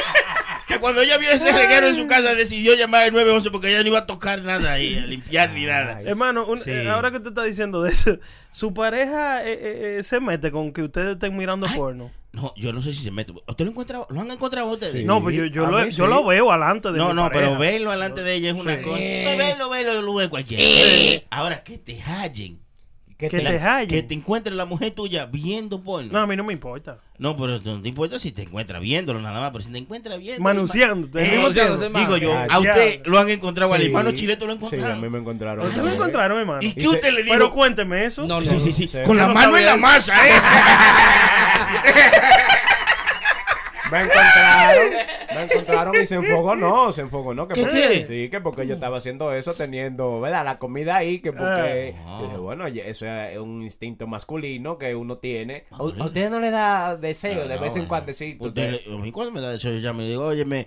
que 0.72 0.80
cuando 0.80 1.00
ella 1.02 1.18
vio 1.18 1.30
ese 1.30 1.52
reguero 1.52 1.88
en 1.88 1.96
su 1.96 2.06
casa 2.06 2.34
decidió 2.34 2.74
llamar 2.74 3.04
al 3.04 3.12
911 3.12 3.50
porque 3.50 3.68
ella 3.68 3.82
no 3.82 3.88
iba 3.88 3.98
a 4.00 4.06
tocar 4.06 4.42
nada 4.42 4.72
ahí, 4.72 4.96
a 4.98 5.06
limpiar 5.06 5.50
ni 5.50 5.64
nada. 5.66 6.00
Hermano, 6.02 6.46
un- 6.46 6.58
Sí. 6.60 6.70
eh, 6.70 6.88
ahora 6.88 7.10
que 7.10 7.20
te 7.20 7.28
estás 7.28 7.44
diciendo 7.46 7.82
de 7.82 7.90
eso, 7.90 8.18
su 8.50 8.72
pareja 8.74 9.46
eh, 9.48 9.98
eh, 9.98 10.02
se 10.02 10.20
mete 10.20 10.50
con 10.50 10.72
que 10.72 10.82
ustedes 10.82 11.12
estén 11.14 11.36
mirando 11.36 11.66
porno. 11.76 12.10
No, 12.32 12.54
yo 12.56 12.72
no 12.72 12.80
sé 12.80 12.94
si 12.94 13.02
se 13.02 13.10
mete. 13.10 13.30
¿Usted 13.46 13.64
lo, 13.66 13.70
encontrado, 13.72 14.06
lo 14.08 14.20
han 14.22 14.30
encontrado 14.30 14.68
ustedes? 14.70 14.94
Sí. 14.94 15.04
No, 15.04 15.22
pues 15.22 15.36
yo, 15.36 15.44
yo, 15.44 15.66
lo, 15.66 15.78
mí 15.84 15.90
yo 15.90 16.04
sí. 16.06 16.10
lo 16.10 16.24
veo 16.24 16.50
alante 16.50 16.90
de 16.90 16.96
No, 16.96 17.08
mi 17.10 17.14
no, 17.14 17.28
pareja. 17.28 17.46
pero 17.48 17.58
verlo 17.58 17.90
delante 17.90 18.22
de 18.22 18.34
ella 18.34 18.52
es 18.52 18.58
una 18.58 18.76
Sí. 18.78 18.82
cosa. 18.82 18.96
No, 18.98 19.36
verlo, 19.36 19.68
verlo, 19.68 19.92
yo 19.92 20.00
lo 20.02 20.14
veo 20.14 20.30
cualquiera. 20.30 21.22
Ahora, 21.28 21.62
que 21.62 21.76
te 21.76 22.00
hallen. 22.00 22.58
¿Qué 23.22 23.28
Que 23.28 23.38
te- 23.38 23.44
te 23.44 23.58
hallen. 23.60 23.88
Que 23.88 24.02
te 24.02 24.14
encuentre 24.14 24.52
la 24.52 24.64
mujer 24.64 24.90
tuya 24.92 25.26
viendo 25.26 25.80
porno. 25.80 26.10
No, 26.12 26.18
a 26.18 26.26
mí 26.26 26.34
no 26.34 26.42
me 26.42 26.52
importa. 26.52 26.98
No, 27.18 27.36
pero 27.36 27.60
no 27.60 27.80
te 27.80 27.88
importa 27.88 28.18
si 28.18 28.32
te 28.32 28.42
encuentra 28.42 28.80
viéndolo 28.80 29.20
nada 29.20 29.38
más, 29.40 29.52
pero 29.52 29.62
si 29.62 29.70
te 29.70 29.78
encuentra 29.78 30.16
viendo. 30.16 30.42
Manunciándote. 30.42 31.20
al 31.20 31.26
Eh. 31.26 31.90
Digo 32.00 32.16
yo, 32.16 32.36
Ah, 32.36 32.46
a 32.50 32.58
usted 32.58 33.02
ya. 33.04 33.10
lo 33.10 33.18
han 33.20 33.28
encontrado 33.30 33.72
al 33.74 33.80
Sí. 33.80 33.86
hermano 33.86 34.10
chileto 34.10 34.44
lo 34.46 34.54
Sí, 34.54 34.58
a 34.58 34.66
encontraron. 34.66 35.00
mí 35.00 35.08
me 35.08 35.18
encontraron. 35.18 35.64
¿Ustedes 35.66 35.84
lo 35.86 35.92
encontraron, 35.92 36.38
hermano? 36.40 36.58
¿Y 36.62 36.66
Y 36.66 36.72
qué 36.72 36.80
se- 36.80 36.88
usted 36.88 37.12
le 37.12 37.22
dijo? 37.22 37.34
Pero 37.36 37.52
cuénteme 37.52 38.04
eso. 38.06 38.26
No, 38.26 38.40
no. 38.40 38.46
Sí, 38.46 38.58
sí, 38.58 38.72
sí. 38.72 38.88
Sí. 38.88 38.98
Con 39.06 39.16
la 39.16 39.28
no 39.28 39.34
mano 39.34 39.56
en 39.56 39.66
la 39.66 39.76
masa, 39.76 40.14
¿eh? 40.28 40.32
Me 43.92 44.00
encontraron, 44.00 44.90
me 45.34 45.42
encontraron 45.44 46.02
y 46.02 46.06
se 46.06 46.14
enfogó, 46.14 46.56
no, 46.56 46.92
se 46.92 47.02
enfogó, 47.02 47.34
no, 47.34 47.46
que 47.46 47.54
¿Qué, 47.54 47.60
porque, 47.62 47.80
qué? 47.80 48.06
sí, 48.08 48.30
que 48.30 48.40
porque 48.40 48.66
yo 48.66 48.74
estaba 48.74 48.96
haciendo 48.96 49.34
eso 49.34 49.52
teniendo, 49.52 50.18
¿verdad? 50.18 50.46
La 50.46 50.58
comida 50.58 50.96
ahí, 50.96 51.18
que 51.18 51.30
porque, 51.32 51.94
Ah. 52.06 52.20
dije, 52.22 52.36
bueno, 52.38 52.66
eso 52.66 53.06
es 53.06 53.38
un 53.38 53.62
instinto 53.62 54.06
masculino 54.06 54.78
que 54.78 54.94
uno 54.94 55.18
tiene. 55.18 55.64
¿A, 55.70 55.76
a 55.76 55.82
usted 55.82 56.30
no 56.30 56.40
le 56.40 56.50
da 56.50 56.96
deseo 56.96 57.46
de 57.46 57.58
vez 57.58 57.76
en 57.76 57.84
cuando? 57.86 58.12
A 58.12 58.96
mí 58.98 59.12
cuando 59.12 59.30
me 59.30 59.42
da 59.42 59.50
deseo, 59.50 59.72
yo 59.72 59.78
ya 59.80 59.92
me 59.92 60.04
digo, 60.08 60.24
óyeme, 60.24 60.66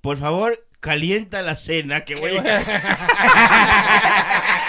por 0.00 0.16
favor, 0.16 0.66
calienta 0.80 1.42
la 1.42 1.54
cena 1.56 2.04
que 2.04 2.16
voy 2.16 2.36
a... 2.36 2.60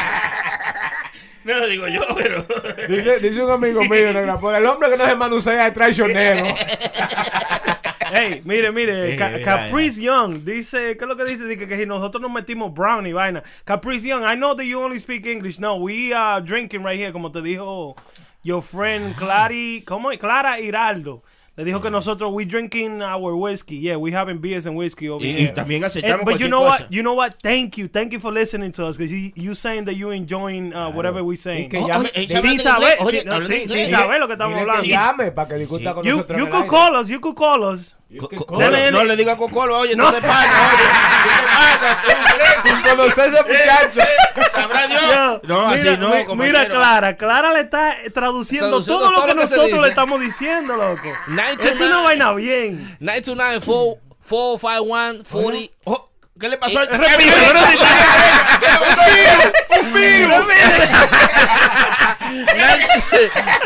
No, 1.45 1.67
digo 1.67 1.87
yo, 1.87 2.01
pero... 2.15 2.43
Dice, 2.89 3.19
dice 3.19 3.43
un 3.43 3.51
amigo 3.51 3.81
mío, 3.81 4.09
el 4.09 4.65
hombre 4.65 4.89
que 4.89 4.97
no 4.97 5.05
se 5.05 5.15
manucea 5.15 5.67
es 5.67 5.73
traicionero. 5.75 6.43
Hey, 8.15 8.41
mire, 8.45 8.71
mire, 8.71 9.15
Ca- 9.17 9.41
Caprice 9.41 10.01
Young 10.01 10.43
dice, 10.45 10.95
¿qué 10.97 11.03
es 11.03 11.07
lo 11.07 11.15
que 11.17 11.25
dice? 11.25 11.45
Dice 11.45 11.57
que, 11.57 11.67
que 11.67 11.85
nosotros 11.85 12.21
nos 12.21 12.31
metimos 12.31 12.73
brown 12.73 13.05
y 13.05 13.13
vaina. 13.13 13.43
Caprice 13.65 14.07
Young, 14.07 14.23
I 14.23 14.35
know 14.35 14.55
that 14.55 14.63
you 14.65 14.79
only 14.81 14.99
speak 14.99 15.25
English. 15.25 15.59
No, 15.59 15.75
we 15.77 16.13
are 16.13 16.41
drinking 16.41 16.83
right 16.83 16.97
here, 16.99 17.11
como 17.11 17.29
te 17.31 17.41
dijo 17.41 17.95
your 18.43 18.61
friend 18.61 19.15
Clary, 19.15 19.83
¿cómo? 19.85 20.11
es? 20.11 20.19
Clara 20.19 20.59
Hiraldo. 20.59 21.23
Le 21.57 21.63
dijo 21.63 21.81
que 21.81 21.89
nosotros 21.89 22.33
we 22.33 22.43
drinking 22.43 23.01
our 23.01 23.33
whiskey. 23.33 23.77
Yeah, 23.79 23.95
we 23.95 24.11
having 24.11 24.39
beers 24.41 24.65
and 24.67 24.75
whiskey 24.75 25.07
over 25.07 25.25
Y- 25.25 25.31
here. 25.31 25.51
y 25.51 25.53
también 25.53 25.85
aceptamos 25.85 26.19
Eh, 26.19 26.23
but 26.25 26.37
you 26.37 26.49
know 26.49 26.59
cosa. 26.65 26.83
what? 26.83 26.91
You 26.91 27.01
know 27.01 27.13
what? 27.13 27.35
Thank 27.41 27.77
you. 27.77 27.87
Thank 27.87 28.11
you 28.11 28.19
for 28.19 28.33
listening 28.33 28.73
to 28.73 28.85
us. 28.85 28.97
Because 28.97 29.13
you, 29.37 29.55
saying 29.55 29.85
that 29.85 29.95
you 29.95 30.11
enjoying 30.11 30.73
uh, 30.73 30.89
whatever 30.91 31.23
we 31.23 31.37
saying. 31.37 31.69
Que 31.69 31.79
Oh, 31.79 31.87
llame- 31.87 32.11
oye, 32.13 32.25
eh, 32.25 32.27
sí, 32.27 32.59
sí, 33.69 33.89
lo 34.19 34.27
que 34.27 34.33
estamos 34.33 34.59
hablando. 34.59 34.81
que 34.83 34.89
llame 34.89 35.31
para 35.31 35.47
que 35.47 35.55
discuta 35.55 35.93
con 35.93 36.03
You, 36.03 36.17
nosotros. 36.17 36.39
you 36.41 36.49
could 36.49 36.67
call 36.67 36.95
us. 36.97 37.09
You 37.09 37.21
could 37.21 37.37
call 37.37 37.63
us. 37.63 37.95
No, 38.07 38.91
no 38.91 39.03
le 39.03 39.15
diga 39.15 39.33
a 39.33 39.37
Cocolo, 39.37 39.79
oye, 39.79 39.95
no, 39.95 40.13
te 40.13 40.21
pasa, 40.21 40.69
oye. 40.73 40.83
Sin 42.63 42.81
conocer 42.83 43.29
ese 43.33 43.41
muchacho. 43.43 43.99
¿Sabrá 44.53 44.87
Dios? 44.87 45.01
Yo, 45.01 45.41
no, 45.43 45.67
mira, 45.69 45.91
así 45.91 45.99
no, 45.99 46.35
mi- 46.35 46.43
mira, 46.43 46.67
Clara, 46.67 47.17
Clara 47.17 47.51
le 47.53 47.61
está 47.61 47.93
eh, 48.03 48.09
traduciendo, 48.11 48.69
Traduciendo 48.69 48.99
todo 48.99 49.11
lo 49.11 49.17
todo 49.17 49.27
que 49.27 49.33
lo 49.35 49.41
que 49.41 49.47
se 49.47 49.55
nosotros 49.57 49.81
le 49.81 49.89
estamos 49.89 50.19
diciendo, 50.21 50.75
loco. 50.75 51.01
To 51.57 51.67
Es 51.67 51.79
una 51.79 51.89
nine. 51.95 52.03
vaina 52.03 52.33
bien. 52.33 52.97
929 52.99 53.59
451 54.29 55.23
40 55.29 55.73
Oh, 55.85 56.09
¿Qué 56.39 56.49
le 56.49 56.57
pasó? 56.57 56.79
Repite, 56.79 56.97
¿Qué 56.97 56.97
repite. 56.97 57.85
¿Qué 58.59 58.67
le 58.67 58.77
pasó? 58.79 59.01
Un 59.81 59.93
virus. 59.93 60.45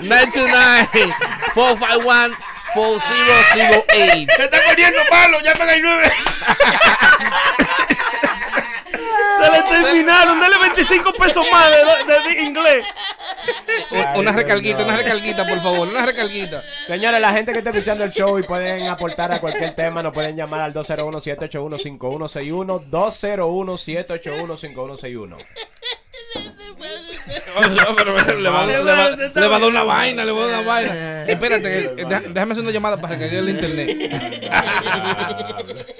929 0.02 1.16
451 1.56 2.36
4008 2.74 3.86
Se 4.38 4.44
está 4.44 4.58
poniendo 4.68 5.00
malo, 5.12 5.40
llamen 5.42 5.70
al 5.70 5.82
9. 5.82 6.12
Se 9.40 9.52
le 9.52 9.64
terminaron. 9.70 10.40
Dale 10.40 10.58
25 10.60 11.14
pesos 11.14 11.46
más 11.52 11.70
de, 11.72 11.78
de- 12.14 12.22
de 12.36 12.42
inglés. 12.44 12.86
Una 14.16 14.32
recarguita, 14.32 14.84
una 14.84 14.98
recarguita, 14.98 15.48
por 15.48 15.60
favor, 15.62 15.88
una 15.88 16.04
recarguita. 16.06 16.62
Señores, 16.88 17.20
la 17.22 17.32
gente 17.34 17.52
que 17.54 17.60
está 17.60 17.70
escuchando 17.72 18.04
el 18.04 18.12
show 18.12 18.38
y 18.40 18.44
pueden 18.44 18.88
aportar 18.88 19.32
a 19.32 19.40
cualquier 19.40 19.74
tema, 19.76 20.02
nos 20.04 20.14
pueden 20.14 20.36
llamar 20.36 20.62
al 20.62 20.74
201-781-5161, 20.74 22.90
201-781-5161. 22.90 25.38
Le 27.62 28.50
va, 28.50 29.56
a 29.56 29.60
dar 29.60 29.64
una 29.70 29.84
vaina, 29.84 30.26
le 30.26 30.32
va 30.32 30.44
a 30.44 30.48
dar 30.48 30.60
una 30.60 30.68
vaina. 30.68 31.26
Espérate, 31.26 31.94
que- 31.96 32.06
deja- 32.06 32.24
déjame 32.28 32.52
hacer 32.54 32.64
una 32.64 32.72
llamada 32.72 32.98
para 33.00 33.16
que 33.18 33.28
caiga 33.28 33.40
el 33.40 33.50
internet. 33.50 33.98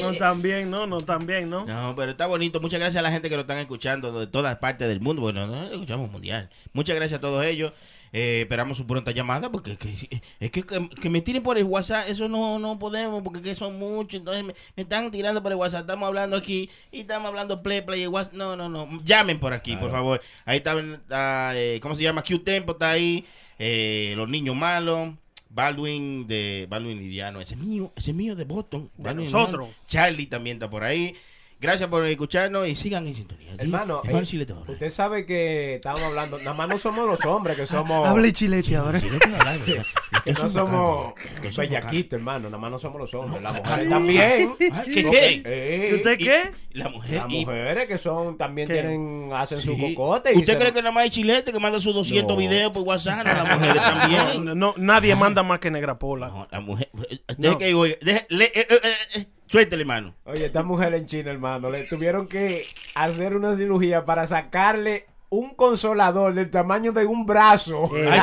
No 0.00 0.12
tan 0.12 0.40
bien, 0.40 0.70
no, 0.70 0.86
no 0.86 1.00
tan 1.00 1.26
bien, 1.26 1.50
¿no? 1.50 1.64
No, 1.66 1.94
pero 1.96 2.12
está 2.12 2.26
bonito. 2.26 2.60
Muchas 2.60 2.78
gracias 2.78 3.00
a 3.00 3.02
la 3.02 3.10
gente 3.10 3.28
que 3.28 3.34
lo 3.34 3.40
están 3.42 3.58
escuchando 3.58 4.20
de 4.20 4.26
todas 4.28 4.56
partes 4.58 4.86
del 4.88 5.00
mundo. 5.00 5.20
Bueno, 5.22 5.46
no 5.48 5.64
escuchamos 5.66 6.10
mundial. 6.10 6.48
Muchas 6.72 6.94
gracias 6.94 7.18
a 7.18 7.20
todos 7.20 7.44
ellos. 7.44 7.72
Eh, 8.18 8.40
esperamos 8.42 8.78
su 8.78 8.86
pronta 8.86 9.10
llamada 9.10 9.50
porque 9.52 9.72
es 9.72 9.78
que, 9.78 10.22
es 10.40 10.50
que, 10.50 10.62
que- 10.62 11.10
me 11.10 11.20
tiren 11.20 11.42
por 11.42 11.58
el 11.58 11.64
WhatsApp, 11.64 12.08
eso 12.08 12.28
no, 12.28 12.58
no 12.58 12.78
podemos 12.78 13.22
porque 13.22 13.42
que 13.42 13.54
son 13.54 13.78
muchos. 13.78 14.20
Entonces 14.20 14.42
me, 14.42 14.54
me 14.74 14.82
están 14.84 15.10
tirando 15.10 15.42
por 15.42 15.52
el 15.52 15.58
WhatsApp. 15.58 15.82
Estamos 15.82 16.06
hablando 16.06 16.34
aquí 16.34 16.70
y 16.90 17.00
estamos 17.00 17.28
hablando 17.28 17.62
play, 17.62 17.82
play, 17.82 18.04
y 18.04 18.06
WhatsApp. 18.06 18.32
No, 18.34 18.56
no, 18.56 18.70
no. 18.70 18.88
Llamen 19.04 19.38
por 19.38 19.52
aquí, 19.52 19.76
por 19.76 19.90
favor. 19.90 20.22
Ahí 20.46 20.56
está, 20.58 20.80
está, 20.80 21.52
eh, 21.58 21.78
¿cómo 21.82 21.94
se 21.94 22.04
llama? 22.04 22.22
Q-Tempo 22.24 22.72
está 22.72 22.90
ahí. 22.92 23.24
eh, 23.58 24.14
los 24.16 24.28
niños 24.30 24.56
malos. 24.56 25.10
Baldwin 25.50 26.26
de 26.26 26.66
Baldwin 26.68 26.98
Lidiano, 26.98 27.40
ese 27.40 27.54
es 27.54 27.60
mío, 27.60 27.90
ese 27.96 28.10
es 28.10 28.16
mío 28.16 28.34
de 28.36 28.44
Boston. 28.44 28.90
De 28.96 29.04
Baldwin 29.04 29.30
nosotros. 29.30 29.68
Charlie 29.86 30.26
también 30.26 30.56
está 30.56 30.68
por 30.68 30.84
ahí. 30.84 31.14
Gracias 31.58 31.88
por 31.88 32.04
escucharnos 32.06 32.68
y 32.68 32.74
sigan 32.74 33.06
en 33.06 33.14
sintonía. 33.14 33.52
Hermano, 33.58 34.02
hermano 34.04 34.26
eh, 34.68 34.72
usted 34.72 34.90
sabe 34.90 35.24
que 35.24 35.76
estábamos 35.76 36.04
hablando, 36.04 36.36
nada 36.38 36.52
más 36.52 36.68
no 36.68 36.76
somos 36.76 37.06
los 37.06 37.24
hombres 37.24 37.56
que 37.56 37.64
somos... 37.64 38.06
Hable 38.06 38.30
chilete 38.34 38.76
ahora. 38.76 39.00
Chile 39.00 39.18
te 39.18 39.34
habla, 39.34 39.52
¿verdad? 39.64 39.84
que 40.24 40.32
no 40.34 40.48
somos 40.50 41.14
bellaquitos, 41.56 42.18
hermano, 42.18 42.50
nada 42.50 42.58
más 42.58 42.70
no 42.70 42.78
somos 42.78 43.00
los 43.00 43.14
hombres, 43.14 43.42
las 43.42 43.54
mujeres 43.56 43.88
también. 43.88 44.54
Ay, 44.60 44.84
¿Qué 44.84 45.04
qué? 45.10 45.42
Eh, 45.46 45.88
¿Y 45.92 45.94
usted 45.94 46.18
Y- 46.20 46.24
qué? 46.24 46.42
La 46.72 46.90
mujer. 46.90 47.22
Las 47.22 47.32
y- 47.32 47.40
mujeres 47.46 47.86
que 47.88 47.96
son 47.96 48.36
también 48.36 48.68
¿Qué? 48.68 48.74
tienen 48.74 49.30
hacen 49.32 49.58
su 49.62 49.74
Sí. 49.74 49.94
cocote 49.94 50.34
y 50.34 50.38
¿Usted 50.40 50.52
se- 50.52 50.58
cree 50.58 50.72
que 50.74 50.82
nada 50.82 50.92
más 50.92 51.04
hay 51.04 51.10
chilete 51.10 51.50
que 51.52 51.58
manda 51.58 51.80
sus 51.80 51.94
200 51.94 52.34
No. 52.34 52.38
videos 52.38 52.70
por 52.72 52.82
WhatsApp? 52.82 53.24
No, 53.26 53.32
las 53.32 53.58
mujeres 53.58 53.82
también. 53.82 54.58
No, 54.58 54.74
nadie 54.76 55.14
manda 55.16 55.42
más 55.42 55.58
que 55.58 55.70
Negra 55.70 55.98
Pola. 55.98 56.28
No, 56.28 56.46
la 56.50 56.60
mujer. 56.60 56.90
Deje 57.38 57.52
No. 57.52 57.58
que 57.58 57.72
oiga. 57.74 57.96
deje- 58.02 58.26
le- 58.28 58.44
eh, 58.54 58.66
eh, 59.14 59.26
suéltele, 59.46 59.82
hermano. 59.82 60.14
Oye, 60.24 60.46
esta 60.46 60.62
mujer 60.62 60.94
en 60.94 61.06
China, 61.06 61.30
hermano, 61.30 61.70
le 61.70 61.84
tuvieron 61.84 62.26
que 62.26 62.66
hacer 62.94 63.36
una 63.36 63.56
cirugía 63.56 64.04
para 64.04 64.26
sacarle 64.26 65.06
un 65.28 65.54
consolador 65.54 66.34
del 66.34 66.50
tamaño 66.50 66.92
de 66.92 67.06
un 67.06 67.26
brazo. 67.26 67.82
Oiga, 67.82 68.16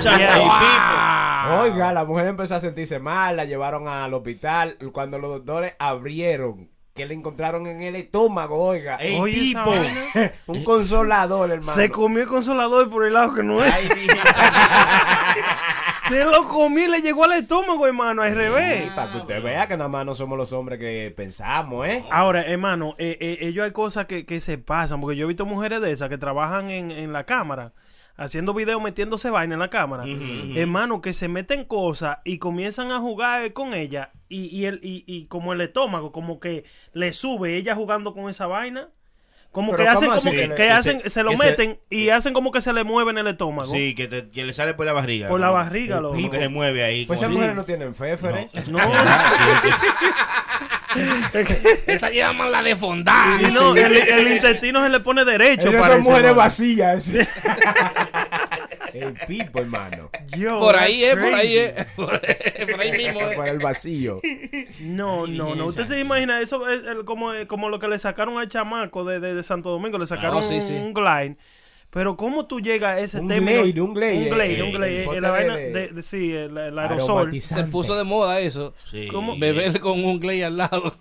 la 1.94 2.06
mujer 2.06 2.28
empezó 2.28 2.56
a 2.56 2.60
sentirse 2.60 3.00
mal, 3.00 3.38
la 3.38 3.46
llevaron 3.46 3.88
al 3.88 4.14
hospital. 4.14 4.78
Cuando 4.92 5.20
los 5.20 5.32
doctores 5.32 5.74
abrieron, 5.80 6.70
que 6.94 7.06
le 7.06 7.16
encontraron 7.16 7.66
en 7.68 7.82
el 7.82 7.96
estómago, 7.96 8.58
oiga, 8.58 8.98
Ey, 8.98 9.20
Oye, 9.20 9.54
vaina. 9.56 10.32
un 10.48 10.64
consolador, 10.64 11.52
hermano. 11.52 11.74
Se 11.74 11.90
comió 11.90 12.22
el 12.22 12.28
consolador 12.28 12.90
por 12.90 13.06
el 13.06 13.14
lado 13.14 13.34
que 13.34 13.44
no 13.44 13.64
es. 13.64 13.74
Ay, 13.74 13.90
Se 16.08 16.24
lo 16.26 16.48
comió 16.48 16.86
y 16.86 16.92
le 16.92 17.02
llegó 17.02 17.24
al 17.24 17.34
estómago, 17.34 17.88
hermano, 17.88 18.22
al 18.22 18.36
revés. 18.36 18.92
Para 18.94 19.12
que 19.12 19.18
usted 19.20 19.42
vea 19.42 19.68
que 19.68 19.78
nada 19.78 19.90
más 19.90 20.06
no 20.06 20.16
somos 20.16 20.38
los 20.38 20.52
hombres 20.54 20.80
que 20.80 21.14
pensamos, 21.16 21.86
¿eh? 21.88 22.04
Ahora, 22.12 22.44
hermano, 22.44 22.96
eh, 22.98 23.18
eh, 23.20 23.38
ellos 23.42 23.64
hay 23.66 23.72
cosas 23.72 24.06
que, 24.06 24.26
que 24.26 24.40
se 24.40 24.58
pasan, 24.58 25.00
porque 25.02 25.16
yo 25.16 25.26
he 25.26 25.28
visto 25.28 25.46
mujeres 25.46 25.82
de 25.82 25.92
esas 25.92 26.10
que 26.10 26.18
trabajan 26.18 26.70
en, 26.70 26.92
en 26.92 27.14
la 27.14 27.26
cámara, 27.26 27.74
haciendo 28.16 28.54
videos 28.54 28.82
metiéndose 28.82 29.30
vaina 29.30 29.54
en 29.54 29.60
la 29.60 29.70
cámara. 29.70 30.04
Hermano, 30.56 31.02
que 31.02 31.14
se 31.14 31.28
meten 31.28 31.66
cosas 31.66 32.20
y 32.26 32.38
comienzan 32.38 32.92
a 32.92 33.00
jugar 33.00 33.54
con 33.54 33.74
ella 33.74 34.12
y, 34.30 34.46
y, 34.56 34.66
el, 34.66 34.80
y, 34.84 35.04
y 35.08 35.26
como 35.28 35.54
el 35.54 35.62
estómago, 35.62 36.12
como 36.12 36.40
que 36.40 36.66
le 36.92 37.14
sube 37.14 37.56
ella 37.58 37.76
jugando 37.76 38.14
con 38.14 38.30
esa 38.30 38.48
vaina. 38.48 38.90
Como 39.54 39.74
que 39.76 39.88
hacen 39.88 40.10
¿cómo 40.10 40.20
como 40.20 40.32
que, 40.34 40.50
Que 40.56 40.72
hacen, 40.72 41.02
se, 41.04 41.10
se- 41.12 41.24
lo 41.24 41.30
que 41.32 41.38
se- 41.38 41.44
meten 41.46 41.80
y 41.90 42.10
hacen 42.10 42.34
como 42.34 42.52
que 42.52 42.60
se 42.60 42.74
le 42.74 42.84
mueve 42.84 43.12
en 43.12 43.20
el 43.20 43.28
estómago. 43.28 43.72
Sí, 43.72 43.94
que, 43.96 44.08
te- 44.08 44.30
que 44.32 44.44
le 44.44 44.54
sale 44.54 44.74
por 44.74 44.86
la 44.86 44.94
barriga. 44.94 45.28
Por 45.28 45.40
la 45.40 45.48
¿no? 45.48 45.54
barriga, 45.54 46.02
loco. 46.02 46.16
Como 46.16 46.30
que 46.32 46.40
se 46.40 46.50
mueve 46.50 46.84
ahí. 46.84 47.06
Pues 47.06 47.20
esas 47.20 47.32
mujeres 47.32 47.56
no 47.56 47.64
tienen 47.64 47.94
fe, 47.96 48.18
Fere. 48.18 48.48
No, 48.68 48.80
Esa 51.88 52.10
llaman 52.12 52.52
la 52.52 52.62
de 52.62 52.76
fondar. 52.76 53.40
Sí, 53.40 53.46
no, 53.54 53.76
el, 53.76 53.96
el 53.96 54.32
intestino 54.32 54.84
se 54.84 54.90
le 54.90 55.00
pone 55.00 55.26
derecho. 55.26 55.70
Ellos 55.70 55.82
parece, 55.82 56.04
son 56.04 56.12
mujeres 56.12 56.36
vacías. 56.36 57.12
el 58.94 59.14
pipo, 59.28 59.60
hermano. 59.60 60.10
Yo, 60.38 60.60
Por 60.60 60.76
ahí 60.76 61.04
es, 61.04 61.16
por 61.16 61.34
ahí 61.34 61.58
es. 61.58 61.86
Por, 61.96 62.22
ahí 62.82 62.92
mismo 62.92 63.22
es. 63.22 63.36
Por 63.36 63.48
el 63.48 63.60
vacío. 63.60 64.22
No, 64.80 65.28
no, 65.28 65.56
no. 65.56 65.66
Usted 65.68 65.88
se 65.88 66.00
imagina 66.00 66.40
eso 66.42 66.68
es 66.70 66.84
el- 66.86 67.06
como, 67.06 67.32
como 67.48 67.70
lo 67.70 67.80
que 67.80 67.88
le 67.88 68.00
sacaron 68.00 68.38
al 68.38 68.48
chamaco 68.48 69.04
de, 69.04 69.20
de, 69.20 69.34
de 69.36 69.44
Santo 69.44 69.70
Domingo. 69.70 69.98
Le 69.98 70.08
sacaron 70.08 70.38
Oh, 70.38 70.42
sí, 70.42 70.62
sí. 70.62 70.74
un 70.74 70.94
glide. 70.94 71.38
Pero 71.94 72.18
¿cómo 72.18 72.46
tú 72.48 72.60
llegas 72.60 72.96
a 72.96 73.00
ese 73.00 73.20
Un 73.20 73.28
término? 73.28 73.62
glade, 73.64 73.82
un 73.82 73.94
glade, 73.94 74.18
Un 74.24 74.30
glade, 74.30 74.58
eh, 74.58 74.64
un 74.64 74.72
glade. 74.72 75.22
la 75.22 75.30
vaina 75.32 75.56
de- 75.56 75.70
de, 75.72 75.88
de- 75.90 76.04
sí, 76.04 76.34
el, 76.36 76.58
el 76.58 76.80
aerosol. 76.80 77.40
Se 77.40 77.64
puso 77.66 77.96
de 77.96 78.04
moda 78.04 78.40
eso. 78.40 78.74
Sí. 78.90 79.08
¿Cómo? 79.10 79.38
Beber 79.38 79.80
con 79.80 80.04
un 80.04 80.18
clay 80.20 80.42
al 80.42 80.58
lado. 80.58 80.96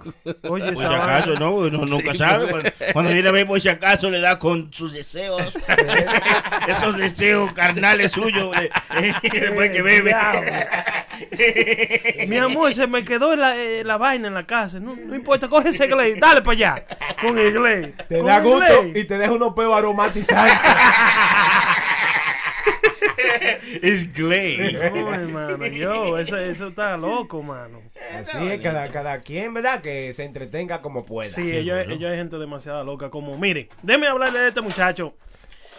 Oye, 0.48 0.72
Por 0.72 0.76
si 0.76 0.84
acaso, 0.84 1.34
no, 1.34 1.52
uno 1.52 1.78
nunca 1.86 2.12
Sí, 2.12 2.18
sabe. 2.18 2.46
pues. 2.46 2.50
Cuando, 2.50 2.92
cuando 2.92 3.12
viene 3.14 3.28
a 3.28 3.32
ver, 3.32 3.46
por 3.46 3.58
si 3.60 3.68
acaso, 3.70 4.10
le 4.10 4.20
da 4.20 4.38
con 4.38 4.70
sus 4.72 4.92
deseos. 4.92 5.40
Esos 6.68 6.98
deseos 6.98 7.52
carnales 7.52 8.12
suyos. 8.12 8.50
de- 8.52 8.70
después 9.40 9.70
que 9.70 9.80
bebe. 9.82 10.14
Mi 12.28 12.36
amor, 12.38 12.72
se 12.74 12.86
me 12.86 13.04
quedó 13.04 13.34
la, 13.36 13.56
eh, 13.56 13.82
la 13.84 13.96
vaina 13.96 14.28
en 14.28 14.34
la 14.34 14.44
casa. 14.44 14.78
No, 14.80 14.94
no 14.94 15.14
importa, 15.14 15.48
coge 15.48 15.70
ese 15.70 15.86
glade, 15.86 16.16
dale 16.16 16.42
para 16.42 16.52
allá. 16.52 16.84
Con 17.20 17.38
el 17.38 17.52
glade. 17.52 17.94
Te 18.08 18.18
Con 18.18 18.26
da 18.26 18.40
gusto 18.40 18.58
glade. 18.58 19.00
y 19.00 19.04
te 19.04 19.18
deja 19.18 19.32
unos 19.32 19.54
peos 19.54 19.76
aromatizantes. 19.76 20.52
Es 23.82 24.12
Glade. 24.12 24.90
No, 24.92 25.14
hermano, 25.14 25.66
yo, 25.66 26.18
eso, 26.18 26.36
eso 26.36 26.68
está 26.68 26.96
loco, 26.96 27.42
mano. 27.42 27.80
Así 28.14 28.48
es, 28.48 28.60
cada, 28.60 28.88
cada 28.90 29.18
quien, 29.20 29.54
¿verdad? 29.54 29.80
Que 29.80 30.12
se 30.12 30.24
entretenga 30.24 30.82
como 30.82 31.04
pueda. 31.04 31.30
Sí, 31.30 31.50
ellos, 31.50 31.86
ellos 31.88 32.10
hay 32.10 32.16
gente 32.16 32.38
demasiado 32.38 32.84
loca. 32.84 33.10
Como, 33.10 33.36
mire, 33.38 33.68
déjeme 33.82 34.06
hablarle 34.06 34.40
de 34.40 34.48
este 34.48 34.60
muchacho. 34.60 35.14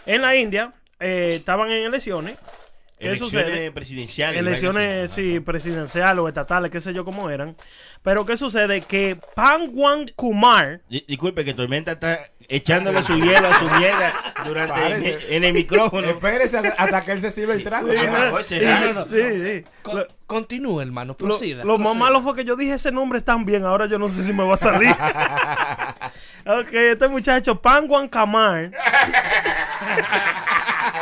En 0.05 0.21
la 0.21 0.35
India, 0.35 0.73
eh, 0.99 1.31
estaban 1.33 1.71
en 1.71 1.85
elecciones. 1.85 2.37
¿Qué 3.03 3.09
Elecciones 3.09 3.45
sucede? 3.45 3.71
presidenciales. 3.71 4.39
Elecciones, 4.39 5.11
sí, 5.11 5.39
presidenciales 5.39 6.19
o 6.19 6.27
estatales, 6.27 6.71
qué 6.71 6.81
sé 6.81 6.93
yo 6.93 7.03
cómo 7.05 7.29
eran. 7.29 7.55
Pero 8.01 8.25
¿qué 8.25 8.35
sucede? 8.37 8.81
Que 8.81 9.17
Pangwan 9.35 10.07
Kumar, 10.15 10.81
Di- 10.89 11.05
Disculpe 11.07 11.45
que 11.45 11.53
Tormenta 11.53 11.91
está 11.93 12.19
echándole 12.49 13.01
su 13.03 13.15
hielo 13.17 13.47
a 13.47 13.53
su 13.59 13.65
mierda 13.69 14.13
durante 14.45 14.73
Párese. 14.73 15.35
en 15.35 15.43
el 15.45 15.53
micrófono. 15.53 16.07
Espérese 16.09 16.57
hasta- 16.57 16.75
hasta 16.83 17.03
que 17.05 17.11
él 17.13 17.21
se 17.21 17.31
sirva 17.31 17.53
el 17.53 17.63
trago. 17.63 17.87
Ah, 17.97 18.27
pues 18.31 18.47
será. 18.47 18.79
No, 18.79 18.93
no, 18.93 19.05
no. 19.05 19.05
sí, 19.11 19.43
sí. 19.43 19.65
Con- 19.81 20.05
Continúe, 20.25 20.81
hermano. 20.81 21.11
Lo, 21.13 21.17
Proceda. 21.17 21.63
lo 21.63 21.77
más 21.77 21.95
malo 21.95 22.21
fue 22.21 22.35
que 22.35 22.43
yo 22.43 22.55
dije 22.55 22.73
ese 22.73 22.91
nombre 22.91 23.21
tan 23.21 23.45
bien, 23.45 23.65
ahora 23.65 23.85
yo 23.85 23.99
no 23.99 24.09
sé 24.09 24.23
si 24.23 24.33
me 24.33 24.43
va 24.43 24.55
a 24.55 24.57
salir. 24.57 24.89
ok, 26.45 26.73
este 26.73 27.07
muchacho, 27.07 27.61
Pangwan 27.61 28.07
Kamar, 28.07 28.71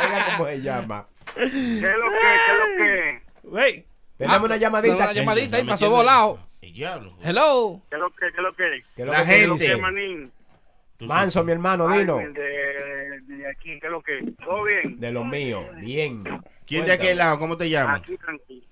Oiga 0.02 0.26
cómo 0.36 0.46
se 0.48 0.60
llama. 0.62 1.06
¿Qué 1.34 1.42
es 1.44 1.52
lo 1.82 2.08
que? 2.10 2.18
¿Qué 2.46 2.52
es 2.52 2.58
lo 2.58 2.84
que? 2.84 3.20
güey, 3.48 3.84
Tenemos 4.16 4.42
una 4.42 4.56
llamadita. 4.56 4.96
Una 4.96 5.12
llamadita 5.12 5.58
y 5.58 5.64
Me 5.64 5.70
pasó 5.70 5.90
volado. 5.90 6.38
Diablo. 6.60 7.12
Hello. 7.22 7.82
¿Qué 7.90 7.96
es 7.96 8.00
lo 8.00 8.10
que? 8.10 8.16
¿Qué 8.20 8.26
es 8.26 8.42
lo 8.42 8.52
que? 8.54 8.82
¿Qué 8.96 9.02
es 9.02 9.06
lo 9.06 9.12
La 9.12 9.18
que 9.24 9.24
te 9.26 9.32
gente. 9.40 9.66
¿Qué, 9.66 9.76
manín? 9.76 10.32
Manso, 11.00 11.42
mi 11.44 11.52
hermano, 11.52 11.88
dino. 11.88 12.16
Alvin, 12.18 12.32
De, 12.32 13.20
de 13.26 13.50
aquí, 13.50 13.78
¿qué 13.80 13.86
es 13.86 13.90
lo 13.90 14.00
que? 14.02 14.20
¿Todo 14.44 14.62
bien? 14.64 14.98
De 15.00 15.10
los 15.12 15.26
míos. 15.26 15.64
Bien. 15.76 16.24
¿Quién 16.66 16.86
de 16.86 16.92
aquel 16.92 17.18
lado? 17.18 17.38
¿Cómo 17.38 17.56
te 17.56 17.68
llamas? 17.68 18.00
Aquí 18.00 18.16
tranquilo. 18.16 18.66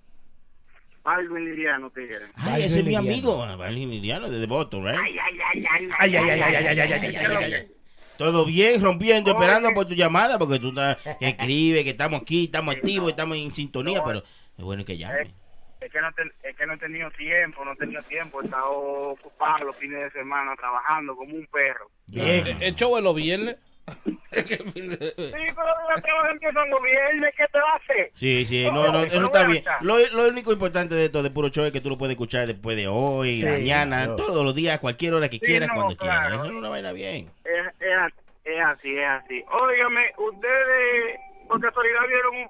Alvin 1.05 1.45
Liriano, 1.45 1.91
tigre. 1.91 2.27
Ay, 2.37 2.65
ese 2.65 2.81
es 2.81 2.85
mi 2.85 2.95
amigo, 2.95 3.45
Liriano, 3.71 4.29
de 4.31 4.39
Devoto, 4.39 4.81
¿right? 4.83 4.99
Ay, 5.03 5.17
ay, 5.19 5.39
ay, 5.53 5.65
ay, 5.71 5.91
Ay, 5.99 6.17
ay, 6.17 6.31
ay, 6.31 6.41
ay, 6.43 6.55
ay, 6.55 6.67
ay, 6.67 6.81
ay, 6.81 6.93
ay, 6.93 7.01
¿Qué 7.01 7.19
es 7.19 7.29
lo? 7.69 7.80
Todo 8.21 8.45
bien, 8.45 8.83
rompiendo, 8.83 9.31
Oye. 9.35 9.41
esperando 9.41 9.73
por 9.73 9.87
tu 9.87 9.95
llamada, 9.95 10.37
porque 10.39 10.59
tú 10.59 10.69
estás, 10.69 10.99
que 11.19 11.29
escribe, 11.29 11.83
que 11.85 11.91
estamos 11.91 12.21
aquí, 12.21 12.45
estamos 12.45 12.75
activos, 12.77 13.09
estamos 13.09 13.39
en 13.39 13.51
sintonía, 13.51 14.05
pero 14.05 14.19
es 14.59 14.63
bueno 14.65 14.85
que 14.85 14.99
llame. 14.99 15.33
Es 15.81 15.91
que, 15.91 16.01
no 16.03 16.13
te- 16.13 16.49
es 16.51 16.55
que 16.55 16.67
no 16.67 16.75
he 16.75 16.77
tenido 16.77 17.11
tiempo, 17.13 17.65
no 17.65 17.73
he 17.73 17.77
tenido 17.77 18.03
tiempo. 18.03 18.43
He 18.43 18.45
estado 18.45 18.71
ocupado 18.73 19.65
los 19.65 19.77
fines 19.77 20.01
de 20.03 20.11
semana 20.11 20.55
trabajando 20.55 21.17
como 21.17 21.35
un 21.35 21.47
perro. 21.47 21.91
Bien. 22.09 22.47
Eh, 22.47 22.57
El 22.61 22.75
show 22.77 23.01
los 23.01 23.15
viernes. 23.15 23.57
Sí, 23.87 23.95
pero 24.75 25.71
los 25.93 26.03
trabajos 26.03 26.31
empiezan 26.31 26.71
los 26.71 26.83
viernes, 26.83 27.35
¿qué 27.37 27.45
te 27.53 27.59
hacer? 27.59 28.11
Sí, 28.15 28.45
sí, 28.45 28.65
no, 28.71 28.93
no, 28.93 29.03
eso 29.03 29.25
está 29.25 29.45
bien. 29.47 29.65
Lo, 29.81 29.99
lo 30.09 30.29
único 30.29 30.53
importante 30.53 30.95
de 30.95 31.07
esto 31.07 31.23
de 31.23 31.31
Puro 31.31 31.49
Show 31.49 31.65
es 31.65 31.73
que 31.73 31.81
tú 31.81 31.89
lo 31.91 31.99
puedes 31.99 32.13
escuchar 32.15 32.47
después 32.47 32.77
de 32.77 32.87
hoy, 32.89 33.37
Sí, 33.37 33.47
mañana, 33.47 34.05
claro. 34.05 34.17
todos 34.17 34.45
los 34.45 34.55
días, 34.55 34.79
cualquier 34.81 35.15
hora 35.15 35.29
que 35.29 35.39
Sí, 35.39 35.47
quieras, 35.47 35.69
no, 35.69 35.75
cuando 35.75 35.97
claro. 35.97 36.21
quieras. 36.29 36.45
Eso 36.47 36.53
es 36.53 36.59
una 36.59 36.69
vaina 36.69 36.93
bien. 36.93 37.31
Es, 37.45 37.67
es, 37.81 37.97
así, 37.99 38.15
es 38.45 38.61
así, 38.65 38.97
es 38.97 39.07
así. 39.09 39.45
Óigame, 39.51 40.13
ustedes 40.19 41.19
por 41.49 41.61
casualidad 41.61 42.01
vieron 42.07 42.37
un, 42.37 42.49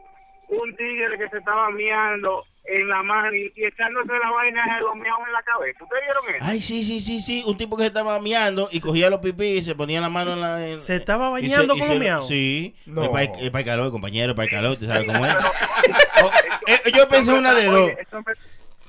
un 0.50 0.76
tigre 0.76 1.16
que 1.18 1.28
se 1.28 1.38
estaba 1.38 1.70
miando 1.70 2.44
en 2.64 2.88
la 2.88 3.02
mano 3.02 3.34
y, 3.34 3.52
y 3.54 3.64
echándose 3.64 4.12
la 4.18 4.30
vaina 4.30 4.76
de 4.76 4.80
los 4.82 4.94
miados 4.96 5.20
en 5.26 5.32
la 5.32 5.42
cabeza. 5.42 5.82
¿Ustedes 5.84 6.02
vieron 6.04 6.34
eso? 6.36 6.44
Ay, 6.48 6.60
sí, 6.60 6.84
sí, 6.84 7.00
sí, 7.00 7.20
sí, 7.20 7.42
un 7.46 7.56
tipo 7.56 7.76
que 7.76 7.84
se 7.84 7.88
estaba 7.88 8.18
miando 8.20 8.68
y 8.70 8.80
cogía 8.80 9.10
los 9.10 9.20
pipí 9.20 9.44
y 9.58 9.62
se 9.62 9.74
ponía 9.74 10.00
la 10.00 10.08
mano 10.08 10.32
en 10.34 10.40
la... 10.40 10.68
en- 10.68 10.78
¿Se 10.78 10.96
estaba 10.96 11.28
y 11.40 11.42
bañando 11.48 11.74
y 11.76 11.78
con 11.78 11.88
se 11.88 11.94
los 11.94 11.94
lo- 11.94 12.00
miados? 12.04 12.28
Sí, 12.28 12.74
No. 12.86 13.04
es 13.04 13.08
para 13.10 13.22
el, 13.24 13.50
para 13.50 13.60
el 13.60 13.66
calor, 13.66 13.90
compañero, 13.90 14.34
para 14.34 14.44
el 14.44 14.50
calor, 14.50 14.76
¿tú 14.76 14.86
sabes 14.86 15.04
cómo 15.06 15.24
es? 15.26 15.34
Oh, 16.22 16.30
eh, 16.66 16.92
yo 16.94 17.08
pensé 17.08 17.32
una 17.32 17.54
de 17.54 17.64
dos, 17.64 17.84
Oye, 17.90 17.96
este 18.00 18.16
hombre- 18.16 18.34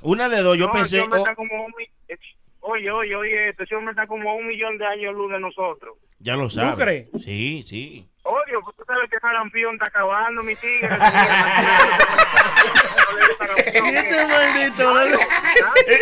una 0.01 0.27
de 0.29 0.41
dos, 0.41 0.57
yo 0.57 0.67
no, 0.67 0.73
pensé... 0.73 0.97
este 0.97 1.01
hombre 1.05 1.19
oh, 1.19 1.23
está 1.23 1.35
como 1.35 1.65
un 1.65 1.73
mi- 1.77 1.87
Oye, 2.63 2.91
oye, 2.91 3.15
oye, 3.15 3.49
este 3.49 3.75
hombre 3.75 3.91
está 3.91 4.05
como 4.05 4.29
a 4.29 4.33
un 4.35 4.45
millón 4.47 4.77
de 4.77 4.85
años 4.85 5.15
luz 5.15 5.31
de 5.31 5.39
nosotros. 5.39 5.95
Ya 6.21 6.35
lo 6.35 6.49
sabes. 6.49 6.75
crees? 6.75 7.07
Sí, 7.23 7.63
sí. 7.67 8.07
Oye, 8.23 8.53
pues 8.63 8.75
tú 8.77 8.83
sabes 8.85 9.09
que 9.09 9.19
Sarampión 9.19 9.73
está 9.73 9.87
acabando, 9.87 10.43
mi 10.43 10.55
tigre. 10.55 10.89
Este 13.73 14.25
maldito, 14.25 14.93
¿no? 14.93 15.01
Es, 15.01 15.19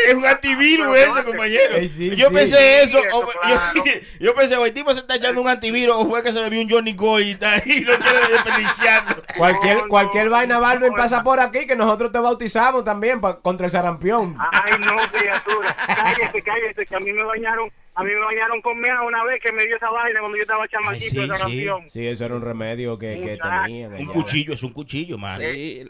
es 0.08 0.14
un 0.14 0.26
antivirus 0.26 0.88
Pero 0.94 1.18
eso, 1.18 1.26
compañero. 1.26 1.76
Eh, 1.76 1.90
sí, 1.96 2.16
yo 2.16 2.30
sí. 2.30 2.34
pensé 2.36 2.84
eso. 2.84 3.00
O- 3.14 3.26
yo, 3.48 3.84
yo 4.20 4.36
pensé, 4.36 4.58
o 4.58 4.66
el 4.66 4.74
tipo 4.74 4.94
se 4.94 5.00
está 5.00 5.16
echando 5.16 5.42
un 5.42 5.48
antivirus 5.50 5.96
o 5.98 6.06
fue 6.08 6.22
que 6.24 6.32
se 6.32 6.42
le 6.42 6.50
vio 6.50 6.62
un 6.62 6.70
Johnny 6.70 6.94
Gold 6.94 7.26
y, 7.26 7.32
está, 7.32 7.58
y 7.66 7.82
no 7.86 7.98
quiere 7.98 8.20
desperdiciarlo. 8.32 9.24
Cualquier, 9.38 9.88
cualquier 9.88 10.26
no, 10.26 10.32
vaina, 10.32 10.60
Balvin, 10.60 10.90
no, 10.92 10.96
pasa 10.96 11.18
no. 11.18 11.24
por 11.24 11.40
aquí 11.40 11.66
que 11.66 11.76
nosotros 11.76 12.12
te 12.12 12.20
bautizamos 12.20 12.84
también 12.84 13.20
pa- 13.22 13.40
contra 13.40 13.66
el 13.68 13.72
sarampión. 13.72 14.36
Ay, 14.52 14.74
no, 14.80 14.96
criatura. 15.12 15.76
Cállate, 15.88 16.42
cállate, 16.42 16.86
que 16.86 16.96
a 16.96 17.00
mí 17.00 17.12
me 17.12 17.24
bañaron, 17.24 17.72
a 18.00 18.04
mí 18.04 18.12
me 18.14 18.20
bañaron 18.20 18.62
con 18.62 18.80
mea 18.80 19.02
una 19.02 19.24
vez 19.26 19.41
que 19.43 19.52
me 19.52 19.66
dio 19.66 19.76
esa 19.76 19.89
vaina 19.89 20.22
cuando 20.22 20.38
yo 20.38 20.43
estaba 20.43 20.66
chamaquito 20.70 21.10
sí, 21.10 21.16
de 21.18 21.22
sí. 21.24 21.28
Sarampión. 21.28 21.89
Sí, 21.89 22.08
eso 22.08 22.26
era 22.26 22.36
un 22.36 22.41
remedio 22.41 22.97
que, 22.97 23.20
que 23.20 23.38
tenían. 23.38 23.93
Un 23.93 24.06
cuchillo, 24.06 24.54
es 24.54 24.64
un 24.64 24.72
cuchillo, 24.72 25.18
man. 25.18 25.38
Sí, 25.38 25.86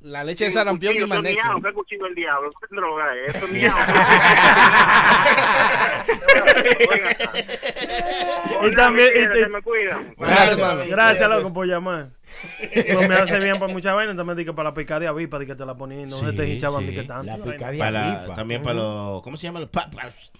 la 0.00 0.24
leche 0.24 0.46
de 0.46 0.50
sarampión 0.50 1.08
magnesio. 1.08 1.44
miau, 1.44 1.62
¿Qué 1.62 1.72
cuchillo 1.72 2.04
del 2.04 2.14
diablo? 2.14 2.50
¿Qué 2.58 2.74
droga 2.74 3.04
es? 3.26 3.34
Eso 3.34 3.46
es 3.46 3.52
miau. 3.52 3.76
Oiga. 6.90 7.16
Y 8.66 8.74
también-. 8.74 9.10
Gracias, 10.88 11.28
loco, 11.28 11.52
por 11.52 11.66
llamar. 11.66 12.08
No 12.94 13.08
me 13.08 13.14
hace 13.14 13.38
bien 13.38 13.58
para 13.58 13.72
muchas 13.72 13.94
vainas, 13.94 14.16
también 14.16 14.36
dije 14.36 14.52
para 14.52 14.70
la 14.70 14.74
picada 14.74 15.00
de 15.00 15.06
avipa, 15.08 15.38
de 15.38 15.46
que 15.46 15.54
te 15.54 15.64
la 15.66 15.74
ponían, 15.76 16.08
no 16.08 16.18
Sí, 16.18 16.26
se 16.26 16.32
te 16.32 16.48
hinchaban 16.48 16.86
sí. 16.86 16.94
que 16.94 17.02
tanto. 17.04 17.36
La 17.36 17.44
picadilla 17.44 18.34
también 18.34 18.62
para 18.62 18.74
los. 18.74 19.22
¿Cómo 19.22 19.36
se 19.36 19.44
llama? 19.44 19.60
Los 19.60 19.68
pap, 19.70 19.94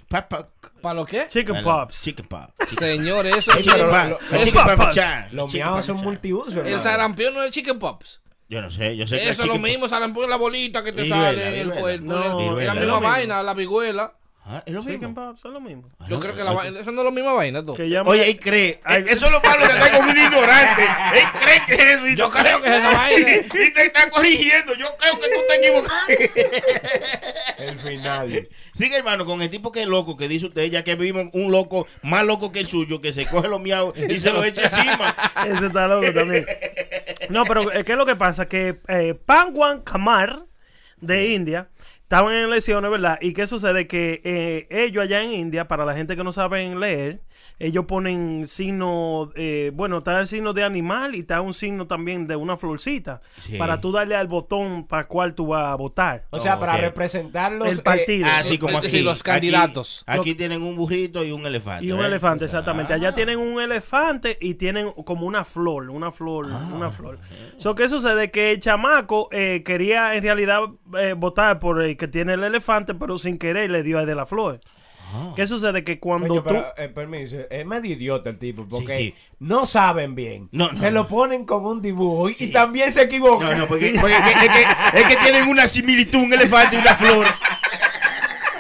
¿Para 0.08 0.94
lo 0.94 1.06
qué? 1.06 1.26
Chicken 1.28 1.62
pops. 1.62 2.02
Chicken 2.02 2.26
pop. 2.26 2.50
Señor, 2.78 3.26
eso 3.26 3.50
es 3.52 3.58
Chicken 3.64 3.88
pop. 3.88 4.20
lo- 4.30 4.44
chicken 4.44 4.76
pop 4.76 4.90
chan, 4.92 5.28
Los 5.32 5.52
miados 5.54 5.76
pop 5.76 5.84
son 5.84 5.96
chan. 5.96 6.04
multiusos, 6.04 6.66
El 6.66 6.80
sarampión 6.80 7.34
no 7.34 7.42
es 7.42 7.50
chicken 7.50 7.78
pops. 7.78 8.20
Yo 8.48 8.60
no 8.60 8.70
sé, 8.70 8.96
yo 8.96 9.06
sé 9.06 9.16
que 9.16 9.30
Eso 9.30 9.42
es 9.42 9.48
lo 9.48 9.58
mismo, 9.58 9.88
sarampión 9.88 10.24
es 10.24 10.30
la 10.30 10.36
bolita 10.36 10.84
que 10.84 10.92
te 10.92 11.08
sale 11.08 11.48
en 11.60 11.70
el 11.70 11.78
cuerpo. 11.80 12.04
No, 12.06 12.58
es 12.60 12.66
la 12.66 12.74
misma 12.74 13.00
vaina, 13.00 13.42
la 13.42 13.54
vihuela. 13.54 14.12
Ah, 14.44 14.60
es 14.66 14.74
lo 14.74 14.80
Chicken 14.80 14.98
mismo. 15.00 15.14
pops 15.14 15.44
lo 15.44 15.60
mismo. 15.60 15.88
Yo 16.08 16.18
creo 16.18 16.34
que 16.34 16.42
la 16.42 16.50
eso 16.66 16.90
no 16.90 17.02
es 17.02 17.04
la 17.04 17.10
misma 17.12 17.32
vaina, 17.32 17.64
tú. 17.64 17.74
Que 17.74 17.88
llama- 17.88 18.10
Oye, 18.10 18.28
él 18.28 18.40
cree. 18.40 18.80
Ay, 18.82 19.04
Eso 19.08 19.26
es 19.26 19.32
lo 19.32 19.40
malo 19.40 19.64
que 19.66 19.72
está 19.72 19.92
con 19.98 20.08
un 20.08 20.16
ignorante. 20.18 20.82
Él 21.14 21.24
cree 21.40 21.62
que 21.66 21.74
es 21.74 21.90
eso. 21.92 22.06
y 22.08 22.16
Yo 22.16 22.26
tú 22.28 22.38
creo 22.38 22.60
que 22.60 22.68
es 22.68 22.74
esa 22.74 22.90
vaina. 22.92 23.28
Y 23.36 23.72
te 23.72 23.86
está 23.86 24.10
corrigiendo. 24.10 24.74
Yo 24.74 24.86
creo 24.98 25.18
que 25.20 25.26
tú 25.28 25.40
te 25.48 25.56
equivocado. 25.56 26.00
El 27.58 27.78
final. 27.78 28.48
Sigue, 28.76 28.96
hermano, 28.96 29.24
con 29.24 29.42
el 29.42 29.50
tipo 29.50 29.70
que 29.70 29.82
es 29.82 29.86
loco, 29.86 30.16
que 30.16 30.26
dice 30.26 30.46
usted, 30.46 30.64
ya 30.64 30.82
que 30.82 30.96
vimos 30.96 31.26
un 31.34 31.52
loco 31.52 31.86
más 32.02 32.26
loco 32.26 32.50
que 32.50 32.58
el 32.60 32.66
suyo, 32.66 33.00
que 33.00 33.12
se 33.12 33.26
coge 33.28 33.46
los 33.48 33.60
miados 33.60 33.94
y 33.96 34.18
se 34.18 34.32
los 34.32 34.44
echa 34.44 34.62
encima. 34.62 35.14
Ese 35.46 35.66
está 35.66 35.86
loco 35.86 36.12
también. 36.12 36.46
No, 37.28 37.44
pero 37.44 37.70
eh, 37.72 37.84
¿qué 37.84 37.92
es 37.92 37.98
lo 37.98 38.06
que 38.06 38.16
pasa? 38.16 38.46
Que 38.46 38.80
eh, 38.88 39.14
Pangwan 39.14 39.82
Kamar 39.82 40.40
de 40.96 41.28
India 41.32 41.68
estaban 42.12 42.34
en 42.34 42.44
elecciones, 42.44 42.90
¿verdad? 42.90 43.18
¿Y 43.22 43.32
qué 43.32 43.46
sucede? 43.46 43.86
Que 43.86 44.20
eh, 44.22 44.66
ellos 44.68 45.02
allá 45.02 45.22
en 45.22 45.32
India, 45.32 45.66
para 45.66 45.86
la 45.86 45.94
gente 45.94 46.14
que 46.14 46.22
no 46.22 46.30
saben 46.30 46.78
leer, 46.78 47.22
ellos 47.58 47.84
ponen 47.86 48.46
signo, 48.48 49.30
eh, 49.36 49.70
bueno, 49.74 49.98
está 49.98 50.18
el 50.20 50.26
signo 50.26 50.52
de 50.52 50.64
animal 50.64 51.14
y 51.14 51.20
está 51.20 51.40
un 51.40 51.54
signo 51.54 51.86
también 51.86 52.26
de 52.26 52.36
una 52.36 52.56
florcita. 52.56 53.20
Sí. 53.40 53.56
Para 53.56 53.80
tú 53.80 53.92
darle 53.92 54.16
al 54.16 54.26
botón 54.28 54.86
para 54.86 55.06
cuál 55.06 55.34
tú 55.34 55.46
vas 55.48 55.66
a 55.66 55.74
votar. 55.76 56.24
O 56.30 56.38
sea, 56.38 56.56
Oh, 56.56 56.60
para 56.60 56.74
ok. 56.74 56.80
representar 56.80 57.52
los 57.52 57.68
El 57.68 57.82
partido. 57.82 58.26
Ah, 58.30 58.42
sí, 58.44 58.58
como 58.58 58.78
Es 58.80 58.86
aquí. 58.86 59.00
los 59.00 59.22
candidatos. 59.22 60.04
Aquí, 60.06 60.34
tienen 60.34 60.62
un 60.62 60.76
burrito 60.76 61.24
y 61.24 61.32
un 61.32 61.46
elefante. 61.46 61.84
Y 61.86 61.92
un 61.92 62.00
¿eh? 62.02 62.06
elefante, 62.06 62.44
exactamente. 62.44 62.92
Ah. 62.92 62.96
Allá 62.96 63.14
tienen 63.14 63.38
un 63.38 63.60
elefante 63.60 64.36
y 64.40 64.54
tienen 64.54 64.90
como 65.04 65.26
una 65.26 65.44
flor, 65.44 65.90
una 65.90 66.10
flor, 66.10 66.48
Ah, 66.52 66.70
una 66.74 66.90
flor. 66.90 67.18
So, 67.58 67.74
¿Qué 67.74 67.88
sucede? 67.88 68.30
Que 68.30 68.52
el 68.52 68.58
chamaco 68.60 69.28
eh, 69.32 69.62
quería 69.64 70.14
en 70.14 70.22
realidad 70.22 70.60
eh, 70.98 71.14
votar 71.16 71.58
por 71.58 71.82
el 71.82 71.96
que 71.96 72.08
tiene 72.08 72.34
el 72.34 72.44
elefante, 72.44 72.94
pero 72.94 73.18
sin 73.18 73.38
querer 73.38 73.70
le 73.70 73.82
dio 73.82 73.98
a 73.98 74.04
de 74.04 74.14
la 74.14 74.26
flor. 74.26 74.60
¿Qué 75.36 75.46
sucede? 75.46 75.84
Que 75.84 75.98
cuando 75.98 76.34
tú... 76.36 76.44
pero, 76.44 76.66
eh, 76.76 76.88
permiso, 76.88 77.36
es 77.50 77.66
medio 77.66 77.92
idiota 77.92 78.30
el 78.30 78.38
tipo, 78.38 78.66
porque 78.68 78.96
Sí, 78.96 79.02
sí. 79.10 79.14
no 79.40 79.66
saben 79.66 80.14
bien. 80.14 80.48
No, 80.52 80.70
no, 80.72 80.78
se 80.78 80.86
no. 80.90 81.02
lo 81.02 81.08
ponen 81.08 81.44
con 81.44 81.64
un 81.66 81.80
dibujo 81.82 82.28
y, 82.30 82.36
y 82.38 82.46
también 82.48 82.92
se 82.92 83.02
equivocan. 83.02 83.50
No, 83.50 83.56
no, 83.58 83.66
porque, 83.66 83.94
porque 84.00 84.16
es, 84.16 84.22
que, 84.22 84.46
es 84.46 84.50
que- 84.52 85.00
es 85.00 85.04
que 85.06 85.16
tienen 85.16 85.48
una 85.48 85.66
similitud, 85.66 86.18
un 86.20 86.32
elefante 86.32 86.76
y 86.76 86.78
una 86.80 86.94
flor. 86.96 87.26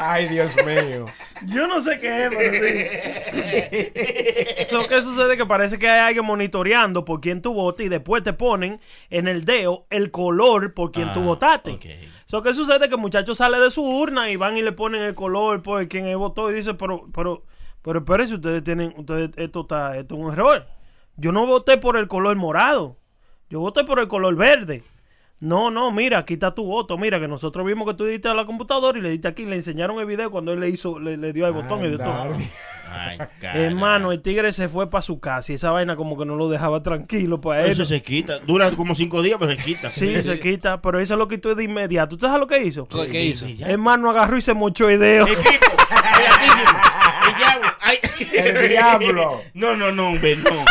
Ay, 0.04 0.28
Dios 0.28 0.52
mío. 0.64 1.06
Yo 1.46 1.66
no 1.66 1.80
sé 1.80 1.98
qué 2.00 2.24
es, 2.24 2.30
pero 2.36 2.52
sí. 4.64 4.66
So, 4.68 4.86
¿Qué 4.86 5.00
sucede? 5.02 5.36
Que 5.36 5.46
parece 5.46 5.78
que 5.78 5.88
hay 5.88 6.00
alguien 6.00 6.24
monitoreando 6.24 7.04
por 7.04 7.20
quién 7.20 7.42
tú 7.42 7.54
votas 7.54 7.86
y 7.86 7.88
después 7.88 8.22
te 8.22 8.32
ponen 8.32 8.80
en 9.10 9.28
el 9.28 9.44
dedo 9.44 9.86
el 9.90 10.10
color 10.10 10.74
por 10.74 10.92
quien 10.92 11.12
tú 11.12 11.20
Ah, 11.20 11.24
votaste. 11.24 11.70
ok. 11.72 11.84
So, 12.26 12.42
¿Qué 12.42 12.54
sucede? 12.54 12.88
Que 12.88 12.94
el 12.94 13.00
muchacho 13.00 13.34
sale 13.34 13.58
de 13.60 13.70
su 13.70 13.82
urna 13.84 14.30
y 14.30 14.36
van 14.36 14.56
y 14.56 14.62
le 14.62 14.72
ponen 14.72 15.02
el 15.02 15.14
color 15.14 15.62
por 15.62 15.86
quien 15.88 16.06
él 16.06 16.16
votó 16.16 16.50
y 16.50 16.54
dice, 16.54 16.74
pero, 16.74 17.06
pero, 17.14 17.44
pero 17.82 17.98
espérense, 18.00 18.34
ustedes 18.34 18.64
tienen, 18.64 18.94
ustedes, 18.96 19.30
esto 19.36 19.62
está, 19.62 19.96
esto 19.98 20.14
es 20.14 20.20
un 20.20 20.32
error. 20.32 20.66
Yo 21.16 21.30
no 21.32 21.46
voté 21.46 21.76
por 21.76 21.96
el 21.96 22.08
color 22.08 22.36
morado. 22.36 22.96
Yo 23.50 23.60
voté 23.60 23.84
por 23.84 23.98
el 23.98 24.08
color 24.08 24.34
verde. 24.34 24.82
No, 25.42 25.72
no, 25.72 25.90
mira, 25.90 26.18
aquí 26.18 26.34
está 26.34 26.54
tu 26.54 26.64
voto. 26.64 26.96
Mira, 26.96 27.18
que 27.18 27.26
nosotros 27.26 27.66
vimos 27.66 27.88
que 27.88 27.94
tú 27.94 28.04
diste 28.04 28.28
a 28.28 28.34
la 28.34 28.44
computadora 28.44 28.96
y 28.96 29.02
le 29.02 29.10
diste 29.10 29.26
aquí. 29.26 29.44
Le 29.44 29.56
enseñaron 29.56 29.98
el 29.98 30.06
video 30.06 30.30
cuando 30.30 30.52
él 30.52 30.60
le 30.60 30.68
hizo, 30.68 31.00
le, 31.00 31.16
le 31.16 31.32
dio 31.32 31.46
al 31.46 31.52
botón 31.52 31.84
y 31.84 31.88
de 31.88 31.98
todo. 31.98 32.36
Ay. 32.88 33.18
Hermano, 33.42 34.12
el 34.12 34.22
tigre 34.22 34.52
se 34.52 34.68
fue 34.68 34.88
para 34.88 35.02
su 35.02 35.18
casa 35.18 35.50
y 35.50 35.56
esa 35.56 35.72
vaina 35.72 35.96
como 35.96 36.16
que 36.16 36.24
no 36.24 36.36
lo 36.36 36.48
dejaba 36.48 36.80
tranquilo 36.80 37.40
para 37.40 37.64
él. 37.64 37.72
Eso 37.72 37.84
se 37.84 38.00
quita. 38.02 38.38
Dura 38.38 38.70
como 38.70 38.94
cinco 38.94 39.20
días, 39.20 39.36
pero 39.40 39.50
se 39.50 39.56
quita. 39.56 39.90
Sí, 39.90 40.22
se 40.22 40.38
quita, 40.38 40.80
pero 40.80 41.00
eso 41.00 41.16
lo 41.16 41.26
quitó 41.26 41.52
de 41.56 41.64
inmediato. 41.64 42.16
¿Tú 42.16 42.24
sabes 42.24 42.38
lo 42.38 42.46
que 42.46 42.62
hizo? 42.62 42.86
¿Qué 42.86 43.24
hizo? 43.24 43.46
Hermano 43.66 44.10
agarró 44.10 44.38
y 44.38 44.42
se 44.42 44.54
mochó 44.54 44.88
el 44.88 45.00
dedo. 45.00 45.26
El 45.26 45.34
tipo. 45.34 45.66
El 47.26 47.36
diablo. 47.36 47.68
Ay. 47.80 47.98
El 48.32 48.68
diablo. 48.68 49.42
No, 49.54 49.74
no, 49.74 49.90
no, 49.90 50.10
hombre, 50.10 50.36
no. 50.36 50.64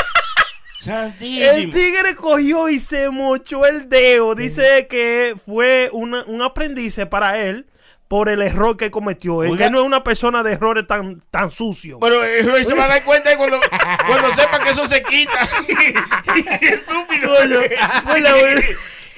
El 1.42 1.72
tigre 1.72 2.16
cogió 2.16 2.70
y 2.70 2.80
se 2.80 3.10
mochó 3.10 3.66
el 3.66 3.88
dedo. 3.90 4.34
Dice 4.36 4.88
que 4.90 5.36
fue 5.46 5.90
una- 5.94 6.24
un 6.26 6.42
aprendiz 6.42 7.00
para 7.10 7.38
él 7.40 7.68
por 8.08 8.28
el 8.28 8.42
error 8.42 8.76
que 8.76 8.92
cometió. 8.92 9.44
Él 9.44 9.52
que 9.58 9.70
no 9.70 9.80
es 9.80 9.86
una 9.86 10.04
persona 10.04 10.44
de 10.44 10.54
errores 10.54 10.86
tan, 10.88 11.22
tan 11.32 11.50
sucio. 11.52 11.98
Pero 12.00 12.24
el 12.24 12.46
Roy 12.46 12.66
se 12.66 12.74
va 12.74 12.84
a 12.86 12.88
dar 12.90 13.04
cuenta 13.04 13.38
cuando, 13.38 13.60
cuando 14.08 14.36
sepa 14.36 14.60
que 14.64 14.70
eso 14.72 14.86
se 14.88 15.02
quita. 15.04 15.48
Estúpido. 16.62 17.36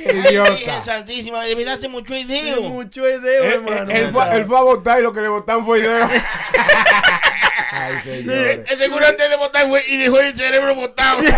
Idiota. 0.05 0.81
Santísima, 0.81 1.43
se 1.79 1.87
mucho 1.87 2.13
ideo. 2.15 2.61
mochó 2.61 3.07
el 3.07 3.21
dedo, 3.21 3.43
Él, 3.43 3.53
hermano. 3.53 3.91
él 3.91 4.11
fue, 4.11 4.35
él 4.35 4.45
fue 4.45 4.57
a 4.57 4.61
votar 4.61 4.99
y 4.99 5.03
lo 5.03 5.13
que 5.13 5.21
le 5.21 5.27
votaron 5.29 5.65
fue 5.65 5.79
idea. 5.79 6.09
Ay, 7.71 7.97
señores. 8.03 8.59
El 8.69 8.77
seguro 8.77 9.05
antes 9.07 9.29
de 9.29 9.35
votar 9.35 9.67
fue 9.67 9.83
y 9.87 9.97
dejó 9.97 10.19
el 10.19 10.35
cerebro 10.35 10.75
botado. 10.75 11.19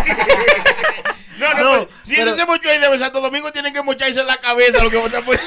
No, 1.38 1.52
no, 1.52 1.60
No, 1.60 1.84
pues, 1.84 1.88
si 2.04 2.14
pero- 2.16 2.28
eso 2.28 2.36
se 2.36 2.46
mochó 2.46 2.72
ideo, 2.74 2.94
en 2.94 2.98
Santo 2.98 3.20
Domingo 3.20 3.52
tienen 3.52 3.74
que 3.74 3.82
mocharse 3.82 4.18
en 4.20 4.26
la 4.26 4.38
cabeza 4.38 4.82
lo 4.82 4.88
que 4.88 4.96
votan 4.96 5.22
fue. 5.22 5.38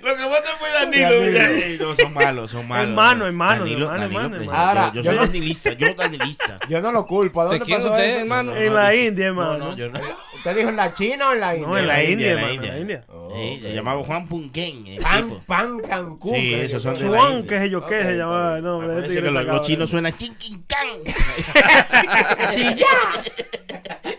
Lo 0.00 0.16
que 0.16 0.24
votan 0.24 0.56
fue 0.58 0.70
Danilo. 0.90 1.10
Danilo. 1.10 1.38
Ey, 1.64 1.78
no, 1.80 1.94
son 1.94 2.14
malos, 2.14 2.50
son 2.50 2.68
malos. 2.68 2.88
Hermano, 2.88 3.26
hermano, 3.26 3.60
Danilo, 3.64 3.86
hermano, 3.86 4.00
Danilo, 4.02 4.20
hermano, 4.20 4.36
hermano. 4.36 4.58
Ahora, 4.58 4.92
yo, 4.94 5.02
soy 5.02 5.16
danilista, 5.16 5.72
yo 5.72 5.94
danilista. 5.98 6.58
Yo 6.68 6.80
no 6.80 6.92
lo 6.92 7.06
culpo. 7.06 7.40
¿A 7.42 7.44
¿De 7.44 7.58
dónde 7.58 7.74
pasó 7.74 7.90
usted, 7.90 8.04
eso? 8.04 8.20
hermano? 8.20 8.56
en 8.56 8.74
la 8.74 8.94
India, 8.94 9.32
No, 9.32 9.42
hermano. 9.42 9.70
no, 9.70 9.76
yo 9.76 9.88
no. 9.90 10.00
¿Usted 10.36 10.56
dijo 10.56 10.68
en 10.68 10.76
la 10.76 10.94
China 10.94 11.30
o 11.30 11.32
en 11.32 11.40
la 11.40 11.54
India? 11.54 11.68
No, 11.68 11.78
en 11.78 11.86
la 11.86 12.04
India, 12.04 12.30
hermano, 12.32 12.52
India. 12.54 12.68
en 12.68 12.74
la 12.74 12.80
India. 12.80 13.04
Sí, 13.34 13.60
se 13.62 13.74
llamaba 13.74 14.02
Juan 14.04 14.26
Punquén. 14.26 14.96
Pan, 15.02 15.30
pan 15.46 15.78
Cancún. 15.80 16.34
Sí, 16.34 16.40
que 16.50 16.64
esos 16.64 16.82
yo 16.82 16.96
son 16.96 17.12
de 17.12 17.18
India. 17.18 17.44
qué 17.48 17.58
sé 17.58 17.70
yo 17.70 17.86
qué 17.86 18.02
se 18.02 18.16
llamaba. 18.16 18.60
No, 18.60 18.80
que 18.80 19.20
los, 19.20 19.62
chinos 19.62 19.90
suenan 19.90 20.16
chin, 20.16 20.36
chin, 20.38 20.64
can. 20.66 20.88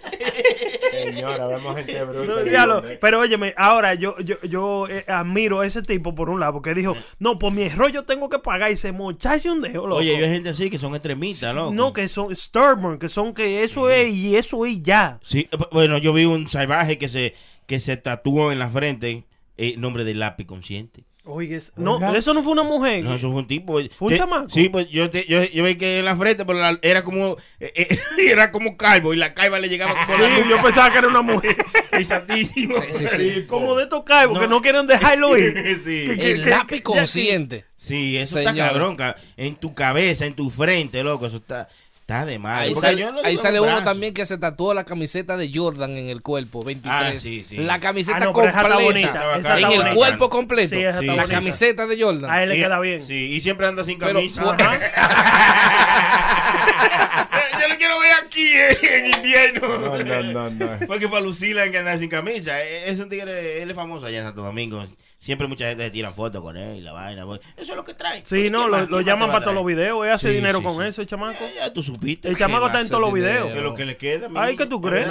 Señora, 0.92 1.48
vemos 1.48 1.76
gente 1.76 2.04
bruta. 2.04 2.26
No, 2.26 2.44
diablo, 2.44 2.84
pero 3.00 3.20
óyeme, 3.20 3.54
ahora 3.58 3.94
yo 3.94 4.18
yo, 4.20 4.40
yo 4.42 4.88
eh, 4.88 5.06
admiro 5.08 5.62
a 5.62 5.68
ese 5.68 5.82
tipo 5.82 6.16
por 6.16 6.30
un 6.30 6.40
lado, 6.40 6.54
porque 6.54 6.74
dijo, 6.74 6.96
no, 7.20 7.40
por 7.40 7.52
mi 7.54 7.64
error 7.64 7.92
yo 7.92 8.04
tengo 8.04 8.30
que 8.30 8.40
pagar 8.40 8.72
y 8.72 8.78
se 8.78 8.92
mocharse 8.92 9.50
un 9.50 9.62
dedo, 9.62 9.88
loco. 9.88 10.00
Oye, 10.02 10.18
yo 10.18 10.26
hay 10.26 10.32
gente 10.32 10.50
así 10.50 10.70
que 10.70 10.78
son 10.78 10.94
extremistas, 10.96 11.54
loco. 11.56 11.74
no, 11.74 11.94
que 11.94 12.08
son 12.08 12.36
stubborn, 12.36 13.00
que 13.00 13.10
son 13.10 13.34
que 13.34 13.64
eso 13.64 13.90
es 13.90 14.10
y 14.14 14.36
eso 14.36 14.66
es 14.66 14.82
ya. 14.82 15.20
Sí, 15.24 15.48
eh, 15.52 15.58
bueno, 15.72 15.98
yo 15.98 16.14
vi 16.14 16.26
un 16.26 16.50
salvaje 16.50 16.98
que 16.98 17.10
se, 17.10 17.36
que 17.66 17.80
se 17.80 17.98
tatuó 17.98 18.52
en 18.52 18.60
la 18.60 18.70
frente 18.70 19.26
el 19.58 19.80
nombre 19.80 20.04
del 20.04 20.20
lápiz 20.20 20.46
consciente. 20.46 21.04
Oye, 21.32 21.56
es- 21.58 21.72
no, 21.78 21.96
Oiga. 21.98 22.18
eso 22.18 22.34
no 22.34 22.42
fue 22.44 22.52
una 22.54 22.64
mujer. 22.64 23.04
No, 23.04 23.14
eso 23.16 23.30
fue 23.32 23.40
un 23.42 23.48
tipo. 23.48 23.74
¿Fue 23.96 24.08
un 24.08 24.10
que- 24.10 24.18
chamaco? 24.18 24.50
Sí, 24.50 24.70
pues 24.70 24.90
yo, 24.90 25.10
te- 25.10 25.26
yo, 25.28 25.44
yo 25.44 25.64
vi 25.64 25.76
que 25.76 26.00
en 26.00 26.06
la 26.06 26.16
frente, 26.18 26.44
pero 26.46 26.60
la- 26.60 26.80
era 26.82 27.04
como 27.04 27.38
eh, 27.60 27.72
eh, 27.76 28.00
era 28.32 28.52
como 28.52 28.76
calvo 28.78 29.14
y 29.14 29.18
la 29.18 29.34
calva 29.34 29.60
le 29.60 29.70
llegaba 29.70 29.94
como 29.94 30.18
Sí, 30.18 30.24
yo 30.50 30.62
pensaba 30.62 30.92
que 30.92 30.98
era 31.00 31.08
una 31.08 31.22
mujer. 31.22 31.56
y 32.00 32.04
santísimo. 32.06 32.76
Sí, 32.98 33.06
sí. 33.16 33.46
Como 33.48 33.76
de 33.76 33.84
estos 33.84 34.04
caibos 34.04 34.36
No. 34.36 34.42
que 34.42 34.48
no 34.48 34.62
quieren 34.62 34.88
dejarlo 34.88 35.38
ir. 35.38 35.54
Sí. 35.84 36.06
Que- 36.06 36.18
que- 36.18 36.32
El 36.32 36.44
que- 36.44 36.50
lápiz 36.50 36.82
consciente. 36.82 37.66
Sí, 37.76 38.18
eso 38.18 38.36
Señor. 38.36 38.50
está 38.56 38.68
cabrón. 38.68 38.96
ca- 38.96 39.16
En 39.38 39.56
tu 39.56 39.74
cabeza, 39.74 40.26
en 40.26 40.34
tu 40.34 40.50
frente, 40.50 41.02
loco. 41.04 41.26
Eso 41.28 41.38
está, 41.38 41.70
está 42.10 42.26
de 42.26 42.40
mal. 42.40 42.64
Ahí 42.64 42.74
sale, 42.76 43.12
no 43.12 43.20
ahí 43.24 43.38
uno 43.60 43.84
también 43.84 44.14
que 44.16 44.26
se 44.26 44.38
tatuó 44.40 44.74
la 44.74 44.84
camiseta 44.84 45.38
de 45.38 45.52
Jordan 45.54 45.96
en 45.96 46.10
el 46.10 46.22
cuerpo, 46.24 46.64
23. 46.64 46.92
Ah, 46.92 47.12
sí, 47.20 47.44
sí. 47.44 47.58
La 47.58 47.80
camiseta 47.80 48.18
Ah, 48.18 48.26
no, 48.26 48.34
completa. 48.34 48.78
bonita, 48.80 49.38
esa 49.38 49.60
en 49.60 49.66
el 49.72 49.78
bonita. 49.78 49.96
cuerpo 49.96 50.30
completo. 50.30 50.70
Sí, 50.76 50.82
esa 50.82 50.90
está 51.00 51.04
la 51.04 51.14
bonita. 51.14 51.34
camiseta 51.36 51.86
de 51.86 52.02
Jordan. 52.02 52.32
A 52.32 52.44
él 52.44 52.50
le 52.50 52.56
queda 52.58 52.80
bien. 52.80 53.06
Sí, 53.06 53.14
y 53.16 53.42
siempre 53.42 53.68
anda 53.68 53.84
sin 53.84 54.00
camisa. 54.00 54.42
Yo 57.62 57.68
lo 57.68 57.78
quiero 57.78 58.00
ver 58.00 58.12
aquí 58.26 58.48
eh, 58.48 58.78
en 58.98 59.06
invierno. 59.16 59.68
No, 59.80 59.98
no, 59.98 60.24
no, 60.24 60.50
no. 60.50 60.80
Porque 60.88 61.08
para 61.08 61.22
Lucila 61.22 61.64
hay 61.64 61.72
que 61.72 61.78
andar 61.78 61.98
sin 62.00 62.10
camisa. 62.10 62.62
Eh, 62.64 62.90
Es 62.90 63.00
un 63.00 63.10
tigre, 63.10 63.62
él 63.62 63.70
es 63.70 63.76
famoso 63.76 64.06
allá 64.06 64.20
en 64.20 64.26
Santo 64.26 64.42
Domingo. 64.42 64.86
Siempre 65.20 65.48
mucha 65.48 65.66
gente 65.68 65.84
se 65.84 65.92
tira 65.92 66.12
fotos 66.14 66.42
con 66.42 66.56
él 66.56 66.78
y 66.78 66.82
la 66.82 66.94
vaina. 66.94 67.24
Eso 67.58 67.72
es 67.72 67.76
lo 67.76 67.84
que 67.84 67.94
trae. 67.94 68.22
Sí, 68.24 68.50
no, 68.50 68.70
¿quién 68.70 68.72
lo, 68.72 68.86
lo 68.88 69.02
llaman 69.02 69.30
para 69.30 69.42
todos 69.44 69.54
los 69.56 69.66
videos. 69.66 70.06
Él 70.06 70.12
hace 70.14 70.30
Sí, 70.30 70.36
dinero 70.36 70.60
sí, 70.60 70.64
con 70.64 70.82
sí. 70.82 70.88
eso, 70.88 71.02
el 71.02 71.08
chamaco. 71.08 71.44
Eh, 71.44 71.54
Ya 71.58 71.74
tú 71.74 71.84
supiste. 71.84 72.30
El 72.30 72.38
chamaco 72.38 72.68
está 72.68 72.80
en 72.80 72.88
todos 72.88 73.02
los 73.02 73.12
videos. 73.12 73.52
Que 73.52 73.60
lo 73.60 73.76
que 73.76 73.84
le 73.86 73.98
queda. 73.98 74.30
Ay, 74.36 74.56
¿qué 74.56 74.66
tú 74.66 74.78
Es 74.78 74.90
crees? 74.90 75.10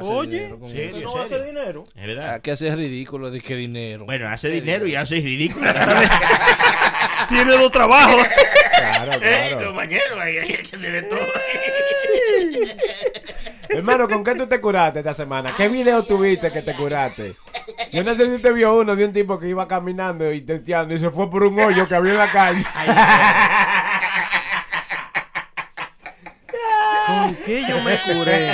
Oye, 0.00 0.48
no 0.48 1.14
va 1.14 1.20
a 1.20 1.24
hacer 1.24 1.38
serio. 1.38 1.44
dinero. 1.46 1.84
Es 1.94 2.06
verdad. 2.06 2.34
Ah, 2.34 2.40
que 2.40 2.50
hace 2.50 2.74
ridículo 2.74 3.30
de 3.30 3.40
que 3.40 3.54
dinero. 3.54 4.06
Bueno, 4.06 4.28
hace 4.28 4.48
dinero 4.48 4.86
y 4.88 4.96
hace 4.96 5.14
ridículo. 5.20 5.70
Tiene 7.28 7.52
dos 7.52 7.70
trabajos. 7.70 8.26
Claro, 8.76 9.12
claro. 9.20 9.66
compañero, 9.66 10.20
hay, 10.20 10.34
que 10.68 10.76
hacer 10.76 11.08
todo. 11.08 11.18
Hermano, 13.68 14.08
¿con 14.08 14.24
qué 14.24 14.34
tú 14.34 14.46
te 14.46 14.60
curaste 14.60 15.00
esta 15.00 15.14
semana? 15.14 15.52
¿Qué 15.56 15.68
video 15.68 16.02
tuviste 16.02 16.50
que 16.50 16.62
te 16.62 16.74
curaste? 16.74 17.34
Yo 17.92 18.04
no 18.04 18.14
sé 18.14 18.34
si 18.36 18.42
te 18.42 18.52
vio 18.52 18.78
uno 18.78 18.94
de 18.96 19.04
un 19.06 19.12
tipo 19.12 19.38
que 19.38 19.48
iba 19.48 19.66
caminando 19.66 20.32
y 20.32 20.40
testeando 20.42 20.94
y 20.94 20.98
se 20.98 21.10
fue 21.10 21.30
por 21.30 21.42
un 21.44 21.58
hoyo 21.58 21.88
que 21.88 21.94
había 21.94 22.12
en 22.12 22.18
la 22.18 22.30
calle. 22.30 22.64
¿Con 27.06 27.34
qué 27.44 27.64
yo 27.68 27.80
me 27.82 27.98
curé? 28.00 28.52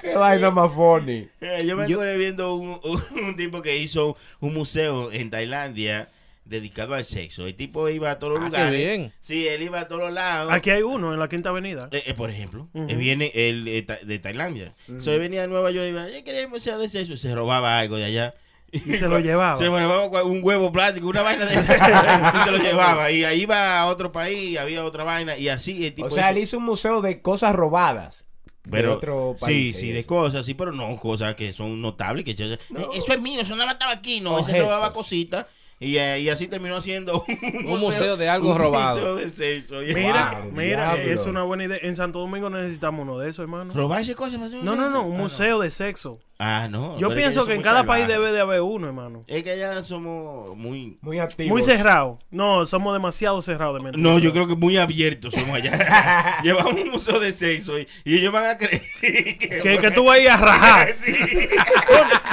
Qué 0.00 0.14
vaina 0.14 0.50
más 0.50 0.72
funny. 0.72 1.28
Eh, 1.40 1.62
Yo 1.64 1.76
me 1.76 1.88
Yo- 1.88 1.96
acuerdo 1.98 2.18
viendo 2.18 2.54
un, 2.56 2.80
un- 2.82 3.24
un 3.24 3.36
tipo 3.36 3.62
que 3.62 3.76
hizo 3.76 4.16
un 4.40 4.54
museo 4.54 5.12
en 5.12 5.30
Tailandia 5.30 6.08
dedicado 6.44 6.94
al 6.94 7.04
sexo. 7.04 7.46
El 7.46 7.54
tipo 7.56 7.88
iba 7.88 8.10
a 8.10 8.18
todos 8.18 8.34
los 8.34 8.42
Ah, 8.42 8.50
qué 8.50 8.56
lugares. 8.58 8.78
bien. 8.98 9.12
Sí, 9.20 9.46
él 9.48 9.62
iba 9.62 9.80
a 9.80 9.88
todos 9.88 10.02
los 10.02 10.12
lados. 10.12 10.48
Aquí 10.52 10.70
hay 10.70 10.82
uno 10.82 11.12
en 11.14 11.18
la 11.20 11.28
Quinta 11.28 11.48
Avenida. 11.48 11.88
Eh, 11.92 12.02
eh, 12.06 12.14
por 12.14 12.30
ejemplo, 12.30 12.68
él 12.74 12.96
viene 12.96 13.30
el, 13.34 13.66
eh, 13.68 13.82
ta- 13.82 13.98
de 14.02 14.18
Tailandia. 14.18 14.74
So, 14.98 15.12
él 15.12 15.20
venía 15.20 15.42
de 15.42 15.48
Nueva 15.48 15.70
York 15.70 15.86
y 15.86 15.90
iba, 15.90 16.08
yo 16.08 16.22
quería 16.24 16.46
museo 16.48 16.78
de 16.78 16.88
sexo 16.88 17.14
y 17.14 17.16
se 17.16 17.34
robaba 17.34 17.78
algo 17.78 17.96
de 17.96 18.04
allá. 18.04 18.34
Y 18.72 18.78
se 18.96 19.06
lo 19.08 19.18
llevaba. 19.20 19.56
Se 19.56 19.64
llevaba 19.64 20.06
cua- 20.10 20.24
un 20.24 20.40
huevo 20.42 20.70
plástico, 20.72 21.06
una 21.08 21.22
vaina 21.22 21.46
de 21.46 21.54
y 22.40 22.44
se 22.44 22.50
lo 22.50 22.58
llevaba. 22.58 23.10
Y 23.10 23.24
ahí 23.24 23.42
iba 23.42 23.78
a 23.80 23.86
otro 23.86 24.10
país, 24.12 24.58
había 24.58 24.84
otra 24.84 25.04
vaina. 25.04 25.38
Y 25.38 25.48
así 25.48 25.86
el 25.86 25.94
tipo 25.94 26.08
O 26.08 26.10
sea, 26.10 26.30
él 26.30 26.38
hizo- 26.38 26.58
un 26.58 26.64
museo 26.64 27.00
de 27.00 27.22
cosas 27.22 27.54
robadas. 27.54 28.26
pero, 28.70 28.90
de 28.90 28.94
otro 28.96 29.36
país. 29.40 29.74
Sí, 29.76 29.80
sí, 29.80 29.92
de 29.92 30.04
cosas, 30.04 30.44
sí, 30.46 30.54
pero 30.54 30.72
no 30.72 30.96
cosas 30.96 31.34
que 31.36 31.52
son 31.52 31.80
notables. 31.80 32.24
Que 32.24 32.30
eso 32.32 33.12
es 33.12 33.20
mío, 33.20 33.40
eso 33.40 33.54
nada 33.54 33.66
más 33.66 33.74
estaba 33.74 33.92
aquí. 33.92 34.20
No, 34.20 34.38
ese 34.40 34.58
robaba 34.60 34.92
cositas 34.92 35.46
Y, 35.84 35.98
eh, 35.98 36.20
y 36.20 36.28
así 36.30 36.46
terminó 36.48 36.76
haciendo 36.76 37.24
Un 37.64 37.80
museo 37.80 38.16
de 38.16 38.28
algo 38.28 38.52
un 38.52 38.58
robado. 38.58 38.96
museo 38.96 39.16
de 39.16 39.30
sexo. 39.30 39.74
Mira, 39.80 40.40
Wow, 40.42 40.52
mira, 40.52 40.94
diablo. 40.94 41.12
es 41.12 41.26
una 41.26 41.42
buena 41.42 41.64
idea. 41.64 41.78
En 41.82 41.94
Santo 41.96 42.18
Domingo 42.20 42.48
necesitamos 42.50 43.02
uno 43.06 43.18
de 43.18 43.30
esos, 43.30 43.42
hermano. 43.44 43.72
¿Robarse 43.74 44.14
cosas? 44.14 44.38
más? 44.40 44.50
No, 44.52 44.74
no, 44.76 44.90
no, 44.90 45.02
un 45.02 45.16
museo 45.16 45.58
de 45.60 45.70
sexo. 45.70 46.18
Ah, 46.36 46.66
no. 46.68 46.98
Yo 46.98 47.14
pienso 47.14 47.46
que 47.46 47.54
en 47.54 47.62
cada 47.62 47.84
país 47.84 48.08
debe 48.08 48.32
de 48.32 48.40
haber 48.40 48.60
uno, 48.60 48.88
hermano. 48.88 49.24
Es 49.28 49.44
que 49.44 49.52
allá 49.52 49.82
somos 49.84 50.54
muy... 50.56 50.98
Muy 51.00 51.20
activos. 51.20 51.48
Muy 51.50 51.62
cerrado. 51.62 52.18
No, 52.32 52.66
somos 52.66 52.92
demasiado 52.92 53.40
cerrados 53.40 53.76
de 53.76 53.82
mente. 53.84 53.98
No, 53.98 54.18
yo 54.18 54.32
creo 54.32 54.48
que 54.48 54.56
muy 54.56 54.76
abiertos 54.76 55.32
somos 55.32 55.54
allá. 55.54 56.38
Llevamos 56.42 56.74
un 56.74 56.90
museo 56.90 57.20
de 57.20 57.30
sexo 57.30 57.78
y, 57.78 57.86
y 58.04 58.16
ellos 58.18 58.32
van 58.32 58.46
a 58.46 58.58
creer 58.58 58.82
que... 59.00 59.38
Que, 59.38 59.78
que 59.78 59.90
tú 59.92 60.04
vas 60.06 60.16
a 60.16 60.20
ir 60.20 60.28
a 60.28 60.36
rajar. 60.36 60.94
Sí. 60.98 61.14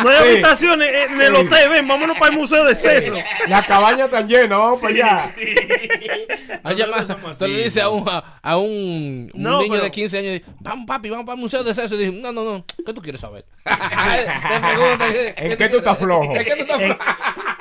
No 0.04 0.10
hay 0.10 0.18
Sí. 0.18 0.24
habitaciones 0.34 0.90
en 1.12 1.22
el 1.22 1.36
hotel. 1.36 1.70
Ven, 1.70 1.88
vámonos 1.88 2.18
para 2.18 2.32
el 2.34 2.40
museo 2.40 2.66
de 2.66 2.74
sexo. 2.76 3.14
La 3.48 3.66
cabaña 3.66 4.08
tan 4.10 4.28
llena, 4.28 4.58
vamos 4.58 4.80
para 4.80 4.94
allá. 4.94 5.32
Oye, 6.64 6.86
ma, 6.88 7.06
somos 7.06 7.38
tú 7.38 7.48
le 7.48 7.64
dices 7.64 7.78
a 7.82 7.86
¿no? 7.86 7.92
un, 7.94 8.06
a, 8.10 8.58
un, 8.58 9.32
un 9.34 9.44
No, 9.44 9.60
niño 9.62 9.72
pero- 9.74 9.84
de 9.86 9.92
15 9.92 10.18
años, 10.18 10.42
vamos 10.60 10.86
papi, 10.86 11.10
vamos 11.10 11.26
para 11.26 11.36
el 11.36 11.42
museo 11.42 11.64
de 11.64 11.74
sexo. 11.74 11.96
Y 11.96 12.06
dice, 12.06 12.22
no, 12.22 12.32
no, 12.32 12.44
no, 12.44 12.66
¿qué 12.86 12.94
tú 12.94 13.02
quieres 13.02 13.22
saber? 13.22 13.46
Te 15.00 15.52
¿En 15.52 15.58
qué 15.58 15.70
tú 15.70 15.78
estás 15.78 15.98
flojo? 15.98 16.36
¿En 16.36 16.44
qué 16.46 16.56
tú 16.56 16.62
estás 16.62 16.78
flojo? 16.78 17.00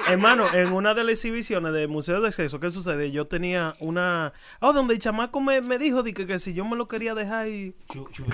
Hermano, 0.09 0.46
en 0.53 0.72
una 0.72 0.94
de 0.94 1.05
las 1.05 1.12
exhibiciones 1.12 1.72
de 1.72 1.86
museo 1.86 2.20
de 2.20 2.32
sexo, 2.32 2.61
¿qué 2.61 2.70
sucede? 2.70 3.11
Yo 3.11 3.24
tenía 3.26 3.74
una. 3.80 4.32
Oh, 4.61 4.72
donde 4.72 4.94
el 4.94 5.01
chamaco 5.01 5.40
me, 5.40 5.61
me 5.61 5.78
dijo 5.78 6.03
de 6.03 6.14
que, 6.14 6.26
que 6.26 6.38
si 6.38 6.55
yo 6.55 6.64
me 6.64 6.76
lo 6.76 6.88
quería 6.88 7.14
dejar 7.14 7.48
y. 7.48 7.74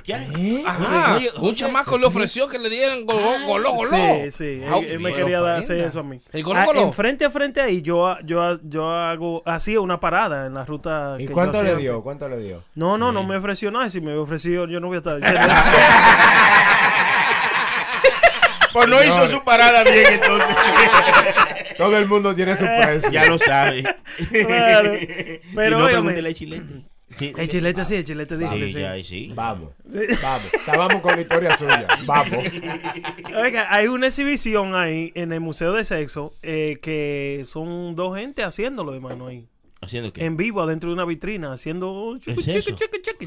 ¿Qué? 0.05 0.64
Ajá, 0.67 1.17
Oye, 1.17 1.31
un 1.41 1.55
chamaco 1.55 1.99
le 1.99 2.07
ofreció 2.07 2.49
que 2.49 2.59
le 2.59 2.69
dieran 2.71 3.05
goló, 3.07 3.31
goló, 3.47 3.73
goló. 3.73 3.91
Sí, 3.91 4.31
sí. 4.31 4.62
Ah, 4.69 4.79
Él, 4.79 4.85
él 4.93 5.01
me 5.01 5.12
quería 5.12 5.41
dar- 5.41 5.59
hacer 5.59 5.79
eso 5.85 6.01
a 6.01 6.03
mí. 6.03 6.21
¿El 6.33 6.43
goló, 6.45 6.61
Ah, 6.61 6.64
goló? 6.67 6.81
en 6.83 6.93
frente 6.93 7.25
a 7.25 7.31
frente 7.31 7.61
ahí, 7.61 7.83
yo, 7.83 8.17
yo, 8.25 8.59
yo 8.62 8.91
hago. 8.91 9.43
Hacía 9.47 9.81
una 9.81 9.99
parada 10.01 10.47
en 10.47 10.55
la 10.55 10.64
ruta. 10.64 11.17
¿Y 11.19 11.23
que 11.23 11.29
yo 11.29 11.33
cuánto 11.35 11.59
hacía 11.59 11.62
le 11.64 11.71
antes. 11.71 11.83
dio? 11.85 12.03
¿Cuánto 12.03 12.29
le 12.29 12.39
dio? 12.39 12.62
No, 12.75 12.97
no, 12.99 13.12
no 13.12 13.23
me 13.25 13.37
ofreció 13.37 13.71
nada. 13.71 13.89
Si 13.91 14.01
me 14.01 14.14
ofrecido, 14.14 14.67
yo 14.67 14.81
no 14.81 14.89
voy 14.89 14.97
a 14.97 14.99
estar 14.99 15.17
diciendo. 15.17 15.41
Pues 18.77 18.89
no 18.89 19.03
hizo 19.05 19.29
su 19.29 19.43
parada 19.45 19.83
bien 19.85 20.07
entonces. 20.12 20.57
Todo 21.77 21.97
el 21.99 22.07
mundo 22.07 22.35
tiene 22.35 22.57
su 22.57 22.64
precio. 22.64 23.11
ya 23.11 23.27
lo 23.27 23.39
sabe. 23.39 23.83
Claro. 24.31 24.95
Pero 25.55 25.79
no, 25.79 25.85
óigame. 25.85 26.11
pregúntele 26.11 26.29
a 26.31 26.35
Chilete. 26.35 26.85
Sí. 27.16 27.33
El 27.37 27.49
chilete 27.49 27.85
sí, 27.85 27.95
el 27.95 28.05
chilete 28.05 28.37
dijo 28.37 28.53
que 28.53 28.66
Sí, 28.68 28.74
sí. 28.74 28.81
ya, 28.81 28.95
sí. 29.03 29.33
Vamos, 29.35 29.70
vamos. 30.22 30.55
Estábamos 30.55 31.01
con 31.01 31.14
la 31.16 31.22
historia 31.22 31.57
suya. 31.57 31.87
Vamos. 32.05 32.45
Oiga, 33.43 33.68
hay 33.70 33.87
una 33.89 34.09
exhibición 34.09 34.74
ahí 34.74 35.12
en 35.14 35.33
el 35.33 35.41
Museo 35.41 35.72
de 35.72 35.85
Sexo 35.85 36.35
eh, 36.43 36.77
que 36.83 37.45
son 37.47 37.95
dos 37.95 38.18
gente 38.18 38.43
haciéndolo, 38.45 38.95
hermano, 38.95 39.29
ahí. 39.29 39.47
¿Haciendo 39.79 40.11
qué? 40.12 40.24
En 40.24 40.37
vivo, 40.39 40.62
adentro 40.62 40.89
de 40.89 40.95
una 40.95 41.05
vitrina, 41.05 41.53
haciendo 41.53 42.18
sí. 42.24 42.33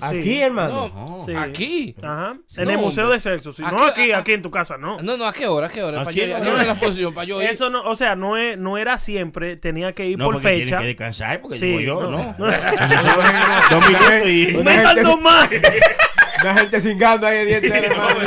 Aquí, 0.02 0.40
hermano. 0.42 0.90
No, 0.94 1.20
Sí. 1.20 1.34
aquí. 1.36 1.96
Ajá. 2.02 2.34
No, 2.56 2.62
En 2.64 2.70
el 2.70 2.78
Museo 2.80 3.04
hombre. 3.06 3.16
de 3.18 3.20
Sexo, 3.20 3.54
sí. 3.54 3.62
No 3.62 3.86
aquí, 3.86 4.12
aquí 4.12 4.34
en 4.34 4.42
tu 4.42 4.50
casa, 4.52 4.78
no. 4.78 5.00
No, 5.02 5.16
no, 5.16 5.26
¿a 5.26 5.32
qué 5.34 5.48
hora? 5.48 5.68
¿A 5.68 5.70
qué 5.70 5.84
hora? 5.84 6.02
¿A 6.02 6.04
Para 6.04 6.14
qué 6.14 6.28
yo, 6.28 6.36
¿a 6.36 6.40
hora? 6.40 6.46
qué 6.46 6.52
hora 6.52 6.62
es 6.64 6.68
la 6.68 6.76
posición? 6.76 7.14
Para 7.14 7.26
yo 7.28 7.42
ir. 7.42 7.50
Eso 7.50 7.70
no, 7.70 7.84
o 7.84 7.96
sea, 7.96 8.16
no, 8.16 8.36
es, 8.36 8.58
no 8.58 8.78
era 8.78 8.98
siempre, 8.98 9.56
tenía 9.58 9.94
que 9.94 10.08
ir 10.08 10.18
No, 10.18 10.26
por 10.26 10.36
porque 10.36 10.48
fecha. 10.50 10.80
que 10.80 10.86
descansar, 10.88 11.40
porque 11.42 11.58
Sí, 11.60 11.66
digo 11.78 12.02
yo, 12.02 12.12
no. 12.12 12.18
¿no? 12.18 12.36
No. 12.38 12.46
Dos 13.70 13.88
minutos 13.88 14.12
y... 14.26 14.56
Una 14.56 14.64
Metan 14.76 14.96
gente- 14.96 15.16
más. 15.22 15.50
Una 16.42 16.56
gente 16.58 16.82
cingando 16.82 17.28
ahí 17.28 17.38
de 17.40 17.46
dientes, 17.46 17.72
hermano. 17.84 18.20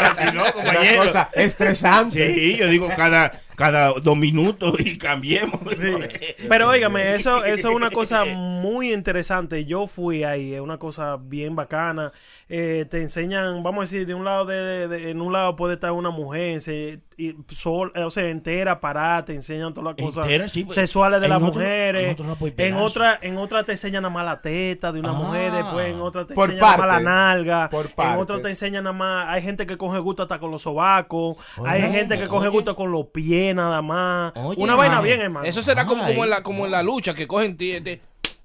Así 0.00 0.24
no, 0.34 0.42
Una 0.42 0.52
compañero. 0.52 1.02
cosa 1.04 1.30
estresante. 1.34 2.34
Sí, 2.34 2.56
yo 2.56 2.66
digo 2.68 2.88
cada, 2.96 3.32
cada 3.60 3.92
dos 4.00 4.16
minutos 4.16 4.74
y 4.78 4.96
cambiemos. 4.98 5.60
Pero 6.48 6.68
óigame, 6.68 7.14
eso, 7.14 7.44
eso 7.44 7.68
es 7.68 7.74
una 7.74 7.90
cosa 7.90 8.24
muy 8.24 8.92
interesante. 8.92 9.64
Yo 9.64 9.86
fui 9.86 10.24
ahí, 10.24 10.54
es 10.54 10.60
una 10.60 10.78
cosa 10.78 11.18
bien 11.20 11.54
bacana. 11.56 12.12
Eh, 12.48 12.86
te 12.90 13.02
enseñan, 13.02 13.62
vamos 13.62 13.78
a 13.78 13.82
decir, 13.92 14.06
de 14.06 14.14
un 14.14 14.24
lado 14.24 14.44
de, 14.46 14.88
de- 14.88 15.10
en 15.10 15.20
un 15.20 15.32
lado 15.32 15.56
puede 15.56 15.74
estar 15.74 15.92
una 15.92 16.10
mujer, 16.10 16.60
se, 16.60 17.00
y 17.16 17.36
sol, 17.50 17.92
eh, 17.94 18.02
o 18.02 18.10
sea, 18.10 18.28
entera 18.28 18.80
parada, 18.80 19.24
te 19.26 19.34
enseñan 19.34 19.74
todas 19.74 19.94
las 19.96 20.04
cosas 20.06 20.24
Entera, 20.24 20.48
sí, 20.48 20.64
pues, 20.64 20.74
sexuales 20.74 21.20
de 21.20 21.28
las 21.28 21.36
otro- 21.42 21.52
mujeres. 21.52 22.16
en 22.18 22.26
no 22.26 22.36
En 22.56 22.74
otra, 22.76 23.18
en 23.20 23.36
otra 23.36 23.64
te 23.64 23.72
enseñan 23.72 24.02
nada 24.02 24.12
más 24.14 24.24
la 24.24 24.40
teta 24.40 24.90
de 24.90 25.00
una 25.00 25.10
Ah. 25.10 25.12
mujer, 25.12 25.52
después 25.52 25.86
en 25.88 26.00
otra 26.00 26.26
te 26.26 26.34
Por 26.34 26.50
enseñan 26.50 26.70
nada 26.70 26.76
más 26.78 26.86
la 26.88 27.00
nalga, 27.10 27.68
Por 27.70 27.86
en 27.98 28.16
otra 28.18 28.40
te 28.40 28.48
enseñan 28.48 28.84
nada 28.84 28.96
más, 28.96 29.28
hay 29.28 29.42
gente 29.42 29.66
que 29.66 29.76
coge 29.76 29.98
gusto 29.98 30.22
hasta 30.22 30.38
con 30.38 30.50
los 30.50 30.62
sobacos, 30.62 31.36
hay 31.64 31.82
gente 31.92 32.18
que 32.18 32.26
coge 32.26 32.48
gusto 32.48 32.74
con 32.74 32.90
los 32.90 33.06
pies 33.08 33.49
nada 33.54 33.82
más. 33.82 34.32
Oye, 34.36 34.62
una 34.62 34.74
vaina 34.74 35.00
bien, 35.00 35.20
hermano. 35.20 35.46
Eso 35.46 35.62
será 35.62 35.86
como, 35.86 36.04
Ay. 36.04 36.12
como, 36.14 36.24
en 36.24 36.30
la, 36.30 36.42
como 36.42 36.66
en 36.66 36.72
la 36.72 36.82
lucha 36.82 37.14
que 37.14 37.26
cogen 37.26 37.56
ti- 37.56 37.80
te- 37.80 38.00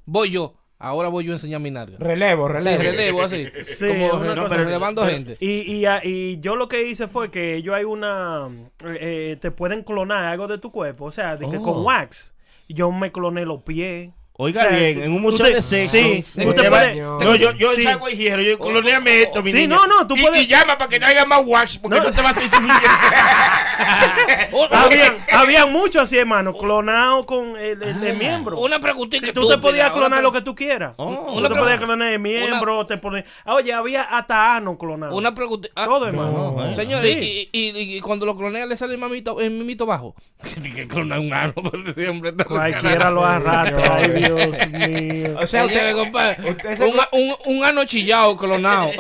Voy 0.06 0.32
yo. 0.32 0.54
Ahora 0.78 1.08
voy 1.08 1.24
yo 1.24 1.32
a 1.32 1.36
enseñar 1.36 1.62
mi 1.62 1.72
nalga. 1.72 1.98
Relevo, 2.00 2.48
Sí, 2.48 2.54
relevo. 2.54 2.84
relevo 2.84 3.22
así. 3.24 3.48
Sí, 3.64 3.88
como 4.10 4.14
una 4.22 4.36
re- 4.36 4.42
cosa 4.42 4.58
relevando 4.58 5.06
gente. 5.06 5.38
Y, 5.40 5.62
y, 5.84 5.86
y 6.04 6.40
yo 6.42 6.56
lo 6.58 6.68
que 6.68 6.84
hice 6.88 7.08
fue 7.08 7.32
que 7.32 7.56
ellos 7.56 7.74
hay 7.74 7.86
una. 7.86 8.50
eh, 8.86 9.38
te 9.40 9.52
pueden 9.52 9.84
clonar 9.84 10.26
algo 10.26 10.48
de 10.48 10.58
tu 10.58 10.72
cuerpo. 10.72 11.06
O 11.06 11.12
sea, 11.12 11.38
de 11.38 11.48
que 11.50 11.58
Oh. 11.58 11.62
con 11.64 11.86
wax. 11.86 12.34
Yo 12.68 12.92
me 12.92 13.12
cloné 13.12 13.46
los 13.46 13.62
pies. 13.64 14.10
Oiga 14.38 14.64
O 14.66 14.68
sea, 14.68 14.78
bien, 14.78 14.96
tú- 14.96 15.02
en 15.04 15.12
un 15.14 15.18
tú 15.18 15.32
museo 15.32 15.46
te- 15.46 15.54
de 15.54 15.62
sexo. 15.62 15.92
Sí, 15.98 16.26
usted 16.46 16.70
puede. 16.70 16.96
No, 17.00 17.36
yo, 17.36 17.52
yo 17.54 17.72
Sí. 17.72 17.86
y 18.12 18.16
dijeron, 18.18 18.46
yo 18.46 18.60
coloneame 18.60 19.22
esto, 19.22 19.42
mi 19.42 19.52
Sí, 19.52 19.60
niña. 19.60 19.76
no, 19.78 19.88
no, 19.88 20.06
tú 20.08 20.16
y, 20.18 20.22
puedes- 20.24 20.44
y 20.44 20.48
llama 20.48 20.78
para 20.78 20.90
que 20.90 21.00
traiga 21.00 21.24
más 21.26 21.42
wax, 21.46 21.78
porque 21.78 21.98
No. 22.00 22.04
no, 22.04 22.12
te 22.12 22.22
va 22.22 22.28
a 22.28 22.32
hacer 22.32 22.44
suficiente. 22.44 22.86
Habían, 24.72 25.18
habían 25.32 25.72
muchos 25.72 26.04
así, 26.04 26.18
hermano, 26.18 26.54
clonados 26.54 27.26
con 27.26 27.58
el, 27.58 27.82
el- 27.82 28.04
el 28.04 28.18
miembro. 28.18 28.58
Una 28.60 28.80
preguntita 28.80 29.26
Sí, 29.28 29.34
tú 29.34 29.48
te 29.48 29.58
podías 29.58 29.92
clonar 29.92 30.22
lo 30.22 30.32
que 30.32 30.42
tú 30.42 30.54
quieras. 30.56 30.94
Oh. 30.98 31.14
tú 31.28 31.32
Una 31.40 31.50
te 31.50 31.56
podías 31.56 31.80
clonar 31.80 32.12
el 32.12 32.20
miembro, 32.20 32.86
te 32.86 32.98
pones. 32.98 33.26
Ah, 33.46 33.56
Oye, 33.56 33.72
había 33.74 34.04
hasta 34.04 34.56
ano 34.58 34.78
clonado. 34.78 35.16
Una 35.16 35.34
pregunta. 35.34 35.68
ah, 35.76 35.86
Todo, 35.86 36.08
hermano. 36.08 36.52
bueno. 36.52 36.76
Señores, 36.76 37.18
Sí. 37.20 37.50
y, 37.52 37.60
y- 37.70 37.98
y 37.98 38.02
cuando 38.02 38.26
lo 38.26 38.36
clonea 38.38 38.66
le 38.66 38.76
sale 38.78 38.94
el, 38.94 39.00
mamito, 39.00 39.40
el 39.40 39.52
mimito 39.52 39.86
bajo. 39.86 40.16
que 40.76 40.88
clona 40.88 41.20
un 41.20 41.34
ano, 41.34 41.54
está 42.26 42.44
con 42.44 42.58
Cualquiera 42.58 43.10
lo 43.12 43.26
arrastra. 43.26 44.00
Dios 44.26 44.68
mío. 44.70 45.38
O 45.40 45.48
sea, 45.48 45.66
usted, 45.66 45.94
compadre, 45.94 46.50
usted 46.50 46.80
un, 46.82 47.00
un, 47.12 47.36
un 47.46 47.64
ano 47.66 47.86
chillado 47.86 48.36
clonado. 48.38 48.92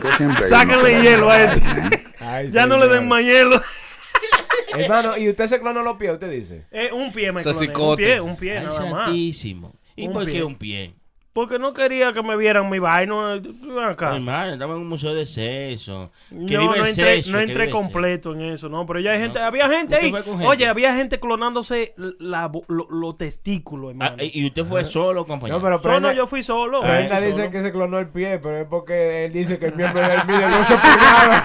Sáquenle 0.48 1.02
hielo 1.02 1.30
a 1.30 1.42
este. 1.42 1.66
Ay, 2.20 2.50
Ya 2.50 2.66
no 2.66 2.78
le 2.78 2.88
den 2.88 3.08
más 3.08 3.22
hielo. 3.22 3.60
Hermano, 4.72 5.16
¿y 5.18 5.28
usted 5.28 5.46
se 5.46 5.58
clonó 5.60 5.82
los 5.82 5.96
pies, 5.96 6.12
usted 6.12 6.30
dice? 6.30 6.64
Eh, 6.70 6.90
un 6.92 7.12
pie 7.12 7.32
me 7.32 7.42
cloné. 7.42 7.58
Un 7.76 7.96
pie, 7.96 8.20
un 8.20 8.36
pie 8.36 8.58
Ay, 8.58 8.64
nada 8.64 8.80
más. 8.90 9.04
santísimo. 9.06 9.74
¿Y 9.96 10.06
Un 10.06 10.12
por 10.12 10.24
pie. 10.24 10.34
qué 10.34 10.44
un 10.44 10.54
pie? 10.56 10.94
Porque 11.32 11.60
no 11.60 11.72
quería 11.72 12.12
que 12.12 12.22
me 12.24 12.36
vieran 12.36 12.68
mi 12.68 12.80
vaina. 12.80 13.34
Acá. 13.88 14.16
Hermano, 14.16 14.54
estaba 14.54 14.74
en 14.74 14.80
un 14.80 14.88
museo 14.88 15.14
de 15.14 15.24
sexo. 15.26 16.10
No, 16.32 16.74
no 16.76 16.84
entré, 16.84 17.22
sexo, 17.22 17.30
no 17.30 17.38
entré 17.40 17.70
completo 17.70 18.32
en 18.34 18.40
eso, 18.40 18.68
no. 18.68 18.84
Pero 18.84 18.98
ya 18.98 19.12
hay 19.12 19.20
gente, 19.20 19.38
No. 19.38 19.44
había 19.44 19.68
gente 19.68 19.94
¿Usted 19.94 20.06
ahí. 20.16 20.22
gente? 20.24 20.46
Oye, 20.46 20.66
había 20.66 20.92
gente 20.96 21.20
clonándose 21.20 21.94
la, 22.18 22.48
bo- 22.48 22.64
lo- 22.66 22.88
los 22.90 23.16
testículos, 23.16 23.90
Ah, 24.00 24.06
hermano. 24.06 24.16
y 24.24 24.44
usted 24.46 24.64
fue 24.64 24.84
solo, 24.84 25.24
compañero. 25.24 25.58
No, 25.60 25.64
pero 25.64 25.80
Solo 25.80 26.12
yo 26.12 26.26
fui 26.26 26.42
solo. 26.42 26.80
Prenda 26.82 27.20
dice 27.20 27.34
solo. 27.38 27.50
que 27.52 27.62
se 27.62 27.70
clonó 27.70 27.98
el 28.00 28.08
pie, 28.08 28.40
pero 28.42 28.56
es 28.62 28.66
porque 28.66 29.26
él 29.26 29.32
dice 29.32 29.56
que 29.60 29.66
el 29.66 29.76
miembro 29.76 30.00
de 30.02 30.12
él 30.14 30.20
mide 30.26 30.42
12 30.50 30.74
pulgadas. 30.74 31.44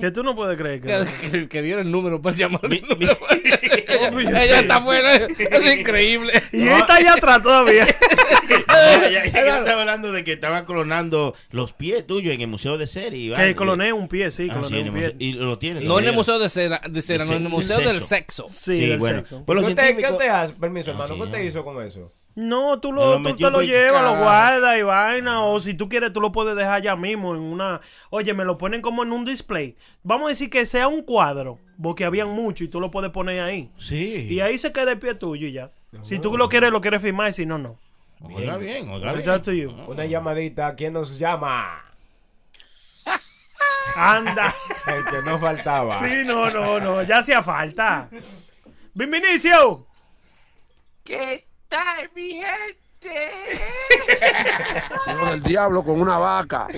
Que 0.00 0.10
tú 0.12 0.22
no 0.22 0.36
puedes 0.36 0.56
creer 0.56 0.80
que... 0.80 1.04
Que, 1.22 1.30
que, 1.30 1.48
que 1.48 1.62
dieron 1.62 1.86
el 1.86 1.90
número 1.92 2.22
para 2.22 2.36
llamar. 2.36 2.60
ella, 2.70 4.44
ella 4.44 4.60
está 4.60 4.78
buena. 4.78 5.14
Es 5.14 5.76
increíble. 5.78 6.32
Y 6.52 6.68
él 6.68 6.76
está 6.78 6.96
allá 6.96 7.14
atrás 7.14 7.42
todavía. 7.42 7.86
No, 8.68 9.08
ya, 9.08 9.10
ya 9.10 9.22
que 9.32 9.38
estaba 9.48 9.80
hablando 9.80 10.12
de 10.12 10.22
que 10.22 10.34
estaban 10.34 10.64
clonando 10.66 11.34
los 11.50 11.72
pies 11.72 12.06
tuyos 12.06 12.32
en 12.34 12.42
el 12.42 12.46
museo 12.46 12.76
de 12.78 12.86
serie. 12.86 13.32
Que 13.34 13.56
cloné 13.56 13.92
un 13.92 14.06
pie, 14.06 14.30
sí, 14.30 14.48
Ah, 14.50 14.54
cloné 14.58 14.68
sí, 14.68 14.78
en 14.80 14.90
un 14.90 14.96
el 14.98 15.02
pie. 15.02 15.12
museo- 15.14 15.16
y 15.18 15.32
lo 15.32 15.58
tiene. 15.58 15.80
No 15.80 15.98
en 15.98 16.04
el 16.06 16.12
museo 16.12 16.38
de 16.38 16.48
cera, 16.50 16.80
de 16.88 17.02
cera 17.02 17.24
no, 17.24 17.32
en 17.34 17.42
el 17.44 17.48
museo 17.48 17.78
del 17.80 18.00
sexo. 18.02 18.46
Sí, 18.50 18.80
del 18.86 18.98
bueno. 18.98 19.16
sexo. 19.18 19.42
Pues 19.46 19.56
los 19.56 19.66
¿Qué 19.68 19.74
te, 19.74 19.80
qué 19.82 19.86
científicos- 19.94 20.18
te 20.18 20.28
hace? 20.28 20.54
Permiso, 20.54 20.90
hermano. 20.90 21.14
sí, 21.14 21.20
¿Qué 21.22 21.26
te 21.30 21.38
ya. 21.38 21.42
hizo 21.48 21.64
con 21.64 21.82
eso? 21.84 22.12
No, 22.36 22.78
tú, 22.80 22.92
lo, 22.92 23.18
lo 23.18 23.30
tú 23.30 23.36
te 23.36 23.50
lo 23.50 23.62
llevas, 23.62 24.02
lo 24.02 24.18
guardas 24.22 24.78
y 24.78 24.82
vaina. 24.82 25.42
O 25.42 25.58
si 25.58 25.72
tú 25.72 25.88
quieres, 25.88 26.12
tú 26.12 26.20
lo 26.20 26.32
puedes 26.32 26.54
dejar 26.54 26.82
ya 26.82 26.94
mismo 26.94 27.34
en 27.34 27.40
una. 27.40 27.80
Oye, 28.10 28.34
me 28.34 28.44
lo 28.44 28.58
ponen 28.58 28.82
como 28.82 29.02
en 29.02 29.12
un 29.12 29.24
display. 29.24 29.74
Vamos 30.02 30.26
a 30.26 30.28
decir 30.28 30.50
que 30.50 30.66
sea 30.66 30.86
un 30.86 31.00
cuadro, 31.00 31.58
porque 31.82 32.04
habían 32.04 32.28
mucho 32.28 32.62
y 32.62 32.68
tú 32.68 32.78
lo 32.78 32.90
puedes 32.90 33.10
poner 33.10 33.40
ahí. 33.40 33.70
Sí. 33.78 34.26
Y 34.28 34.40
ahí 34.40 34.58
se 34.58 34.70
queda 34.70 34.92
el 34.92 34.98
pie 34.98 35.14
tuyo 35.14 35.46
y 35.48 35.52
ya. 35.52 35.70
Si 36.02 36.18
tú 36.18 36.36
lo 36.36 36.50
quieres, 36.50 36.70
lo 36.70 36.82
quieres 36.82 37.00
firmar 37.00 37.30
y 37.30 37.32
si 37.32 37.46
no, 37.46 37.56
no. 37.56 37.78
Oiga 38.20 38.58
bien, 38.58 38.90
oiga 38.90 39.14
bien. 39.14 39.42
you. 39.58 39.70
Una 39.88 40.04
llamadita. 40.04 40.74
¿Quién 40.74 40.92
nos 40.92 41.18
llama? 41.18 41.86
Anda. 43.96 44.54
El 44.86 45.04
que 45.06 45.22
no 45.22 45.38
faltaba. 45.38 45.98
Sí, 46.00 46.22
no, 46.26 46.50
no, 46.50 46.80
no. 46.80 47.02
Ya 47.02 47.20
hacía 47.20 47.40
falta. 47.40 48.10
Bienvenicio. 48.92 49.86
¿Qué 51.02 51.46
tal, 51.76 52.10
mi 52.14 52.32
gente? 52.42 53.60
Del 55.30 55.42
diablo 55.42 55.84
con 55.84 56.00
una 56.00 56.18
vaca. 56.18 56.68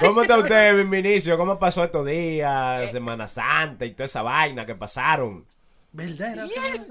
¿Cómo 0.00 0.22
está 0.22 0.38
usted, 0.38 0.84
Vinicio? 0.86 1.36
¿Cómo 1.38 1.58
pasó 1.58 1.84
estos 1.84 2.06
días? 2.06 2.90
Semana 2.90 3.26
Santa 3.28 3.84
y 3.84 3.92
toda 3.92 4.04
esa 4.06 4.22
vaina 4.22 4.66
que 4.66 4.74
pasaron. 4.74 5.46
¿Verdad? 5.92 6.32
Era 6.32 6.46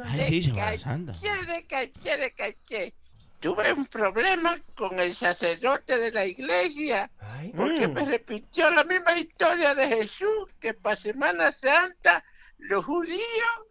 Ay, 0.06 0.24
sí, 0.26 0.44
Semana 0.44 0.78
Santa. 0.78 1.14
caché, 1.14 1.46
de 1.46 1.66
caché, 1.68 2.18
de 2.18 2.32
caché. 2.34 2.94
Tuve 3.40 3.72
un 3.72 3.86
problema 3.86 4.58
con 4.76 5.00
el 5.00 5.16
sacerdote 5.16 5.98
de 5.98 6.12
la 6.12 6.26
iglesia 6.26 7.10
porque 7.56 7.88
Mm. 7.88 7.94
me 7.94 8.06
repitió 8.06 8.70
la 8.70 8.84
misma 8.84 9.18
historia 9.18 9.74
de 9.76 9.88
Jesús 9.88 10.50
que 10.60 10.74
para 10.74 10.98
Semana 10.98 11.52
Santa 11.54 12.22
los 12.58 12.84
judíos 12.84 13.22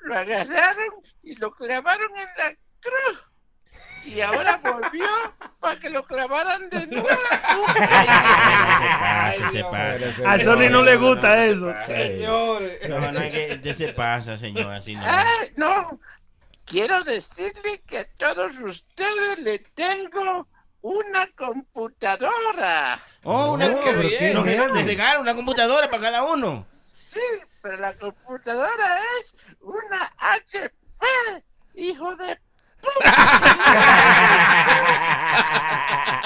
lo 0.01 0.17
agarraron 0.19 0.95
y 1.23 1.35
lo 1.37 1.51
clavaron 1.53 2.11
en 2.17 2.29
la 2.39 2.55
cruz 2.81 3.21
y 4.05 4.21
ahora 4.21 4.61
volvió 4.63 5.07
para 5.61 5.79
que 5.79 5.91
lo 5.91 6.05
clavaran 6.05 6.69
de 6.71 6.87
nuevo. 6.87 7.09
Se 7.09 8.85
pasa, 8.91 9.51
se 9.51 9.65
pasa. 9.65 10.33
A 10.33 10.39
Sony 10.45 10.71
no 10.71 10.83
le 10.83 10.97
gusta 10.97 11.45
eso. 11.45 11.75
Señores. 11.85 12.89
No, 12.89 13.13
no, 13.13 13.21
que 13.21 13.75
se 13.75 13.89
pasa, 13.89 14.37
señor, 14.39 14.73
así 14.73 14.95
no. 14.95 15.03
Ah, 15.05 15.45
no. 15.57 16.01
Quiero 16.65 17.03
decirle 17.05 17.83
que 17.87 17.99
a 17.99 18.09
todos 18.17 18.55
ustedes 18.59 19.39
le 19.39 19.59
tengo 19.75 20.47
una 20.83 21.27
computadora. 21.33 23.01
Oh, 23.25 23.55
una 23.55 23.69
No, 23.69 23.81
que. 23.81 24.33
Nos 24.35 24.45
regalan 24.85 25.21
una 25.23 25.35
computadora 25.35 25.89
para 25.89 26.03
cada 26.03 26.25
uno. 26.25 26.67
Sí, 26.83 27.21
pero 27.63 27.79
la 27.79 27.97
computadora 27.97 29.01
es 29.21 29.35
una 29.61 30.13
HP, 30.19 30.73
hijo 31.75 32.15
de 32.17 32.39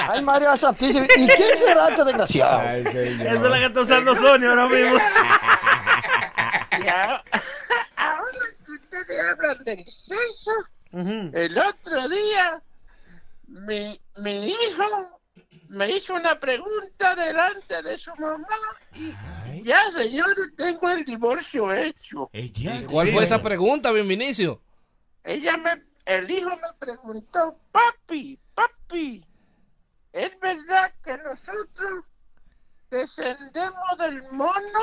Ay, 0.08 0.22
María 0.22 0.56
Santísima. 0.56 1.06
¿Y 1.16 1.28
quién 1.28 1.56
será 1.56 1.88
este 1.88 2.04
desgraciado? 2.04 2.60
Ay. 2.60 2.82
Esa 2.82 3.32
es 3.32 3.40
la 3.40 3.58
que 3.58 3.66
está 3.66 3.80
usando 3.80 4.14
Sony 4.14 4.44
ahora 4.46 4.68
mismo. 4.68 4.98
Y 6.78 6.88
ahora 6.88 7.22
que 8.66 8.72
ustedes 8.72 9.20
hablan 9.30 9.64
del 9.64 9.84
sexo, 9.86 10.50
el 10.92 11.58
otro 11.58 12.08
día 12.08 12.62
mi, 13.46 14.00
mi 14.18 14.50
hijo 14.50 15.20
me 15.68 15.90
hizo 15.90 16.14
una 16.14 16.38
pregunta 16.38 17.14
delante 17.14 17.82
de 17.82 17.98
su 17.98 18.14
mamá 18.16 18.46
y 18.94 19.62
ya, 19.62 19.90
señor, 19.92 20.34
tengo 20.56 20.90
el 20.90 21.04
divorcio 21.04 21.72
hecho. 21.72 22.30
¿Cuál 22.88 23.08
fue 23.08 23.24
esa 23.24 23.40
pregunta, 23.40 23.90
Bienvenicio? 23.92 24.60
Ella 25.24 25.56
me, 25.56 25.82
el 26.04 26.30
hijo 26.30 26.50
me 26.50 26.72
preguntó, 26.78 27.56
papi, 27.70 28.38
papi, 28.54 29.24
¿es 30.12 30.40
verdad 30.40 30.92
que 31.04 31.16
nosotros 31.18 32.04
descendemos 32.90 33.98
del 33.98 34.22
mono? 34.32 34.80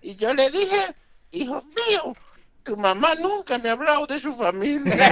Y 0.00 0.16
yo 0.16 0.32
le 0.32 0.50
dije, 0.50 0.94
hijo 1.30 1.62
mío, 1.62 2.16
tu 2.62 2.76
mamá 2.76 3.14
nunca 3.16 3.58
me 3.58 3.68
ha 3.68 3.72
hablado 3.72 4.06
de 4.06 4.20
su 4.20 4.34
familia. 4.36 5.10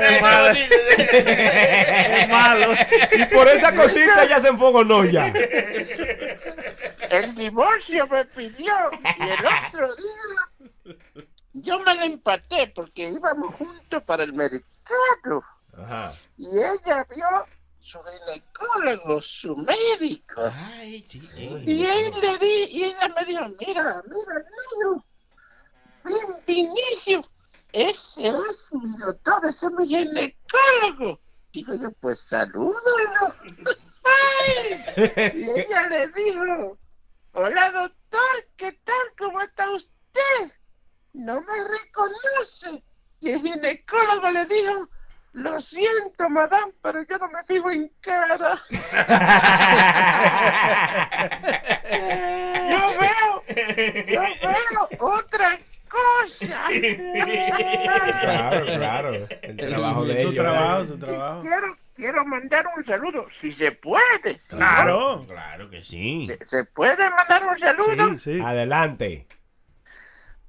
Es 0.00 0.22
malo. 0.22 0.58
Es 1.08 2.28
malo. 2.28 2.74
Y 3.12 3.24
por 3.26 3.48
esa 3.48 3.74
cosita 3.74 4.24
ya 4.26 4.40
se 4.40 4.48
enfogonó 4.48 5.04
ya. 5.04 5.32
El 7.10 7.34
divorcio 7.34 8.06
me 8.08 8.24
pidió 8.26 8.74
y 9.18 9.22
el 9.22 9.46
otro 9.46 9.94
día 9.96 10.57
yo 11.62 11.78
me 11.80 11.94
la 11.94 12.04
empaté 12.06 12.72
porque 12.74 13.10
íbamos 13.10 13.54
juntos 13.54 14.02
para 14.04 14.24
el 14.24 14.32
mercado. 14.32 15.42
Ajá. 15.76 16.14
y 16.36 16.46
ella 16.58 17.06
vio 17.14 17.26
su 17.80 17.98
ginecólogo, 18.02 19.20
su 19.22 19.56
médico. 19.56 20.42
Y 21.66 21.84
él 21.86 22.12
le 22.20 22.38
di, 22.38 22.64
y 22.70 22.84
ella 22.84 23.08
me 23.16 23.24
dijo, 23.24 23.44
mira, 23.60 24.02
mira, 24.06 24.34
negro, 24.34 25.04
Vin- 26.04 26.44
Vinicio, 26.46 27.22
ese 27.72 28.28
es 28.28 28.68
mi 28.72 28.96
doctor, 28.98 29.44
ese 29.46 29.66
es 29.66 29.72
mi 29.72 29.86
ginecólogo. 29.86 31.20
Digo 31.52 31.74
yo, 31.74 31.90
pues 32.00 32.20
salúdalo. 32.20 33.34
Ay. 34.04 34.82
Y 35.34 35.50
ella 35.60 35.88
le 35.88 36.08
dijo, 36.08 36.78
hola 37.32 37.70
doctor, 37.70 38.46
¿qué 38.56 38.72
tal? 38.84 38.96
¿Cómo 39.18 39.40
está 39.42 39.70
usted? 39.70 40.52
No 41.18 41.40
me 41.40 41.46
reconoce. 41.64 42.82
Y 43.20 43.30
el 43.30 43.40
ginecólogo 43.40 44.30
le 44.30 44.46
dijo, 44.46 44.88
lo 45.32 45.60
siento, 45.60 46.28
madame, 46.30 46.72
pero 46.80 47.02
yo 47.02 47.18
no 47.18 47.28
me 47.28 47.42
fijo 47.44 47.70
en 47.72 47.88
cara. 48.00 48.56
yo 52.70 52.98
veo, 52.98 53.42
yo 54.06 54.20
veo 54.20 54.88
otra 55.00 55.58
cosa. 55.88 56.66
Claro, 58.20 58.66
claro. 58.66 59.10
El 59.42 59.56
trabajo 59.56 60.04
de 60.04 60.14
Su 60.14 60.20
ellos. 60.20 60.34
trabajo, 60.36 60.82
¿eh? 60.82 60.86
su 60.86 60.98
trabajo. 60.98 61.40
Quiero, 61.42 61.76
quiero 61.94 62.24
mandar 62.24 62.64
un 62.76 62.84
saludo, 62.84 63.26
si 63.40 63.52
se 63.52 63.72
puede. 63.72 64.38
Claro. 64.48 65.24
Claro 65.26 65.68
que 65.68 65.82
sí. 65.82 66.26
¿Se, 66.28 66.46
se 66.46 66.64
puede 66.66 67.10
mandar 67.10 67.44
un 67.44 67.58
saludo? 67.58 68.10
Sí, 68.10 68.36
sí. 68.36 68.40
Adelante. 68.40 69.26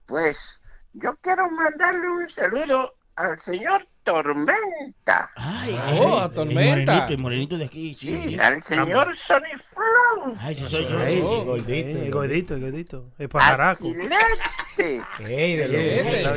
Pues 0.06 0.59
yo 0.94 1.16
quiero 1.22 1.50
mandarle 1.50 2.08
un 2.10 2.30
saludo 2.30 2.96
al 3.16 3.40
señor 3.40 3.88
Tormenta. 4.04 5.30
Ay, 5.36 5.78
Oh, 6.00 6.18
ay, 6.18 6.22
a 6.22 6.26
el 6.26 6.32
Tormenta. 6.34 6.92
morenito, 6.94 7.08
el 7.14 7.18
morenito 7.20 7.58
de 7.58 7.66
aquí, 7.66 7.94
sí. 7.94 8.08
Sí, 8.22 8.30
sí. 8.30 8.40
al 8.40 8.64
señor 8.64 9.16
Sonny 9.18 9.52
Flow. 9.56 10.36
Ay, 10.40 10.56
sí 10.56 10.66
soy 10.70 10.88
yo. 10.88 11.02
Ey, 11.04 11.22
Oh, 11.24 11.44
gordito. 11.46 12.00
El 12.00 12.12
gordito, 12.12 12.54
el 12.56 12.62
gordito. 12.62 13.12
El 13.18 13.30
pajaraco. 13.30 13.84
Chilete. 13.84 15.04
Ey, 15.20 15.56
de 15.58 15.68
lo 15.68 16.34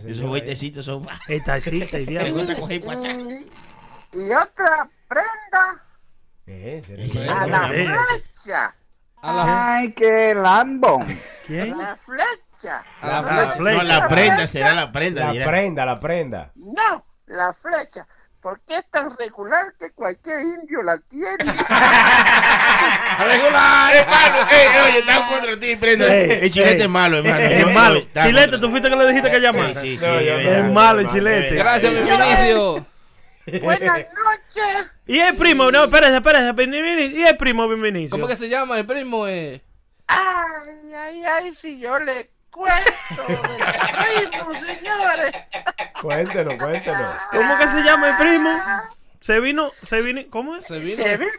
Sí. 0.00 0.10
Esos 0.10 0.26
vueltecitos 0.26 0.84
son... 0.84 1.06
El 1.28 1.42
y 1.42 2.06
Me 2.06 2.06
diablo. 2.06 2.42
Y, 4.14 4.30
otra 4.32 4.90
prenda 5.08 5.82
Eh, 6.46 6.82
se 6.84 6.96
le- 6.96 7.06
Ese- 7.06 7.26
a 7.28 7.46
la 7.46 7.68
flecha. 7.68 8.74
A 9.22 9.74
Ay, 9.76 9.92
qué 9.92 10.34
lambo. 10.34 11.00
¿Quién? 11.46 11.78
La 11.78 11.96
flecha. 11.96 12.26
A 12.70 12.84
la 13.02 13.18
Ah, 13.18 13.22
flecha. 13.22 13.52
flecha. 13.52 13.76
No, 13.78 13.82
la 13.84 14.08
prenda, 14.08 14.46
será 14.46 14.74
la 14.74 14.92
prenda. 14.92 15.26
La 15.26 15.32
dirá. 15.32 15.46
prenda, 15.46 15.84
la 15.86 16.00
prenda. 16.00 16.50
No, 16.54 17.04
la 17.26 17.52
flecha. 17.54 18.06
Porque 18.40 18.76
es 18.78 18.90
tan 18.90 19.08
regular 19.16 19.72
que 19.78 19.92
cualquier 19.92 20.40
indio 20.40 20.82
la 20.82 20.98
tiene. 20.98 21.36
Regular. 23.18 23.94
Hermano, 23.94 24.36
eh, 24.50 24.68
oye, 24.88 24.98
estamos 24.98 25.32
contra 25.32 25.60
ti, 25.60 25.76
prenda. 25.76 26.06
Ey, 26.12 26.30
El 26.42 26.50
chilete 26.50 26.76
ey. 26.76 26.82
es 26.82 26.88
malo, 26.88 27.18
hermano. 27.18 27.38
Es 27.38 27.72
malo. 27.72 28.00
Chilete, 28.20 28.58
tú 28.58 28.68
fuiste 28.70 28.90
que 28.90 28.96
le 28.96 29.06
dijiste 29.08 29.30
que 29.30 29.40
llamara. 29.40 29.80
Sí, 29.80 29.96
sí, 29.98 30.04
No, 30.04 30.18
sí, 30.18 30.24
yo 30.24 30.32
es 30.34 30.64
malo 30.72 31.00
el 31.00 31.06
chilete. 31.06 31.54
Gracias, 31.54 31.92
Bienvenicio. 31.92 32.84
Buenas 33.62 33.98
noches. 34.24 34.90
Y 35.06 35.18
el 35.18 35.36
primo, 35.36 35.70
no, 35.70 35.84
espérese, 35.84 36.16
espérese. 36.16 36.52
Bienvenido. 36.52 37.18
Y 37.18 37.22
el 37.22 37.36
primo, 37.36 37.68
bienvenido. 37.68 38.10
¿Cómo 38.10 38.26
que 38.26 38.36
se 38.36 38.48
llama 38.48 38.78
el 38.78 38.86
primo? 38.86 39.26
Eh? 39.28 39.62
Ay, 40.06 40.92
ay, 40.94 41.24
ay, 41.24 41.54
si 41.54 41.78
yo 41.78 41.98
le 41.98 42.30
cuento 42.52 43.26
del 43.26 44.30
primo, 44.30 44.52
señores. 44.54 45.34
Cuéntenos, 46.00 46.54
cuéntenos. 46.56 47.14
¿Cómo 47.32 47.58
que 47.58 47.68
se 47.68 47.82
llama 47.82 48.10
el 48.10 48.16
primo? 48.16 48.50
Se 49.20 49.40
vino, 49.40 49.70
se 49.82 50.00
vino, 50.02 50.20
¿cómo 50.30 50.56
es? 50.56 50.66
Se 50.66 50.78
vino. 50.78 51.02
Se 51.02 51.16
vino, 51.16 51.30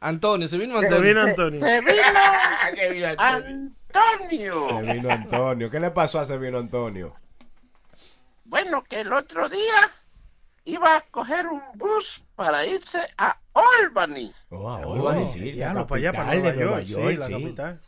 Antonio, 0.00 0.48
se 0.48 0.58
vino 0.58 0.78
se, 0.80 0.86
Antonio. 0.86 1.02
vino 1.02 1.24
se- 1.24 1.30
Antonio. 1.30 1.60
se 1.60 1.80
vino 1.80 2.02
Antonio. 3.08 3.70
Antonio. 3.92 4.68
Se 4.68 4.82
vino 4.92 5.10
Antonio. 5.10 5.70
¿Qué 5.70 5.80
le 5.80 5.90
pasó 5.90 6.20
a 6.20 6.24
se 6.24 6.38
vino 6.38 6.58
Antonio? 6.58 7.14
Bueno, 8.44 8.82
que 8.84 9.00
el 9.00 9.12
otro 9.12 9.48
día 9.48 9.90
iba 10.64 10.96
a 10.96 11.00
coger 11.10 11.46
un 11.46 11.62
bus 11.74 12.22
para 12.34 12.64
irse 12.66 12.98
a 13.18 13.36
Albany. 13.54 14.32
Oh, 14.50 14.68
a 14.70 14.80
Oh, 14.86 14.94
Albany, 14.94 15.26
sí, 15.26 15.38
la 15.40 15.52
diablo, 15.52 15.86
para 15.86 15.98
allá, 15.98 16.12
para 16.12 16.34
Nueva 16.34 16.52
Nueva 16.52 16.80
York, 16.80 16.84
sí, 16.86 16.92
York, 16.92 17.18
la 17.18 17.26
sí. 17.26 17.32
capital. 17.32 17.80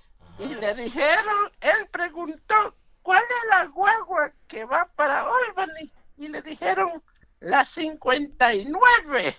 Y 0.42 0.54
le 0.56 0.74
dijeron, 0.74 1.52
él 1.60 1.86
preguntó, 1.90 2.74
¿cuál 3.02 3.22
es 3.22 3.48
la 3.50 3.66
guagua 3.66 4.32
que 4.48 4.64
va 4.64 4.88
para 4.96 5.22
Albany? 5.22 5.92
Y 6.16 6.28
le 6.28 6.42
dijeron, 6.42 7.02
la 7.40 7.64
59. 7.64 9.36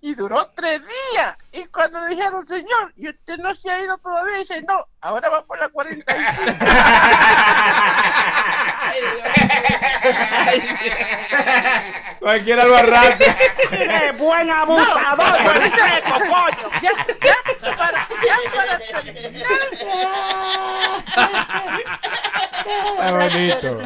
Y 0.00 0.14
duró 0.14 0.48
tres 0.54 0.80
días. 0.80 1.36
Y 1.52 1.64
cuando 1.66 2.00
le 2.00 2.08
dijeron, 2.08 2.46
señor, 2.46 2.92
¿y 2.96 3.08
usted 3.08 3.38
no 3.38 3.54
se 3.54 3.70
ha 3.70 3.80
ido 3.80 3.96
todavía? 3.98 4.38
Dice, 4.38 4.62
no, 4.62 4.84
ahora 5.00 5.28
va 5.28 5.44
por 5.44 5.58
la 5.58 5.68
45. 5.68 6.12
Cualquiera 12.20 12.64
lo 12.64 12.76
arrastra. 12.76 13.36
¡Qué 13.70 14.12
buen 14.18 14.50
abusador! 14.50 15.18
No, 15.18 16.18
coño! 16.18 16.70
ya, 16.82 16.90
ya, 17.06 17.76
para, 17.76 18.08
ya 18.08 18.36
para 18.54 18.78
terminar. 18.78 19.58
Está 22.68 23.12
bonito. 23.12 23.78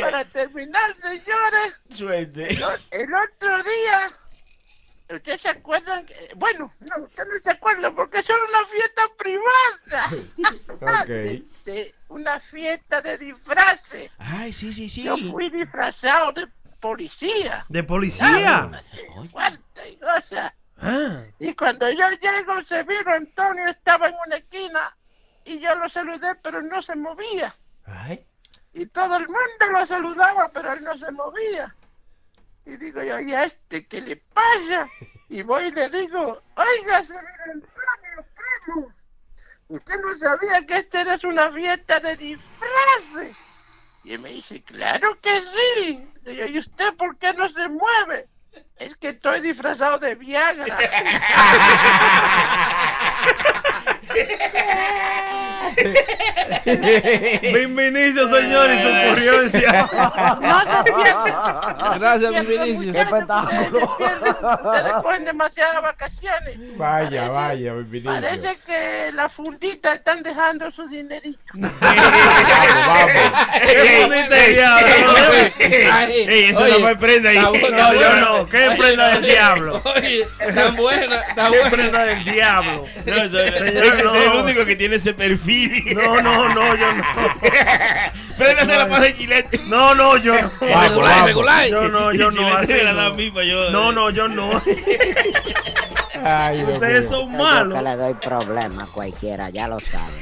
Para 0.00 0.24
terminar, 0.26 0.94
señores, 0.96 1.80
Suerte. 1.90 2.58
el 2.90 3.14
otro 3.14 3.62
día, 3.62 4.12
¿ustedes 5.16 5.40
se 5.40 5.48
acuerdan? 5.48 6.04
Que, 6.06 6.32
bueno, 6.36 6.72
no, 6.80 7.04
ustedes 7.04 7.28
no 7.32 7.38
se 7.40 7.50
acuerdan 7.50 7.94
porque 7.94 8.18
era 8.18 8.34
una 8.48 8.66
fiesta 8.66 9.02
privada. 9.18 10.08
Ok. 11.02 11.06
De- 11.08 11.44
de 11.64 11.94
una 12.08 12.38
fiesta 12.40 13.00
de 13.00 13.16
disfraces. 13.16 14.10
Ay, 14.18 14.52
sí, 14.52 14.72
sí, 14.74 14.88
sí. 14.90 15.02
Yo 15.04 15.16
fui 15.16 15.48
disfrazado 15.50 16.32
de 16.32 16.46
policía. 16.80 17.64
¿De 17.68 17.82
policía? 17.82 18.70
Fuerte 19.30 19.90
y 19.90 19.96
cosa. 19.96 20.54
Ah, 20.78 21.22
Y 21.38 21.54
cuando 21.54 21.90
yo 21.90 22.10
llego, 22.10 22.62
se 22.64 22.82
vino 22.82 23.10
Antonio, 23.12 23.66
estaba 23.68 24.08
en 24.08 24.16
una 24.26 24.36
esquina 24.36 24.94
y 25.44 25.58
yo 25.60 25.74
lo 25.76 25.88
saludé, 25.88 26.34
pero 26.42 26.60
no 26.60 26.82
se 26.82 26.94
movía. 26.96 27.54
Ay. 27.86 28.26
Y 28.74 28.86
todo 28.86 29.16
el 29.16 29.26
mundo 29.28 29.66
lo 29.72 29.86
saludaba, 29.86 30.50
pero 30.52 30.72
él 30.74 30.82
no 30.84 30.98
se 30.98 31.10
movía. 31.12 31.74
Y 32.66 32.76
digo 32.76 33.02
yo, 33.02 33.20
¿y 33.20 33.34
a 33.34 33.44
este 33.44 33.86
qué 33.86 34.00
le 34.00 34.16
pasa? 34.16 34.88
Y 35.28 35.42
voy 35.42 35.64
y 35.64 35.70
le 35.70 35.90
digo, 35.90 36.42
oiga, 36.56 37.02
se 37.02 37.12
vino 37.12 37.52
Antonio, 37.52 38.26
primo. 38.64 38.92
Usted 39.68 39.94
no 39.96 40.18
sabía 40.18 40.66
que 40.66 40.78
esta 40.78 41.02
era 41.02 41.18
una 41.24 41.52
fiesta 41.52 42.00
de 42.00 42.16
disfraces. 42.16 43.36
Y 44.04 44.18
me 44.18 44.30
dice, 44.30 44.62
claro 44.62 45.18
que 45.20 45.40
sí. 45.40 46.08
Digo, 46.22 46.46
¿y 46.46 46.58
usted 46.58 46.94
por 46.94 47.16
qué 47.18 47.32
no 47.32 47.48
se 47.48 47.68
mueve? 47.68 48.28
Es 48.76 48.94
que 48.96 49.08
estoy 49.08 49.40
disfrazado 49.40 49.98
de 49.98 50.14
Viagra. 50.14 50.78
Buen 57.50 57.74
Vinicio, 57.76 58.28
señor, 58.28 58.70
y 58.70 58.78
su 58.80 58.88
ocurrencia. 58.88 59.88
Gracias, 61.98 62.30
pierdan, 62.30 62.46
Vinicio. 62.46 62.92
muchachos, 62.92 63.82
Ustedes 64.64 64.92
cogen 65.02 65.24
demasiadas 65.24 65.82
vacaciones. 65.82 66.58
Vaya, 66.76 67.28
vaya, 67.28 67.72
Vinicio. 67.74 68.12
Parece 68.20 68.56
que 68.66 69.10
la 69.12 69.28
fundita 69.28 69.94
están 69.94 70.22
dejando 70.22 70.70
su 70.70 70.86
dinerito. 70.88 71.40
Vamos, 71.54 71.72
vamos. 72.86 73.12
¿Qué 73.66 74.00
fundita 74.02 74.34
de 74.34 74.48
diablo? 74.54 75.14
Ey, 75.58 76.44
eso 76.44 76.60
oye, 76.60 76.72
no 76.72 76.78
bu- 76.78 76.90
está 76.90 77.70
No, 77.70 77.94
yo 77.94 78.12
no. 78.20 78.48
¿Qué 78.48 78.70
prenda 78.78 79.08
del 79.08 79.22
diablo? 79.22 79.82
Oye, 79.96 80.28
tan 80.54 80.76
buena, 80.76 81.20
tan 81.34 81.52
¿Qué 81.52 81.58
buena. 81.58 81.70
prenda 81.70 82.04
del 82.04 82.24
diablo? 82.24 82.86
No, 83.06 83.14
Señor, 83.14 84.03
no. 84.04 84.14
es 84.14 84.32
el 84.32 84.38
único 84.38 84.64
que 84.64 84.76
tiene 84.76 84.96
ese 84.96 85.14
perfil. 85.14 85.94
No, 85.94 86.20
no, 86.20 86.48
no, 86.48 86.76
yo 86.76 86.92
no. 86.92 87.04
Préndase 88.38 88.76
la 88.76 88.88
paz 88.88 89.00
de 89.02 89.16
Chilete. 89.16 89.60
No, 89.66 89.94
no, 89.94 90.16
yo 90.16 90.34
no. 90.40 90.50
Regular, 90.60 91.24
regular. 91.24 91.68
Yo 91.68 91.88
no, 91.88 92.12
yo 92.12 92.30
no. 92.30 92.42
Pa' 92.50 92.64
yo- 93.44 93.70
No, 93.70 93.92
no, 93.92 94.10
yo 94.10 94.28
no. 94.28 94.62
Ay, 96.22 96.62
Ustedes 96.62 97.08
son 97.08 97.30
Yo 97.32 97.38
malos. 97.38 97.74
que 97.74 97.82
le 97.82 97.96
doy 97.96 98.14
problema 98.14 98.84
a 98.84 98.86
cualquiera, 98.86 99.50
ya 99.50 99.66
lo 99.68 99.78
saben. 99.80 100.14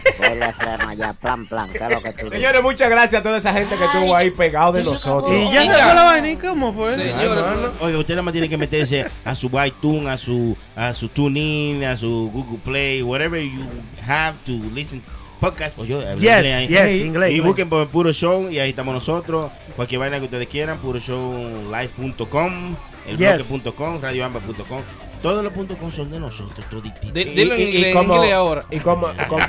Allá, 0.88 1.12
plan, 1.14 1.47
plan, 1.47 1.68
¿qué 1.70 1.78
es 1.84 1.90
lo 1.90 2.03
que 2.03 2.12
tú 2.12 2.24
dices? 2.26 2.38
Señores, 2.40 2.62
muchas 2.62 2.88
gracias 2.90 3.20
a 3.20 3.22
toda 3.22 3.36
esa 3.38 3.53
gente 3.53 3.76
que 3.76 3.84
estuvo 3.84 4.14
ahí 4.16 4.30
pegado 4.30 4.72
de 4.72 4.84
nosotros. 4.84 5.32
Y 5.32 5.53
ya 5.53 5.62
se 5.62 5.82
fue 5.82 5.95
la 5.95 6.05
vaina, 6.05 6.30
¿y 6.30 6.36
cómo 6.36 6.72
fue? 6.72 6.95
Señores, 6.95 7.70
Oiga, 7.80 7.99
usted 7.99 8.14
nada 8.14 8.22
más 8.22 8.32
tiene 8.32 8.49
que 8.49 8.57
meterse 8.57 9.07
a 9.24 9.34
su 9.34 9.51
iTunes, 9.64 10.07
a 10.09 10.16
su, 10.16 10.57
a 10.76 10.93
su 10.93 11.09
TuneIn, 11.09 11.84
a 11.84 11.97
su 11.97 12.30
Google 12.32 12.59
Play, 12.64 13.03
whatever 13.03 13.40
you 13.43 13.61
have 14.07 14.36
to 14.47 14.53
listen 14.74 15.03
podcast. 15.40 15.74
Pues 15.76 15.88
yo, 15.88 15.99
hablé 16.01 16.20
Yes, 16.20 16.38
inglés 16.38 16.55
ahí. 16.55 16.68
yes, 16.68 16.93
inglés, 17.07 17.32
Y 17.32 17.40
busquen 17.40 17.68
por 17.68 17.86
Puro 17.88 18.12
Show 18.12 18.49
y 18.51 18.59
ahí 18.61 18.70
estamos 18.70 18.95
nosotros. 18.95 19.51
Cualquier 19.76 19.99
vaina 20.01 20.18
que 20.18 20.24
ustedes 20.26 20.47
quieran, 20.49 20.78
puroshowlive.com, 20.78 22.76
Yes. 23.18 23.20
elbloque.com, 23.20 24.01
radioamba.com. 24.01 24.80
Todos 25.22 25.44
los 25.44 25.52
puntos 25.52 25.78
com 25.78 25.90
son 25.92 26.10
de 26.10 26.18
nosotros, 26.18 26.66
todititos. 26.68 27.12
Di- 27.14 27.24
Dilo 27.24 27.54
en 27.54 27.60
inglés, 27.60 27.84
en 27.86 27.92
como, 27.96 28.16
inglés 28.16 28.32
ahora. 28.34 28.62
y 28.70 28.78
como, 28.80 29.06
como, 29.28 29.44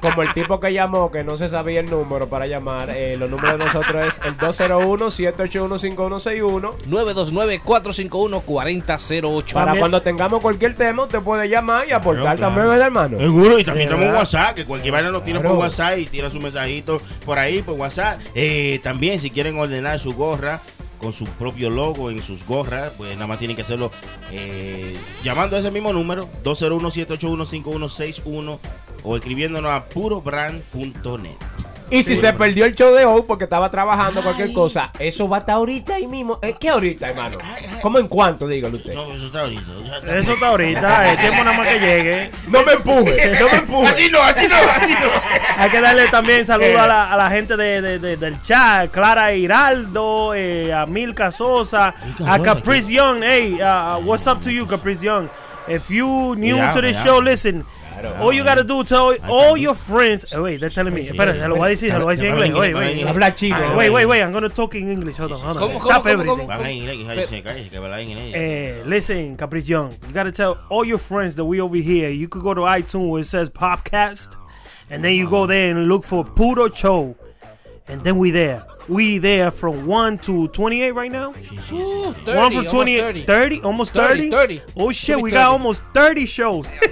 como 0.00 0.22
el 0.22 0.32
tipo 0.34 0.60
que 0.60 0.72
llamó 0.72 1.10
que 1.10 1.24
no 1.24 1.36
se 1.36 1.48
sabía 1.48 1.80
el 1.80 1.90
número 1.90 2.28
para 2.28 2.46
llamar, 2.46 2.90
eh, 2.90 3.16
los 3.18 3.28
números 3.28 3.58
de 3.58 3.64
nosotros 3.64 4.06
es 4.06 4.20
el 4.24 4.36
201-781-5161. 4.38 6.74
929-451-4008. 6.88 9.52
Para 9.52 9.66
También- 9.66 9.80
cuando 9.80 10.02
tengamos 10.02 10.40
cualquier 10.40 10.74
tema, 10.74 11.04
usted 11.04 11.20
puede 11.20 11.48
llamar 11.48 11.86
y 11.88 11.92
aportar 11.92 12.22
Claro, 12.22 12.36
claro. 12.38 12.52
también, 12.54 12.70
¿verdad, 12.70 12.86
hermano? 12.86 13.18
Seguro, 13.18 13.58
y 13.58 13.64
también 13.64 13.88
De 13.88 13.94
estamos 13.94 14.14
en. 14.14 14.20
WhatsApp, 14.20 14.54
que 14.56 14.64
cualquier 14.64 14.92
vaina 14.92 15.10
nos 15.10 15.24
tira 15.24 15.40
Claro. 15.40 15.54
por 15.56 15.64
WhatsApp 15.64 15.98
y 15.98 16.06
tira 16.06 16.30
su 16.30 16.38
mensajito 16.40 17.00
por 17.24 17.38
ahí, 17.38 17.62
por 17.62 17.74
WhatsApp. 17.74 18.20
Eh, 18.34 18.80
también, 18.82 19.18
si 19.20 19.30
quieren 19.30 19.58
ordenar 19.58 19.98
su 19.98 20.12
gorra 20.14 20.60
con 21.04 21.12
su 21.12 21.26
propio 21.26 21.68
logo 21.68 22.10
en 22.10 22.22
sus 22.22 22.46
gorras, 22.46 22.94
pues 22.96 23.12
nada 23.14 23.26
más 23.26 23.38
tienen 23.38 23.54
que 23.54 23.60
hacerlo 23.62 23.90
eh, 24.32 24.96
llamando 25.22 25.56
a 25.56 25.58
ese 25.58 25.70
mismo 25.70 25.92
número, 25.92 26.30
201-781-5161 26.42 28.58
o 29.02 29.16
escribiéndonos 29.16 29.70
a 29.70 29.84
purobrand.net. 29.84 31.36
Y 31.90 32.02
si 32.02 32.16
se 32.16 32.32
perdió 32.32 32.64
el 32.64 32.74
show 32.74 32.92
de 32.94 33.04
hoy 33.04 33.22
porque 33.26 33.44
estaba 33.44 33.70
trabajando 33.70 34.22
cualquier 34.22 34.52
cosa, 34.52 34.90
eso 34.98 35.28
va 35.28 35.36
a 35.36 35.40
estar 35.40 35.56
ahorita 35.56 35.94
ahí 35.96 36.06
mismo. 36.06 36.38
Eh, 36.42 36.54
¿Qué 36.58 36.68
ahorita, 36.70 37.08
hermano? 37.10 37.38
¿Cómo 37.82 37.98
en 37.98 38.08
cuánto? 38.08 38.48
Dígalo 38.48 38.78
usted. 38.78 38.94
No, 38.94 39.12
eso 39.14 39.26
está 39.26 39.40
ahorita. 39.42 39.62
Eso 40.18 40.32
está 40.32 40.48
ahorita, 40.48 41.10
el 41.12 41.18
tiempo 41.18 41.44
nada 41.44 41.56
más 41.56 41.68
que 41.68 41.78
llegue. 41.78 42.30
No 42.48 42.62
me 42.64 42.72
empuje, 42.72 43.36
no 43.40 43.48
me 43.48 43.56
empuje. 43.58 43.88
Así 43.88 44.08
no, 44.10 44.22
así 44.22 44.46
no, 44.48 44.56
así 44.56 44.92
no. 44.92 45.08
Hay 45.56 45.70
que 45.70 45.80
darle 45.80 46.08
también 46.08 46.44
saludos 46.46 46.76
a 46.80 46.86
la, 46.86 47.12
a 47.12 47.16
la 47.16 47.30
gente 47.30 47.56
de, 47.56 47.80
de- 47.80 47.98
de- 47.98 48.16
del 48.16 48.40
chat, 48.42 48.90
Clara 48.90 49.32
Hiraldo, 49.34 50.32
eh, 50.34 50.72
a 50.72 50.86
Milka 50.86 51.30
Sosa, 51.30 51.94
a 52.26 52.38
Caprice 52.40 52.92
Young. 52.92 53.22
Hey, 53.22 53.58
uh, 53.62 53.98
what's 54.04 54.26
up 54.26 54.40
to 54.40 54.50
you, 54.50 54.66
Caprice 54.66 55.02
Young? 55.04 55.28
If 55.68 55.88
you 55.90 56.34
new 56.36 56.56
to 56.56 56.80
this 56.82 56.96
cuidado. 56.96 57.04
show, 57.04 57.20
listen. 57.22 57.64
All 58.20 58.32
you 58.32 58.44
gotta 58.44 58.64
do 58.64 58.82
tell 58.84 59.14
all 59.28 59.56
your 59.56 59.74
friends. 59.74 60.32
eh, 60.32 60.38
wait, 60.38 60.60
they're 60.60 60.70
telling 60.70 60.94
me. 60.94 61.06
Espera, 61.08 61.34
se 61.34 61.46
lo 61.48 61.56
voy 61.56 61.66
a 61.66 61.70
decir, 61.70 61.90
se 61.90 61.98
lo 61.98 62.04
voy 62.04 62.14
a 62.14 62.16
decir 62.16 62.30
en 62.30 62.38
inglés. 62.38 62.74
Wait, 62.74 62.74
wait, 62.74 63.06
Habla 63.06 63.34
chino. 63.34 63.56
Ah, 63.56 63.76
wait, 63.76 63.90
wait, 63.90 64.06
wait. 64.06 64.22
I'm 64.22 64.32
gonna 64.32 64.48
talk 64.48 64.74
in 64.74 64.90
English. 64.90 65.16
Hold 65.18 65.32
on, 65.32 65.40
hold 65.40 65.56
on. 65.58 65.78
Stop 65.78 66.06
everything. 66.06 66.36
cómo, 66.36 66.46
Van 66.46 66.66
en 66.66 66.76
inglés, 66.76 66.96
que 66.98 67.04
cállese, 67.06 67.42
cállese, 67.42 67.70
que 67.70 67.76
habla 67.76 68.00
en 68.00 68.08
inglés. 68.08 68.32
Eh, 68.34 68.82
listen, 68.86 69.36
Caprice 69.36 69.66
Young, 69.68 69.90
you 70.08 70.12
gotta 70.12 70.32
tell 70.32 70.58
all 70.70 70.84
your 70.84 70.98
friends 70.98 71.36
that 71.36 71.44
we 71.44 71.60
over 71.60 71.76
here. 71.76 72.08
You 72.10 72.28
could 72.28 72.42
go 72.42 72.54
to 72.54 72.62
iTunes 72.62 73.08
where 73.10 73.20
it 73.20 73.26
says 73.26 73.48
podcast, 73.50 74.36
and 74.90 75.02
then 75.04 75.14
you 75.14 75.28
go 75.28 75.46
there 75.46 75.70
and 75.70 75.88
look 75.88 76.04
for 76.04 76.24
Puro 76.24 76.68
Show, 76.70 77.16
and 77.88 78.02
then 78.02 78.18
we 78.18 78.30
there. 78.30 78.64
We 78.88 79.18
there 79.18 79.50
from 79.50 79.86
1 79.86 80.18
to 80.18 80.48
28 80.48 80.92
right 80.92 81.10
now? 81.10 81.30
Uh, 81.30 82.12
30, 82.12 82.36
1 82.36 82.52
from 82.52 82.66
almost 82.66 82.70
30. 82.70 83.24
30, 83.24 83.60
almost 83.62 83.94
30? 83.94 84.30
30, 84.30 84.58
30. 84.58 84.62
Oh 84.76 84.92
shit, 84.92 85.14
Could 85.14 85.18
be 85.20 85.22
we 85.24 85.30
got 85.30 85.50
almost 85.52 85.82
30 85.94 86.26
shows. 86.26 86.66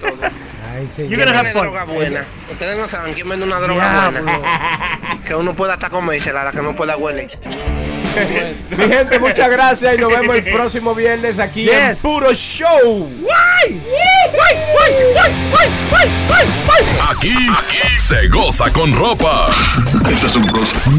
Ay, 0.72 0.86
señor. 0.88 1.10
You're 1.10 1.18
gonna 1.18 1.32
have 1.36 1.52
fun. 1.52 1.66
droga 1.66 1.84
buena. 1.84 2.24
Ustedes 2.50 2.78
no 2.78 2.88
saben 2.88 3.12
quién 3.14 3.28
vende 3.28 3.44
una 3.44 3.60
droga 3.60 4.10
Diablo. 4.10 4.22
buena. 4.22 5.18
Que 5.26 5.34
uno 5.36 5.54
pueda 5.54 5.74
hasta 5.74 5.88
comérsela, 5.90 6.44
la 6.44 6.50
que 6.52 6.62
no 6.62 6.74
pueda 6.74 6.96
huele. 6.96 7.28
Mi 8.70 8.84
gente, 8.84 9.18
muchas 9.18 9.50
gracias 9.50 9.94
y 9.94 9.98
nos 9.98 10.10
vemos 10.10 10.36
el 10.36 10.44
próximo 10.52 10.94
viernes 10.94 11.38
aquí 11.38 11.68
en 11.68 11.90
Yes. 11.90 12.00
Puro 12.00 12.32
Show. 12.32 13.10
Aquí, 17.10 17.30
aquí 17.30 17.76
se 17.98 18.28
goza 18.28 18.70
con 18.72 18.92
ropa. 18.94 19.46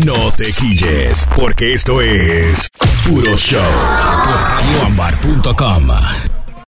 No 0.05 0.31
te 0.33 0.51
quilles, 0.53 1.27
porque 1.35 1.73
esto 1.73 2.01
es 2.01 2.69
Puro 3.07 3.35
show 3.35 3.61
por 4.23 4.41
radioambar.com. 4.41 6.42